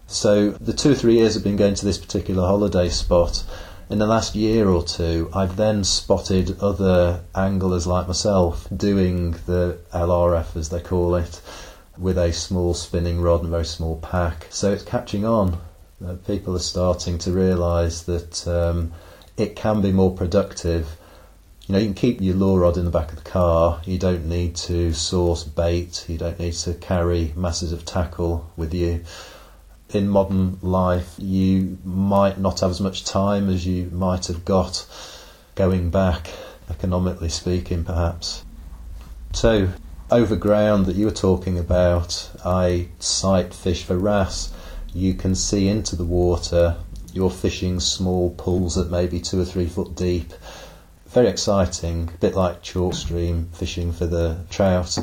So 0.07 0.51
the 0.51 0.73
two 0.73 0.91
or 0.91 0.95
three 0.95 1.15
years 1.15 1.35
I've 1.35 1.43
been 1.43 1.57
going 1.57 1.75
to 1.75 1.85
this 1.85 1.97
particular 1.97 2.47
holiday 2.47 2.89
spot, 2.89 3.43
in 3.89 3.99
the 3.99 4.05
last 4.05 4.35
year 4.35 4.67
or 4.67 4.83
two, 4.83 5.29
I've 5.33 5.55
then 5.55 5.83
spotted 5.85 6.59
other 6.59 7.21
anglers 7.33 7.87
like 7.87 8.07
myself 8.07 8.67
doing 8.75 9.31
the 9.45 9.79
LRF, 9.93 10.57
as 10.57 10.69
they 10.69 10.81
call 10.81 11.15
it, 11.15 11.41
with 11.97 12.17
a 12.17 12.33
small 12.33 12.73
spinning 12.73 13.21
rod 13.21 13.39
and 13.41 13.47
a 13.47 13.51
very 13.51 13.65
small 13.65 13.97
pack. 13.99 14.47
So 14.49 14.73
it's 14.73 14.83
catching 14.83 15.25
on. 15.25 15.59
Uh, 16.05 16.15
people 16.27 16.55
are 16.55 16.59
starting 16.59 17.17
to 17.19 17.31
realise 17.31 18.01
that 18.03 18.47
um, 18.47 18.91
it 19.37 19.55
can 19.55 19.81
be 19.81 19.91
more 19.91 20.11
productive. 20.11 20.97
You 21.67 21.73
know, 21.73 21.79
you 21.79 21.85
can 21.85 21.93
keep 21.93 22.21
your 22.21 22.35
lure 22.35 22.61
rod 22.61 22.77
in 22.77 22.85
the 22.85 22.91
back 22.91 23.09
of 23.09 23.23
the 23.23 23.29
car. 23.29 23.81
You 23.85 23.97
don't 23.97 24.27
need 24.27 24.55
to 24.55 24.93
source 24.93 25.43
bait. 25.43 26.05
You 26.07 26.17
don't 26.17 26.39
need 26.39 26.53
to 26.53 26.73
carry 26.73 27.33
masses 27.35 27.71
of 27.71 27.85
tackle 27.85 28.51
with 28.55 28.73
you 28.73 29.03
in 29.89 30.09
modern 30.09 30.57
life, 30.61 31.15
you 31.17 31.77
might 31.83 32.37
not 32.37 32.59
have 32.59 32.71
as 32.71 32.81
much 32.81 33.05
time 33.05 33.49
as 33.49 33.65
you 33.65 33.89
might 33.91 34.27
have 34.27 34.43
got 34.43 34.85
going 35.55 35.89
back, 35.89 36.29
economically 36.69 37.29
speaking, 37.29 37.83
perhaps. 37.83 38.43
So, 39.33 39.69
over 40.11 40.35
ground 40.35 40.85
that 40.87 40.95
you 40.95 41.05
were 41.05 41.11
talking 41.11 41.57
about, 41.57 42.29
I 42.43 42.89
sight 42.99 43.53
fish 43.53 43.83
for 43.83 43.97
wrasse. 43.97 44.53
You 44.93 45.13
can 45.13 45.35
see 45.35 45.67
into 45.67 45.95
the 45.95 46.05
water. 46.05 46.77
You're 47.17 47.31
fishing 47.31 47.79
small 47.79 48.29
pools 48.29 48.75
that 48.75 48.91
may 48.91 49.07
be 49.07 49.19
two 49.19 49.41
or 49.41 49.43
three 49.43 49.65
foot 49.65 49.95
deep. 49.95 50.33
Very 51.07 51.29
exciting, 51.29 52.11
a 52.13 52.17
bit 52.19 52.35
like 52.35 52.61
chalk 52.61 52.93
stream 52.93 53.49
fishing 53.53 53.91
for 53.91 54.05
the 54.05 54.41
trout. 54.51 54.95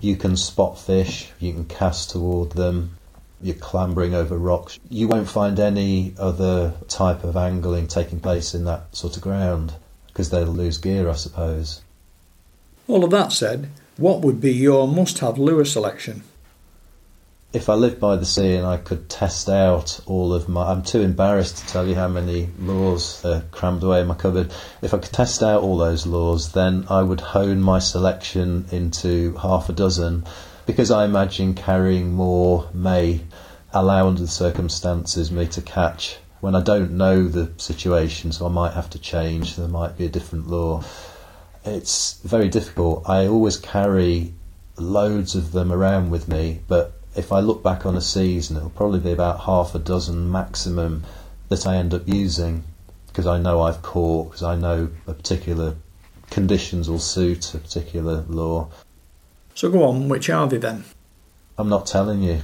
You 0.00 0.16
can 0.16 0.36
spot 0.36 0.76
fish, 0.76 1.30
you 1.38 1.52
can 1.52 1.66
cast 1.66 2.10
toward 2.10 2.50
them, 2.50 2.98
you're 3.40 3.54
clambering 3.54 4.12
over 4.12 4.36
rocks. 4.36 4.80
You 4.90 5.06
won't 5.06 5.28
find 5.28 5.60
any 5.60 6.14
other 6.18 6.74
type 6.88 7.22
of 7.22 7.36
angling 7.36 7.86
taking 7.86 8.18
place 8.18 8.54
in 8.54 8.64
that 8.64 8.96
sort 8.96 9.14
of 9.14 9.22
ground 9.22 9.74
because 10.08 10.30
they'll 10.30 10.46
lose 10.46 10.78
gear, 10.78 11.08
I 11.08 11.14
suppose. 11.14 11.80
All 12.88 13.04
of 13.04 13.12
that 13.12 13.30
said, 13.30 13.70
what 13.98 14.22
would 14.22 14.40
be 14.40 14.52
your 14.52 14.88
must 14.88 15.20
have 15.20 15.38
lure 15.38 15.64
selection? 15.64 16.24
If 17.52 17.68
I 17.68 17.74
lived 17.74 18.00
by 18.00 18.16
the 18.16 18.24
sea 18.24 18.54
and 18.54 18.66
I 18.66 18.78
could 18.78 19.10
test 19.10 19.46
out 19.50 20.00
all 20.06 20.32
of 20.32 20.48
my. 20.48 20.70
I'm 20.70 20.82
too 20.82 21.02
embarrassed 21.02 21.58
to 21.58 21.66
tell 21.66 21.86
you 21.86 21.94
how 21.94 22.08
many 22.08 22.48
lures 22.58 23.22
are 23.26 23.42
crammed 23.50 23.82
away 23.82 24.00
in 24.00 24.06
my 24.06 24.14
cupboard. 24.14 24.50
If 24.80 24.94
I 24.94 24.98
could 24.98 25.12
test 25.12 25.42
out 25.42 25.62
all 25.62 25.76
those 25.76 26.06
lures, 26.06 26.52
then 26.52 26.86
I 26.88 27.02
would 27.02 27.20
hone 27.20 27.60
my 27.60 27.78
selection 27.78 28.64
into 28.72 29.36
half 29.36 29.68
a 29.68 29.74
dozen 29.74 30.24
because 30.64 30.90
I 30.90 31.04
imagine 31.04 31.52
carrying 31.52 32.14
more 32.14 32.70
may 32.72 33.20
allow 33.74 34.08
under 34.08 34.22
the 34.22 34.28
circumstances 34.28 35.30
me 35.30 35.46
to 35.48 35.60
catch 35.60 36.16
when 36.40 36.54
I 36.54 36.62
don't 36.62 36.92
know 36.92 37.28
the 37.28 37.52
situation, 37.58 38.32
so 38.32 38.46
I 38.46 38.48
might 38.48 38.72
have 38.72 38.88
to 38.90 38.98
change. 38.98 39.56
There 39.56 39.68
might 39.68 39.98
be 39.98 40.06
a 40.06 40.08
different 40.08 40.48
lure. 40.48 40.84
It's 41.66 42.18
very 42.24 42.48
difficult. 42.48 43.06
I 43.06 43.26
always 43.26 43.58
carry 43.58 44.32
loads 44.76 45.34
of 45.34 45.52
them 45.52 45.70
around 45.70 46.10
with 46.10 46.28
me, 46.28 46.62
but 46.66 46.98
if 47.14 47.32
I 47.32 47.40
look 47.40 47.62
back 47.62 47.84
on 47.84 47.96
a 47.96 48.00
season, 48.00 48.56
it'll 48.56 48.70
probably 48.70 49.00
be 49.00 49.12
about 49.12 49.40
half 49.40 49.74
a 49.74 49.78
dozen 49.78 50.30
maximum 50.30 51.04
that 51.48 51.66
I 51.66 51.76
end 51.76 51.92
up 51.92 52.08
using 52.08 52.64
because 53.06 53.26
I 53.26 53.38
know 53.38 53.60
I've 53.60 53.82
caught, 53.82 54.28
because 54.28 54.42
I 54.42 54.56
know 54.56 54.88
a 55.06 55.12
particular 55.12 55.76
conditions 56.30 56.88
will 56.88 56.98
suit 56.98 57.52
a 57.54 57.58
particular 57.58 58.22
lure. 58.22 58.68
So 59.54 59.70
go 59.70 59.84
on, 59.84 60.08
which 60.08 60.30
are 60.30 60.48
they 60.48 60.56
then? 60.56 60.84
I'm 61.58 61.68
not 61.68 61.84
telling 61.84 62.22
you. 62.22 62.40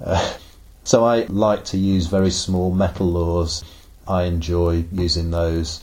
Uh, 0.00 0.36
so 0.84 1.04
I 1.04 1.24
like 1.24 1.64
to 1.66 1.76
use 1.76 2.06
very 2.06 2.30
small 2.30 2.72
metal 2.72 3.10
lures. 3.10 3.64
I 4.06 4.24
enjoy 4.24 4.84
using 4.92 5.32
those. 5.32 5.82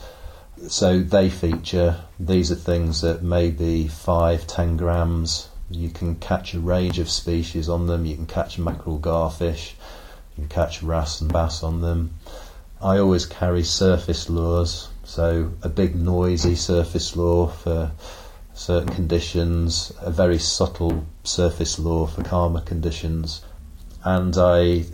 So 0.68 1.00
they 1.00 1.28
feature, 1.28 2.00
these 2.18 2.50
are 2.50 2.56
things 2.56 3.02
that 3.02 3.22
may 3.22 3.50
be 3.50 3.88
5, 3.88 4.46
10 4.46 4.78
grams. 4.78 5.49
You 5.70 5.88
can 5.90 6.16
catch 6.16 6.52
a 6.54 6.60
range 6.60 6.98
of 6.98 7.08
species 7.08 7.68
on 7.68 7.86
them. 7.86 8.04
You 8.04 8.16
can 8.16 8.26
catch 8.26 8.58
mackerel, 8.58 8.98
garfish. 8.98 9.74
You 10.36 10.42
can 10.42 10.48
catch 10.48 10.82
wrasse 10.82 11.20
and 11.20 11.32
bass 11.32 11.62
on 11.62 11.80
them. 11.80 12.14
I 12.82 12.98
always 12.98 13.24
carry 13.24 13.62
surface 13.62 14.28
lures. 14.28 14.88
So 15.04 15.52
a 15.62 15.68
big 15.68 15.94
noisy 15.94 16.56
surface 16.56 17.14
lure 17.14 17.48
for 17.48 17.92
certain 18.54 18.92
conditions, 18.92 19.92
a 20.00 20.10
very 20.10 20.38
subtle 20.38 21.06
surface 21.24 21.78
lure 21.78 22.08
for 22.08 22.22
calmer 22.22 22.60
conditions 22.60 23.42
and 24.04 24.36
I 24.36 24.84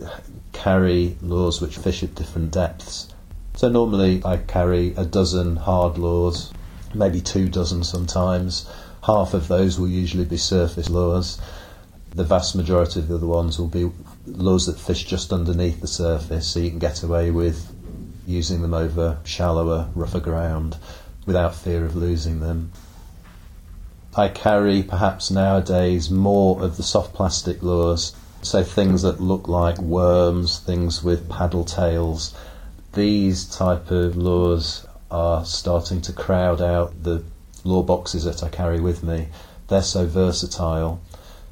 carry 0.53 1.17
lures 1.21 1.61
which 1.61 1.77
fish 1.77 2.03
at 2.03 2.15
different 2.15 2.51
depths. 2.51 3.07
So 3.55 3.69
normally 3.69 4.21
I 4.23 4.37
carry 4.37 4.93
a 4.95 5.05
dozen 5.05 5.55
hard 5.55 5.97
lures, 5.97 6.51
maybe 6.93 7.21
two 7.21 7.47
dozen 7.47 7.83
sometimes. 7.83 8.67
Half 9.07 9.33
of 9.33 9.47
those 9.47 9.79
will 9.79 9.87
usually 9.87 10.25
be 10.25 10.35
surface 10.35 10.89
lures. 10.89 11.39
The 12.13 12.25
vast 12.25 12.57
majority 12.57 12.99
of 12.99 13.07
the 13.07 13.15
other 13.15 13.25
ones 13.25 13.57
will 13.57 13.69
be 13.69 13.89
lures 14.25 14.65
that 14.65 14.77
fish 14.77 15.05
just 15.05 15.31
underneath 15.31 15.79
the 15.79 15.87
surface, 15.87 16.45
so 16.45 16.59
you 16.59 16.69
can 16.69 16.79
get 16.79 17.03
away 17.03 17.31
with 17.31 17.73
using 18.25 18.61
them 18.61 18.73
over 18.73 19.19
shallower, 19.23 19.87
rougher 19.95 20.19
ground 20.19 20.75
without 21.25 21.55
fear 21.55 21.85
of 21.85 21.95
losing 21.95 22.41
them. 22.41 22.73
I 24.13 24.27
carry 24.27 24.83
perhaps 24.83 25.31
nowadays 25.31 26.11
more 26.11 26.61
of 26.61 26.75
the 26.75 26.83
soft 26.83 27.13
plastic 27.13 27.63
lures 27.63 28.13
so 28.41 28.61
things 28.61 29.03
that 29.03 29.21
look 29.21 29.47
like 29.47 29.77
worms, 29.77 30.59
things 30.59 31.01
with 31.01 31.29
paddle 31.29 31.63
tails, 31.63 32.35
these 32.91 33.45
type 33.45 33.89
of 33.89 34.17
lures 34.17 34.85
are 35.09 35.45
starting 35.45 36.01
to 36.01 36.11
crowd 36.11 36.61
out 36.61 37.03
the 37.03 37.23
lure 37.67 37.83
boxes 37.83 38.23
that 38.23 38.43
I 38.43 38.49
carry 38.49 38.79
with 38.79 39.03
me. 39.03 39.27
They're 39.67 39.81
so 39.81 40.05
versatile 40.07 41.01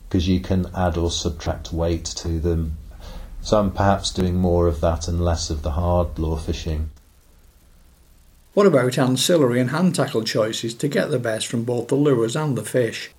because 0.07 0.28
you 0.28 0.39
can 0.39 0.68
add 0.76 0.97
or 0.97 1.11
subtract 1.11 1.74
weight 1.74 2.05
to 2.05 2.39
them. 2.39 2.78
So 3.41 3.59
I'm 3.59 3.72
perhaps 3.72 4.11
doing 4.11 4.36
more 4.36 4.68
of 4.68 4.82
that 4.82 5.07
and 5.07 5.24
less 5.24 5.49
of 5.49 5.61
the 5.61 5.72
hard 5.72 6.18
lure 6.18 6.38
fishing. 6.38 6.89
What 8.53 8.66
about 8.66 8.97
ancillary 8.97 9.59
and 9.59 9.72
hand 9.72 9.95
tackle 9.95 10.24
choices 10.24 10.74
to 10.76 10.88
get 10.88 11.11
the 11.11 11.20
best 11.20 11.45
from 11.45 11.66
both 11.66 11.89
the 11.89 11.95
lures 11.95 12.38
and 12.38 12.57
the 12.57 12.63
fish? 12.63 13.11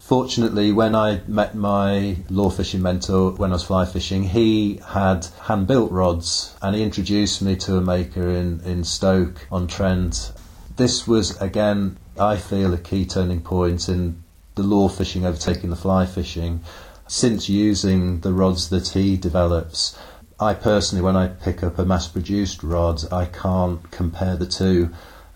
Fortunately, 0.00 0.72
when 0.72 0.94
I 0.94 1.20
met 1.28 1.54
my 1.54 2.16
lure 2.30 2.50
fishing 2.50 2.82
mentor 2.82 3.32
when 3.32 3.50
I 3.50 3.56
was 3.56 3.64
fly 3.64 3.84
fishing, 3.84 4.24
he 4.24 4.80
had 4.88 5.26
hand 5.42 5.66
built 5.66 5.92
rods 5.92 6.56
and 6.62 6.74
he 6.74 6.82
introduced 6.82 7.42
me 7.42 7.56
to 7.56 7.76
a 7.76 7.80
maker 7.80 8.28
in, 8.28 8.60
in 8.62 8.84
Stoke 8.84 9.46
on 9.52 9.66
Trent. 9.66 10.32
This 10.78 11.08
was, 11.08 11.36
again, 11.40 11.98
I 12.20 12.36
feel 12.36 12.72
a 12.72 12.78
key 12.78 13.04
turning 13.04 13.40
point 13.40 13.88
in 13.88 14.22
the 14.54 14.62
lure 14.62 14.88
fishing 14.88 15.26
overtaking 15.26 15.70
the 15.70 15.76
fly 15.76 16.06
fishing. 16.06 16.60
Since 17.08 17.48
using 17.48 18.20
the 18.20 18.32
rods 18.32 18.68
that 18.70 18.88
he 18.90 19.16
develops, 19.16 19.98
I 20.38 20.54
personally, 20.54 21.02
when 21.02 21.16
I 21.16 21.26
pick 21.26 21.64
up 21.64 21.80
a 21.80 21.84
mass 21.84 22.06
produced 22.06 22.62
rod, 22.62 23.02
I 23.12 23.24
can't 23.24 23.90
compare 23.90 24.36
the 24.36 24.46
two. 24.46 24.90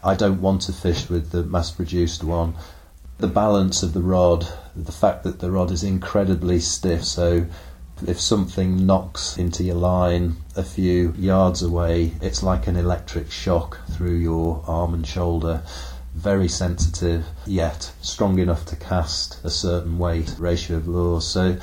I 0.05 0.14
don't 0.14 0.40
want 0.40 0.62
to 0.62 0.72
fish 0.72 1.11
with 1.11 1.32
the 1.32 1.43
mass 1.43 1.72
produced 1.72 2.22
one 2.22 2.55
the 3.18 3.26
balance 3.28 3.82
of 3.82 3.93
the 3.95 4.03
rod, 4.03 4.47
the 4.74 4.93
fact 4.93 5.22
that 5.22 5.38
the 5.38 5.51
rod 5.51 5.70
is 5.70 5.84
incredibly 5.84 6.59
stiff, 6.59 7.05
so 7.05 7.47
if 8.07 8.20
something 8.20 8.86
knocks 8.86 9.36
into 9.36 9.62
your 9.62 9.76
line 9.76 10.36
a 10.57 10.62
few 10.62 11.12
yards 11.16 11.62
away, 11.62 12.12
it's 12.20 12.42
like 12.42 12.66
an 12.66 12.76
electric 12.76 13.30
shock 13.30 13.78
through 13.88 14.16
your 14.16 14.62
arm 14.66 14.94
and 14.94 15.07
shoulder. 15.07 15.62
Very 16.14 16.48
sensitive, 16.48 17.24
yet 17.46 17.92
strong 18.03 18.38
enough 18.38 18.64
to 18.66 18.76
cast 18.76 19.42
a 19.44 19.50
certain 19.50 19.98
weight 19.98 20.34
ratio 20.38 20.76
of 20.76 20.88
lures. 20.88 21.26
So, 21.26 21.57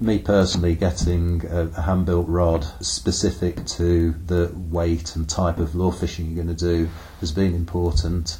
me 0.00 0.18
personally, 0.18 0.74
getting 0.74 1.44
a 1.46 1.80
hand 1.80 2.06
built 2.06 2.28
rod 2.28 2.66
specific 2.80 3.64
to 3.66 4.12
the 4.26 4.52
weight 4.54 5.16
and 5.16 5.28
type 5.28 5.58
of 5.58 5.74
lure 5.74 5.92
fishing 5.92 6.26
you're 6.26 6.44
going 6.44 6.54
to 6.54 6.66
do 6.66 6.90
has 7.20 7.32
been 7.32 7.54
important 7.54 8.38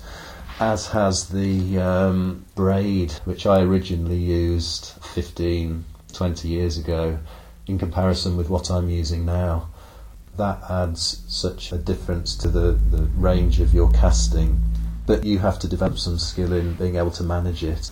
as 0.60 0.88
has 0.88 1.28
the 1.30 1.78
um, 1.78 2.44
braid, 2.54 3.12
which 3.24 3.46
I 3.46 3.60
originally 3.60 4.18
used 4.18 4.86
15, 5.02 5.84
20 6.12 6.48
years 6.48 6.78
ago, 6.78 7.18
in 7.66 7.78
comparison 7.78 8.36
with 8.36 8.50
what 8.50 8.70
I'm 8.70 8.88
using 8.88 9.24
now. 9.24 9.68
That 10.36 10.62
adds 10.68 11.22
such 11.28 11.72
a 11.72 11.78
difference 11.78 12.34
to 12.36 12.48
the, 12.48 12.72
the 12.72 13.04
range 13.16 13.60
of 13.60 13.72
your 13.72 13.90
casting, 13.90 14.62
but 15.06 15.24
you 15.24 15.38
have 15.38 15.58
to 15.60 15.68
develop 15.68 15.98
some 15.98 16.18
skill 16.18 16.52
in 16.52 16.74
being 16.74 16.96
able 16.96 17.12
to 17.12 17.22
manage 17.22 17.62
it. 17.62 17.90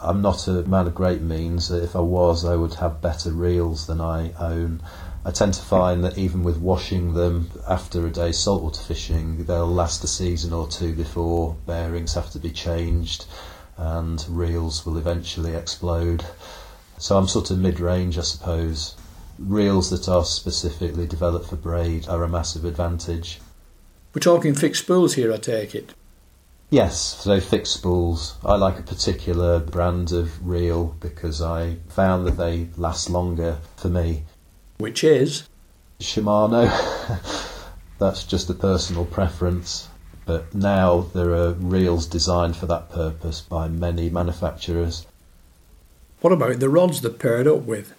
I'm 0.00 0.22
not 0.22 0.46
a 0.46 0.62
man 0.62 0.86
of 0.86 0.94
great 0.94 1.22
means. 1.22 1.70
If 1.70 1.96
I 1.96 2.00
was, 2.00 2.44
I 2.44 2.54
would 2.54 2.74
have 2.74 3.00
better 3.00 3.30
reels 3.32 3.86
than 3.86 4.00
I 4.00 4.32
own. 4.38 4.82
I 5.24 5.32
tend 5.32 5.54
to 5.54 5.62
find 5.62 6.04
that 6.04 6.18
even 6.18 6.44
with 6.44 6.58
washing 6.58 7.14
them 7.14 7.50
after 7.66 8.06
a 8.06 8.10
day's 8.10 8.38
saltwater 8.38 8.80
fishing, 8.80 9.44
they'll 9.46 9.66
last 9.66 10.04
a 10.04 10.06
season 10.06 10.52
or 10.52 10.68
two 10.68 10.94
before 10.94 11.56
bearings 11.66 12.14
have 12.14 12.30
to 12.30 12.38
be 12.38 12.50
changed 12.50 13.24
and 13.76 14.24
reels 14.28 14.86
will 14.86 14.96
eventually 14.96 15.54
explode. 15.54 16.24
So 16.98 17.16
I'm 17.16 17.28
sort 17.28 17.50
of 17.50 17.58
mid 17.58 17.80
range, 17.80 18.18
I 18.18 18.22
suppose. 18.22 18.96
Reels 19.38 19.90
that 19.90 20.08
are 20.08 20.24
specifically 20.24 21.06
developed 21.06 21.48
for 21.48 21.56
braid 21.56 22.08
are 22.08 22.22
a 22.22 22.28
massive 22.28 22.64
advantage. 22.64 23.40
We're 24.14 24.20
talking 24.20 24.54
fixed 24.54 24.82
spools 24.84 25.14
here, 25.14 25.32
I 25.32 25.36
take 25.36 25.74
it. 25.74 25.92
Yes, 26.70 26.98
so 26.98 27.38
fixed 27.40 27.74
spools. 27.74 28.36
I 28.44 28.56
like 28.56 28.78
a 28.78 28.82
particular 28.82 29.60
brand 29.60 30.10
of 30.10 30.46
reel 30.46 30.96
because 31.00 31.42
I 31.42 31.76
found 31.88 32.26
that 32.26 32.38
they 32.38 32.68
last 32.76 33.10
longer 33.10 33.58
for 33.76 33.88
me 33.88 34.24
which 34.78 35.02
is 35.02 35.48
Shimano. 36.00 36.68
That's 37.98 38.24
just 38.24 38.50
a 38.50 38.54
personal 38.54 39.06
preference. 39.06 39.88
But 40.26 40.54
now 40.54 41.02
there 41.14 41.30
are 41.34 41.52
reels 41.52 42.06
designed 42.06 42.56
for 42.56 42.66
that 42.66 42.90
purpose 42.90 43.40
by 43.40 43.68
many 43.68 44.10
manufacturers. 44.10 45.06
What 46.20 46.32
about 46.32 46.60
the 46.60 46.70
rods 46.70 47.02
they're 47.02 47.10
paired 47.10 47.46
up 47.46 47.62
with? 47.62 47.92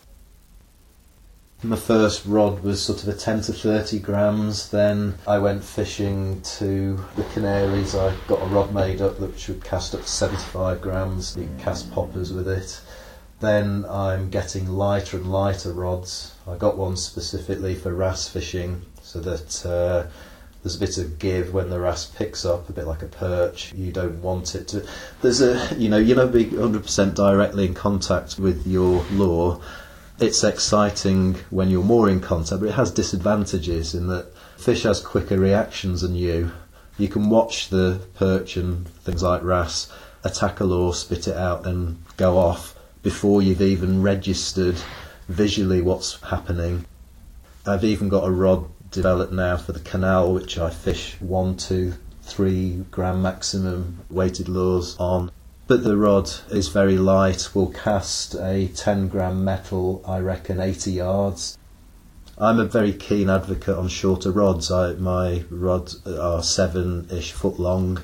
My 1.64 1.76
first 1.76 2.26
rod 2.26 2.64
was 2.64 2.82
sort 2.82 3.04
of 3.04 3.10
a 3.10 3.14
10 3.14 3.42
to 3.42 3.54
30 3.54 4.00
grams. 4.00 4.70
Then 4.70 5.16
I 5.28 5.38
went 5.38 5.64
fishing 5.64 6.42
to 6.58 7.04
the 7.16 7.24
Canaries. 7.34 7.96
I 7.96 8.16
got 8.28 8.42
a 8.42 8.46
rod 8.46 8.74
made 8.74 9.02
up 9.02 9.20
which 9.20 9.48
would 9.48 9.64
cast 9.64 9.94
up 9.94 10.02
to 10.02 10.08
75 10.08 10.82
grams. 10.82 11.36
You 11.38 11.46
can 11.46 11.60
cast 11.60 11.92
poppers 11.92 12.34
with 12.34 12.48
it. 12.48 12.82
Then 13.40 13.86
I'm 13.88 14.32
getting 14.32 14.68
lighter 14.68 15.18
and 15.18 15.32
lighter 15.32 15.72
rods. 15.72 16.34
I 16.48 16.58
got 16.58 16.78
one 16.78 16.98
specifically 16.98 17.76
for 17.76 17.94
wrasse 17.94 18.28
fishing 18.28 18.84
so 19.04 19.20
that 19.20 19.66
uh, 19.66 20.08
there's 20.64 20.76
a 20.76 20.80
bit 20.80 20.98
of 20.98 21.20
give 21.20 21.54
when 21.54 21.70
the 21.70 21.80
wrasse 21.80 22.06
picks 22.06 22.46
up, 22.46 22.70
a 22.70 22.74
bit 22.74 22.88
like 22.88 23.02
a 23.02 23.08
perch. 23.08 23.74
You 23.74 23.92
don't 23.92 24.22
want 24.22 24.56
it 24.56 24.68
to. 24.70 24.86
There's 25.22 25.42
a, 25.42 25.76
you 25.78 25.90
know, 25.90 25.98
you're 25.98 26.18
not 26.18 26.32
being 26.32 26.52
100% 26.52 27.16
directly 27.16 27.66
in 27.66 27.74
contact 27.74 28.40
with 28.40 28.66
your 28.68 29.04
lure. 29.12 29.62
It's 30.20 30.44
exciting 30.44 31.36
when 31.52 31.70
you're 31.70 31.84
more 31.84 32.10
in 32.10 32.20
contact, 32.20 32.62
but 32.62 32.70
it 32.70 32.76
has 32.76 32.92
disadvantages 32.92 33.94
in 33.94 34.08
that 34.08 34.34
fish 34.58 34.84
has 34.84 35.00
quicker 35.00 35.38
reactions 35.38 36.02
than 36.02 36.16
you. 36.16 36.52
You 36.98 37.08
can 37.08 37.30
watch 37.30 37.70
the 37.70 38.02
perch 38.16 38.58
and 38.58 38.88
things 38.88 39.22
like 39.22 39.44
wrasse 39.44 39.92
attack 40.24 40.60
a 40.60 40.64
lure, 40.64 40.94
spit 40.94 41.28
it 41.28 41.38
out, 41.38 41.66
and 41.66 42.04
go 42.18 42.38
off 42.38 42.76
before 43.04 43.42
you've 43.42 43.62
even 43.62 44.02
registered 44.02 44.76
visually 45.28 45.82
what's 45.82 46.22
happening. 46.22 46.86
I've 47.66 47.84
even 47.84 48.10
got 48.10 48.28
a 48.28 48.32
rod 48.32 48.66
developed 48.92 49.34
now 49.34 49.58
for 49.58 49.72
the 49.72 49.80
canal, 49.80 50.34
which 50.34 50.58
I 50.58 50.70
fish 50.70 51.16
one, 51.20 51.58
two, 51.58 51.94
three 52.22 52.86
gram 52.92 53.22
maximum 53.22 54.06
weighted 54.10 54.50
lures 54.50 54.96
on. 55.00 55.32
But 55.68 55.84
the 55.84 55.98
rod 55.98 56.32
is 56.50 56.70
very 56.70 56.98
light, 56.98 57.54
will 57.54 57.72
cast 57.72 58.36
a 58.36 58.68
10 58.68 59.10
gram 59.10 59.44
metal, 59.44 60.04
I 60.08 60.20
reckon 60.20 60.60
80 60.60 60.92
yards. 60.92 61.58
I'm 62.38 62.60
a 62.60 62.66
very 62.66 62.94
keen 62.94 63.30
advocate 63.30 63.76
on 63.76 63.88
shorter 63.88 64.32
rods. 64.32 64.72
I, 64.72 64.94
my 64.94 65.44
rods 65.50 66.06
are 66.06 66.44
seven 66.44 67.08
ish 67.12 67.32
foot 67.32 67.60
long 67.60 68.00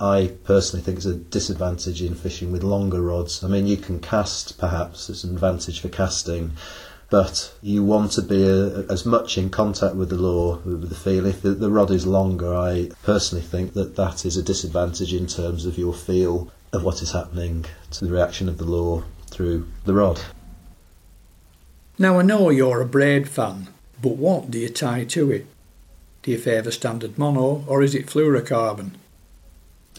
I 0.00 0.32
personally 0.44 0.82
think 0.82 0.96
it's 0.96 1.06
a 1.06 1.14
disadvantage 1.14 2.00
in 2.00 2.14
fishing 2.14 2.50
with 2.52 2.62
longer 2.62 3.02
rods. 3.02 3.44
I 3.44 3.48
mean, 3.48 3.66
you 3.66 3.76
can 3.76 4.00
cast, 4.00 4.56
perhaps, 4.56 5.10
it's 5.10 5.24
an 5.24 5.34
advantage 5.34 5.80
for 5.80 5.90
casting, 5.90 6.52
but 7.10 7.52
you 7.60 7.82
want 7.82 8.12
to 8.12 8.22
be 8.22 8.46
a, 8.46 8.86
as 8.90 9.04
much 9.04 9.36
in 9.36 9.50
contact 9.50 9.96
with 9.96 10.08
the 10.08 10.16
lure, 10.16 10.58
with 10.64 10.88
the 10.88 10.94
feel. 10.94 11.26
If 11.26 11.42
the, 11.42 11.50
the 11.50 11.70
rod 11.70 11.90
is 11.90 12.06
longer, 12.06 12.54
I 12.54 12.90
personally 13.02 13.44
think 13.44 13.74
that 13.74 13.96
that 13.96 14.24
is 14.24 14.36
a 14.36 14.42
disadvantage 14.42 15.12
in 15.12 15.26
terms 15.26 15.66
of 15.66 15.76
your 15.76 15.92
feel 15.92 16.50
of 16.72 16.84
what 16.84 17.02
is 17.02 17.10
happening 17.10 17.66
to 17.90 18.04
the 18.04 18.12
reaction 18.12 18.48
of 18.48 18.58
the 18.58 18.64
lure 18.64 19.04
through 19.26 19.68
the 19.84 19.94
rod. 19.94 20.20
Now, 21.98 22.18
I 22.18 22.22
know 22.22 22.48
you're 22.48 22.80
a 22.80 22.86
braid 22.86 23.28
fan, 23.28 23.68
but 24.00 24.16
what 24.16 24.50
do 24.50 24.58
you 24.58 24.68
tie 24.68 25.04
to 25.04 25.32
it? 25.32 25.46
Do 26.22 26.30
you 26.30 26.38
favour 26.38 26.70
standard 26.70 27.18
mono 27.18 27.64
or 27.66 27.82
is 27.82 27.94
it 27.94 28.06
fluorocarbon? 28.06 28.92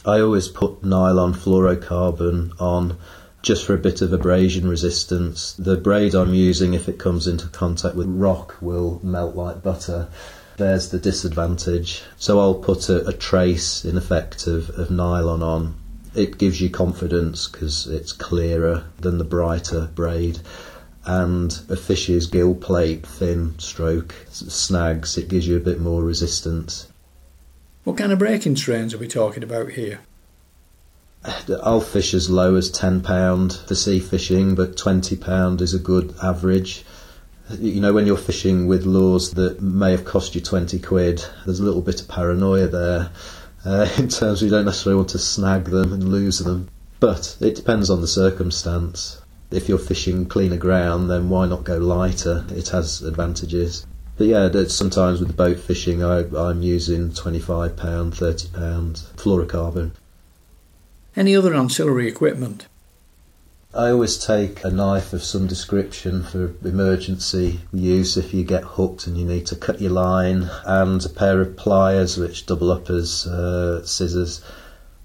I 0.05 0.19
always 0.19 0.47
put 0.47 0.83
nylon 0.83 1.33
fluorocarbon 1.33 2.59
on 2.59 2.97
just 3.41 3.65
for 3.65 3.73
a 3.73 3.79
bit 3.79 4.01
of 4.01 4.13
abrasion 4.13 4.67
resistance. 4.67 5.53
The 5.53 5.77
braid 5.77 6.13
I'm 6.13 6.33
using, 6.33 6.73
if 6.73 6.87
it 6.87 6.99
comes 6.99 7.27
into 7.27 7.47
contact 7.47 7.95
with 7.95 8.07
rock, 8.07 8.55
will 8.61 8.99
melt 9.03 9.35
like 9.35 9.63
butter. 9.63 10.07
There's 10.57 10.89
the 10.89 10.99
disadvantage. 10.99 12.03
So 12.17 12.39
I'll 12.39 12.55
put 12.55 12.89
a, 12.89 13.07
a 13.07 13.13
trace, 13.13 13.83
in 13.83 13.97
effect, 13.97 14.45
of, 14.47 14.69
of 14.71 14.91
nylon 14.91 15.41
on. 15.41 15.75
It 16.13 16.37
gives 16.37 16.61
you 16.61 16.69
confidence 16.69 17.47
because 17.47 17.87
it's 17.87 18.11
clearer 18.11 18.85
than 18.99 19.17
the 19.17 19.23
brighter 19.23 19.89
braid. 19.95 20.39
And 21.05 21.57
a 21.67 21.75
fish's 21.75 22.27
gill 22.27 22.53
plate, 22.53 23.07
thin 23.07 23.57
stroke, 23.57 24.13
snags, 24.29 25.17
it 25.17 25.29
gives 25.29 25.47
you 25.47 25.57
a 25.57 25.61
bit 25.61 25.79
more 25.79 26.03
resistance. 26.03 26.87
What 27.85 27.97
kind 27.97 28.11
of 28.11 28.19
breaking 28.19 28.57
strains 28.57 28.93
are 28.93 28.99
we 28.99 29.07
talking 29.07 29.41
about 29.41 29.71
here? 29.71 30.01
I'll 31.61 31.81
fish 31.81 32.15
as 32.15 32.31
low 32.31 32.55
as 32.55 32.71
£10 32.71 33.67
for 33.67 33.75
sea 33.75 33.99
fishing, 33.99 34.55
but 34.55 34.75
£20 34.75 35.61
is 35.61 35.73
a 35.73 35.79
good 35.79 36.15
average. 36.23 36.83
You 37.59 37.79
know, 37.79 37.93
when 37.93 38.07
you're 38.07 38.17
fishing 38.17 38.65
with 38.65 38.85
lures 38.85 39.31
that 39.31 39.61
may 39.61 39.91
have 39.91 40.03
cost 40.03 40.33
you 40.33 40.41
20 40.41 40.79
quid, 40.79 41.23
there's 41.45 41.59
a 41.59 41.63
little 41.63 41.81
bit 41.81 42.01
of 42.01 42.07
paranoia 42.07 42.67
there 42.67 43.11
uh, 43.65 43.87
in 43.99 44.07
terms 44.07 44.41
of 44.41 44.47
you 44.47 44.49
don't 44.49 44.65
necessarily 44.65 44.97
want 44.97 45.09
to 45.09 45.19
snag 45.19 45.65
them 45.65 45.93
and 45.93 46.09
lose 46.09 46.39
them. 46.39 46.69
But 46.99 47.37
it 47.39 47.55
depends 47.55 47.89
on 47.91 48.01
the 48.01 48.07
circumstance. 48.07 49.21
If 49.51 49.69
you're 49.69 49.77
fishing 49.77 50.25
cleaner 50.25 50.57
ground, 50.57 51.09
then 51.09 51.29
why 51.29 51.45
not 51.45 51.65
go 51.65 51.77
lighter? 51.77 52.45
It 52.49 52.69
has 52.69 53.01
advantages. 53.03 53.85
But 54.17 54.27
yeah, 54.27 54.49
sometimes 54.67 55.19
with 55.19 55.37
boat 55.37 55.59
fishing, 55.59 56.03
I, 56.03 56.19
I'm 56.35 56.61
using 56.61 57.09
£25, 57.09 57.75
£30 57.75 59.15
fluorocarbon. 59.15 59.91
Any 61.15 61.35
other 61.35 61.53
ancillary 61.53 62.07
equipment? 62.07 62.67
I 63.73 63.89
always 63.89 64.17
take 64.17 64.63
a 64.63 64.69
knife 64.69 65.11
of 65.11 65.23
some 65.23 65.47
description 65.47 66.23
for 66.23 66.53
emergency 66.63 67.61
use 67.73 68.15
if 68.15 68.33
you 68.33 68.43
get 68.43 68.63
hooked 68.63 69.07
and 69.07 69.17
you 69.17 69.25
need 69.25 69.45
to 69.47 69.55
cut 69.55 69.81
your 69.81 69.91
line, 69.91 70.49
and 70.65 71.03
a 71.05 71.09
pair 71.09 71.41
of 71.41 71.57
pliers 71.57 72.17
which 72.17 72.45
double 72.45 72.71
up 72.71 72.89
as 72.89 73.27
uh, 73.27 73.85
scissors 73.85 74.41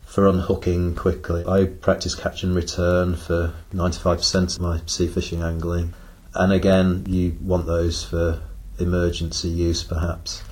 for 0.04 0.28
unhooking 0.28 0.94
quickly. 0.94 1.44
I 1.46 1.66
practice 1.66 2.14
catch 2.14 2.42
and 2.42 2.54
return 2.54 3.16
for 3.16 3.54
95% 3.72 4.56
of 4.56 4.60
my 4.60 4.80
sea 4.86 5.08
fishing 5.08 5.42
angling, 5.42 5.94
and 6.34 6.52
again, 6.52 7.04
you 7.08 7.36
want 7.40 7.66
those 7.66 8.04
for 8.04 8.40
emergency 8.78 9.48
use 9.48 9.82
perhaps, 9.82 10.42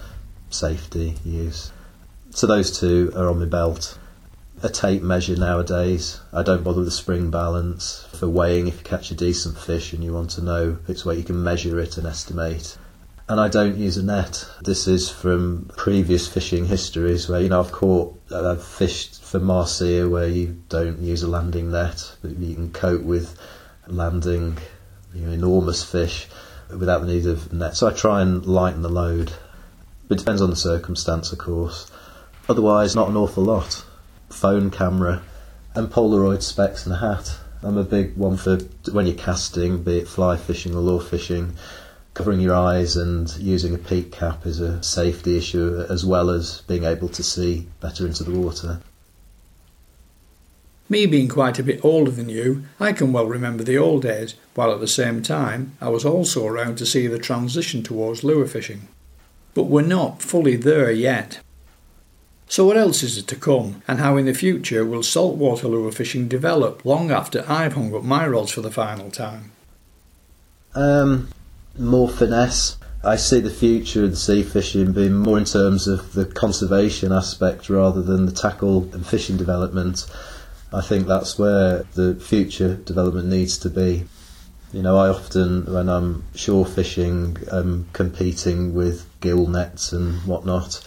safety 0.51 1.17
use. 1.25 1.73
So 2.31 2.47
those 2.47 2.79
two 2.79 3.13
are 3.17 3.29
on 3.29 3.41
my 3.41 3.47
belt 3.47 3.99
a 4.65 4.71
tape 4.71 5.03
measure 5.03 5.37
nowadays. 5.37 6.21
I 6.33 6.43
don't 6.43 6.65
bother 6.65 6.79
with 6.79 6.87
the 6.87 6.91
spring 6.91 7.31
balance 7.31 8.09
for 8.15 8.31
weighing 8.31 8.67
if 8.67 8.79
you 8.79 8.83
catch 8.83 9.11
a 9.11 9.15
decent 9.15 9.59
fish 9.59 9.93
and 9.93 10.03
you 10.03 10.15
want 10.15 10.31
to 10.31 10.43
know 10.43 10.79
its 10.89 11.05
weight, 11.05 11.19
you 11.19 11.25
can 11.25 11.45
measure 11.45 11.79
it 11.79 11.99
and 11.99 12.07
estimate. 12.07 12.79
And 13.29 13.39
I 13.39 13.49
don't 13.49 13.77
use 13.77 13.99
a 13.99 14.03
net. 14.03 14.47
This 14.63 14.89
is 14.89 15.11
from 15.11 15.71
previous 15.77 16.27
fishing 16.27 16.65
histories 16.65 17.29
where, 17.29 17.43
you 17.43 17.51
know, 17.51 17.61
I've 17.61 17.73
caught, 17.73 18.19
I've 18.35 18.65
fished 18.65 19.23
for 19.23 19.39
mahseer 19.39 20.09
where 20.09 20.29
you 20.29 20.57
don't 20.71 20.99
use 20.99 21.23
a 21.23 21.29
landing 21.29 21.71
net, 21.71 22.17
but 22.23 22.31
you 22.31 22.55
can 22.55 22.73
cope 22.73 23.03
with 23.03 23.39
landing 23.87 24.57
you 25.13 25.27
know, 25.27 25.33
enormous 25.33 25.85
fish 25.85 26.27
without 26.71 27.03
the 27.03 27.07
need 27.07 27.27
of 27.27 27.53
net. 27.53 27.77
So 27.77 27.87
I 27.87 27.93
try 27.93 28.23
and 28.23 28.47
lighten 28.47 28.81
the 28.81 28.89
load. 28.89 29.31
But 30.09 30.17
it 30.17 30.21
depends 30.21 30.41
on 30.41 30.49
the 30.49 30.57
circumstance, 30.57 31.33
of 31.33 31.39
course. 31.39 31.91
Otherwise, 32.49 32.97
not 32.97 33.11
an 33.11 33.17
awful 33.19 33.45
lot 33.45 33.85
phone 34.35 34.71
camera, 34.71 35.23
and 35.75 35.89
Polaroid 35.89 36.43
specs 36.43 36.85
and 36.85 36.95
a 36.95 36.99
hat. 36.99 37.39
I'm 37.63 37.79
a 37.79 37.85
big 37.85 38.17
one 38.17 38.37
for 38.37 38.59
when 38.93 39.07
you're 39.07 39.17
casting, 39.17 39.83
be 39.83 39.99
it 39.99 40.09
fly 40.09 40.37
fishing 40.37 40.75
or 40.75 40.81
lure 40.81 41.01
fishing. 41.01 41.55
Covering 42.13 42.41
your 42.41 42.55
eyes 42.55 42.97
and 42.97 43.35
using 43.39 43.75
a 43.75 43.79
peak 43.79 44.13
cap 44.13 44.47
is 44.47 44.61
a 44.61 44.83
safety 44.83 45.37
issue 45.37 45.85
as 45.89 46.05
well 46.05 46.31
as 46.31 46.61
being 46.69 46.85
able 46.85 47.09
to 47.09 47.23
see 47.23 47.67
better 47.81 48.07
into 48.07 48.23
the 48.23 48.39
water. 48.39 48.81
Me 50.89 51.07
being 51.07 51.29
quite 51.29 51.59
a 51.59 51.63
bit 51.63 51.83
older 51.83 52.11
than 52.11 52.29
you, 52.29 52.65
I 52.79 52.93
can 52.93 53.13
well 53.13 53.27
remember 53.27 53.65
the 53.65 53.79
old 53.79 54.03
days, 54.03 54.35
while 54.55 54.71
at 54.71 54.81
the 54.81 54.87
same 54.87 55.23
time 55.23 55.77
I 55.81 55.89
was 55.89 56.05
also 56.05 56.47
around 56.47 56.77
to 56.79 56.87
see 56.87 57.07
the 57.07 57.19
transition 57.19 57.83
towards 57.83 58.23
lure 58.23 58.47
fishing. 58.47 58.89
But 59.55 59.65
we're 59.65 59.83
not 59.83 60.21
fully 60.21 60.57
there 60.57 60.91
yet. 60.91 61.41
So, 62.55 62.65
what 62.65 62.77
else 62.77 63.03
is 63.03 63.19
it 63.19 63.27
to 63.27 63.35
come, 63.35 63.83
and 63.89 63.99
how 63.99 64.17
in 64.17 64.27
the 64.27 64.33
future 64.33 64.85
will 64.85 65.03
saltwater 65.03 65.67
lure 65.67 65.91
fishing 65.91 66.29
develop 66.29 66.85
long 66.85 67.11
after 67.11 67.45
I've 67.49 67.73
hung 67.73 67.93
up 67.93 68.05
my 68.05 68.29
rods 68.29 68.53
for 68.53 68.61
the 68.61 68.71
final 68.71 69.11
time? 69.11 69.51
Um, 70.73 71.31
more 71.77 72.09
finesse. 72.09 72.77
I 73.03 73.17
see 73.17 73.41
the 73.41 73.51
future 73.51 74.05
of 74.05 74.13
the 74.13 74.17
sea 74.17 74.45
fishing 74.45 74.93
being 74.93 75.15
more 75.15 75.37
in 75.37 75.47
terms 75.47 75.89
of 75.89 76.13
the 76.13 76.27
conservation 76.27 77.11
aspect 77.11 77.69
rather 77.69 78.03
than 78.03 78.25
the 78.25 78.31
tackle 78.31 78.89
and 78.93 79.05
fishing 79.05 79.37
development. 79.37 80.07
I 80.73 80.81
think 80.81 81.09
that's 81.09 81.37
where 81.37 81.83
the 81.95 82.15
future 82.15 82.77
development 82.77 83.27
needs 83.27 83.59
to 83.59 83.69
be. 83.69 84.05
You 84.73 84.83
know, 84.83 84.97
I 84.97 85.09
often, 85.09 85.65
when 85.65 85.89
I'm 85.89 86.23
shore 86.37 86.67
fishing, 86.67 87.37
am 87.51 87.89
competing 87.93 88.75
with 88.75 89.11
gill 89.21 89.49
nets 89.49 89.93
and 89.93 90.25
whatnot 90.25 90.81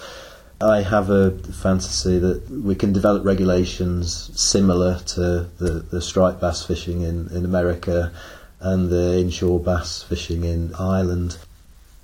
I 0.59 0.81
have 0.81 1.09
a 1.11 1.31
fantasy 1.31 2.17
that 2.17 2.49
we 2.49 2.73
can 2.73 2.91
develop 2.91 3.23
regulations 3.23 4.31
similar 4.39 4.99
to 4.99 5.47
the, 5.59 5.85
the 5.91 6.01
striped 6.01 6.41
bass 6.41 6.65
fishing 6.65 7.01
in, 7.01 7.27
in 7.29 7.45
America 7.45 8.11
and 8.59 8.89
the 8.89 9.19
inshore 9.19 9.59
bass 9.59 10.01
fishing 10.01 10.43
in 10.43 10.73
Ireland. 10.75 11.37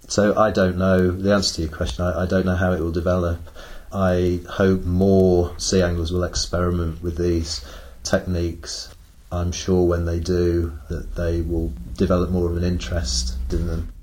So 0.08 0.38
I 0.38 0.52
don't 0.52 0.78
know 0.78 1.10
the 1.10 1.34
answer 1.34 1.56
to 1.56 1.62
your 1.64 1.72
question. 1.72 2.06
I, 2.06 2.24
I 2.24 2.26
don't 2.28 2.46
know 2.46 2.56
how 2.56 2.74
it 2.74 2.80
will 2.80 2.92
develop. 2.92 3.40
I 3.92 4.42
hope 4.48 4.84
more 4.84 5.58
sea 5.58 5.82
anglers 5.82 6.12
will 6.12 6.24
experiment 6.24 7.02
with 7.02 7.18
these 7.18 7.66
techniques. 8.04 8.94
I'm 9.32 9.52
sure 9.52 9.88
when 9.88 10.06
they 10.06 10.20
do 10.20 10.78
that 10.90 11.16
they 11.16 11.42
will 11.42 11.74
develop 11.98 12.30
more 12.30 12.52
of 12.52 12.58
an 12.58 12.64
interest 12.64 13.36
in 13.52 13.66
them. 13.66 13.94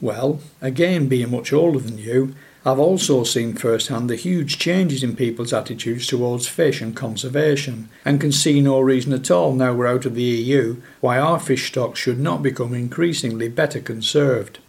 Well, 0.00 0.40
again, 0.60 1.06
being 1.06 1.30
much 1.30 1.52
older 1.52 1.78
than 1.78 1.98
you, 1.98 2.34
I've 2.66 2.78
also 2.78 3.24
seen 3.24 3.54
firsthand 3.54 4.08
the 4.08 4.16
huge 4.16 4.58
changes 4.58 5.02
in 5.02 5.16
people's 5.16 5.52
attitudes 5.52 6.06
towards 6.06 6.48
fish 6.48 6.80
and 6.80 6.96
conservation, 6.96 7.90
and 8.06 8.18
can 8.18 8.32
see 8.32 8.62
no 8.62 8.80
reason 8.80 9.12
at 9.12 9.30
all 9.30 9.52
now 9.52 9.74
we're 9.74 9.86
out 9.86 10.06
of 10.06 10.14
the 10.14 10.22
EU 10.22 10.80
why 11.00 11.18
our 11.18 11.38
fish 11.38 11.66
stocks 11.66 12.00
should 12.00 12.18
not 12.18 12.42
become 12.42 12.72
increasingly 12.72 13.48
better 13.48 13.80
conserved. 13.80 14.60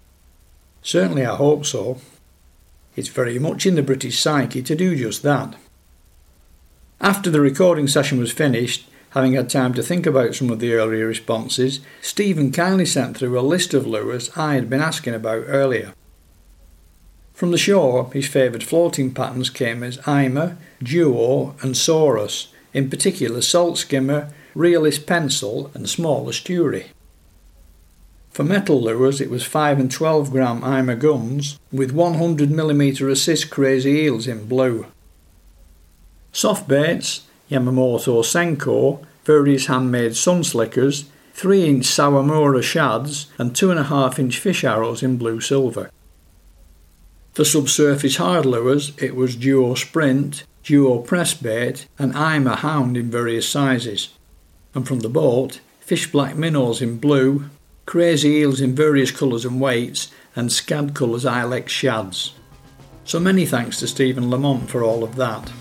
Certainly, 0.82 1.26
I 1.26 1.36
hope 1.36 1.66
so. 1.66 2.02
It's 2.98 3.08
very 3.08 3.39
much 3.39 3.66
in 3.66 3.76
the 3.76 3.84
British 3.84 4.20
psyche 4.20 4.62
to 4.62 4.76
do 4.76 4.96
just 4.98 5.24
that. 5.24 5.56
After 7.00 7.30
the 7.30 7.41
recording 7.41 7.88
session 7.88 8.20
was 8.20 8.32
finished, 8.34 8.89
having 9.12 9.34
had 9.34 9.50
time 9.50 9.74
to 9.74 9.84
think 9.84 10.06
about 10.06 10.36
some 10.36 10.50
of 10.50 10.60
the 10.60 10.74
earlier 10.74 11.08
responses, 11.08 11.80
Stephen 12.02 12.52
kindly 12.52 12.86
sent 12.86 13.18
through 13.18 13.39
a 13.39 13.41
list 13.41 13.74
of 13.74 13.88
lures 13.88 14.30
I 14.36 14.56
had 14.56 14.70
been 14.70 14.82
asking 14.82 15.14
about 15.14 15.46
earlier. 15.48 15.93
From 17.36 17.51
the 17.51 17.57
shore, 17.57 18.09
his 18.13 18.29
favoured 18.29 18.63
floating 18.63 19.13
patterns 19.13 19.49
came 19.49 19.83
as 19.83 19.99
Ima, 20.07 20.57
Duo, 20.81 21.53
and 21.61 21.75
Saurus, 21.75 22.47
in 22.73 22.89
particular 22.89 23.41
Salt 23.41 23.77
Skimmer, 23.77 24.31
Realis 24.55 25.05
Pencil, 25.05 25.69
and 25.73 25.89
small 25.89 26.29
estuary. 26.29 26.86
For 28.31 28.43
metal 28.43 28.81
lures, 28.81 29.19
it 29.19 29.29
was 29.29 29.43
5 29.43 29.79
and 29.79 29.91
12 29.91 30.31
gram 30.31 30.63
Ima 30.63 30.95
guns 30.95 31.59
with 31.73 31.93
100mm 31.93 33.11
assist 33.11 33.49
crazy 33.49 33.91
eels 33.91 34.27
in 34.27 34.47
blue. 34.47 34.86
Soft 36.31 36.69
baits, 36.69 37.23
Yamamoto 37.51 38.23
Senko, 38.23 39.05
various 39.25 39.65
handmade 39.65 40.15
sun 40.15 40.45
slickers, 40.45 41.05
3 41.33 41.65
inch 41.65 41.86
Sawamura 41.86 42.63
shads, 42.63 43.27
and 43.38 43.51
2.5 43.51 44.19
inch 44.19 44.39
fish 44.39 44.63
arrows 44.63 45.03
in 45.03 45.17
blue 45.17 45.41
silver. 45.41 45.89
For 47.36 47.43
subsurface 47.43 48.15
hard 48.15 48.45
lures, 48.45 48.93
it 48.97 49.13
was 49.13 49.36
Duo 49.36 49.75
Sprint, 49.75 50.45
Duo 50.63 50.99
Press 50.99 51.33
Bait, 51.33 51.86
and 51.99 52.13
Ima 52.13 52.55
Hound 52.55 52.95
in 52.95 53.11
various 53.11 53.45
sizes. 53.45 54.13
And 54.73 54.88
from 54.88 55.01
the 55.01 55.09
boat, 55.09 55.59
fish 55.81 56.09
black 56.09 56.38
minnows 56.38 56.81
in 56.81 56.97
blue, 56.97 57.49
crazy 57.86 58.29
eels 58.36 58.61
in 58.61 58.73
various 58.73 59.11
colours 59.11 59.43
and 59.43 59.59
weights, 59.59 60.09
and 60.33 60.49
scad 60.49 60.95
colours 60.95 61.25
Illex 61.25 61.73
shads. 61.73 62.36
So 63.03 63.19
many 63.19 63.45
thanks 63.45 63.79
to 63.79 63.88
Stephen 63.88 64.29
Lamont 64.29 64.69
for 64.69 64.81
all 64.81 65.03
of 65.03 65.17
that. 65.17 65.51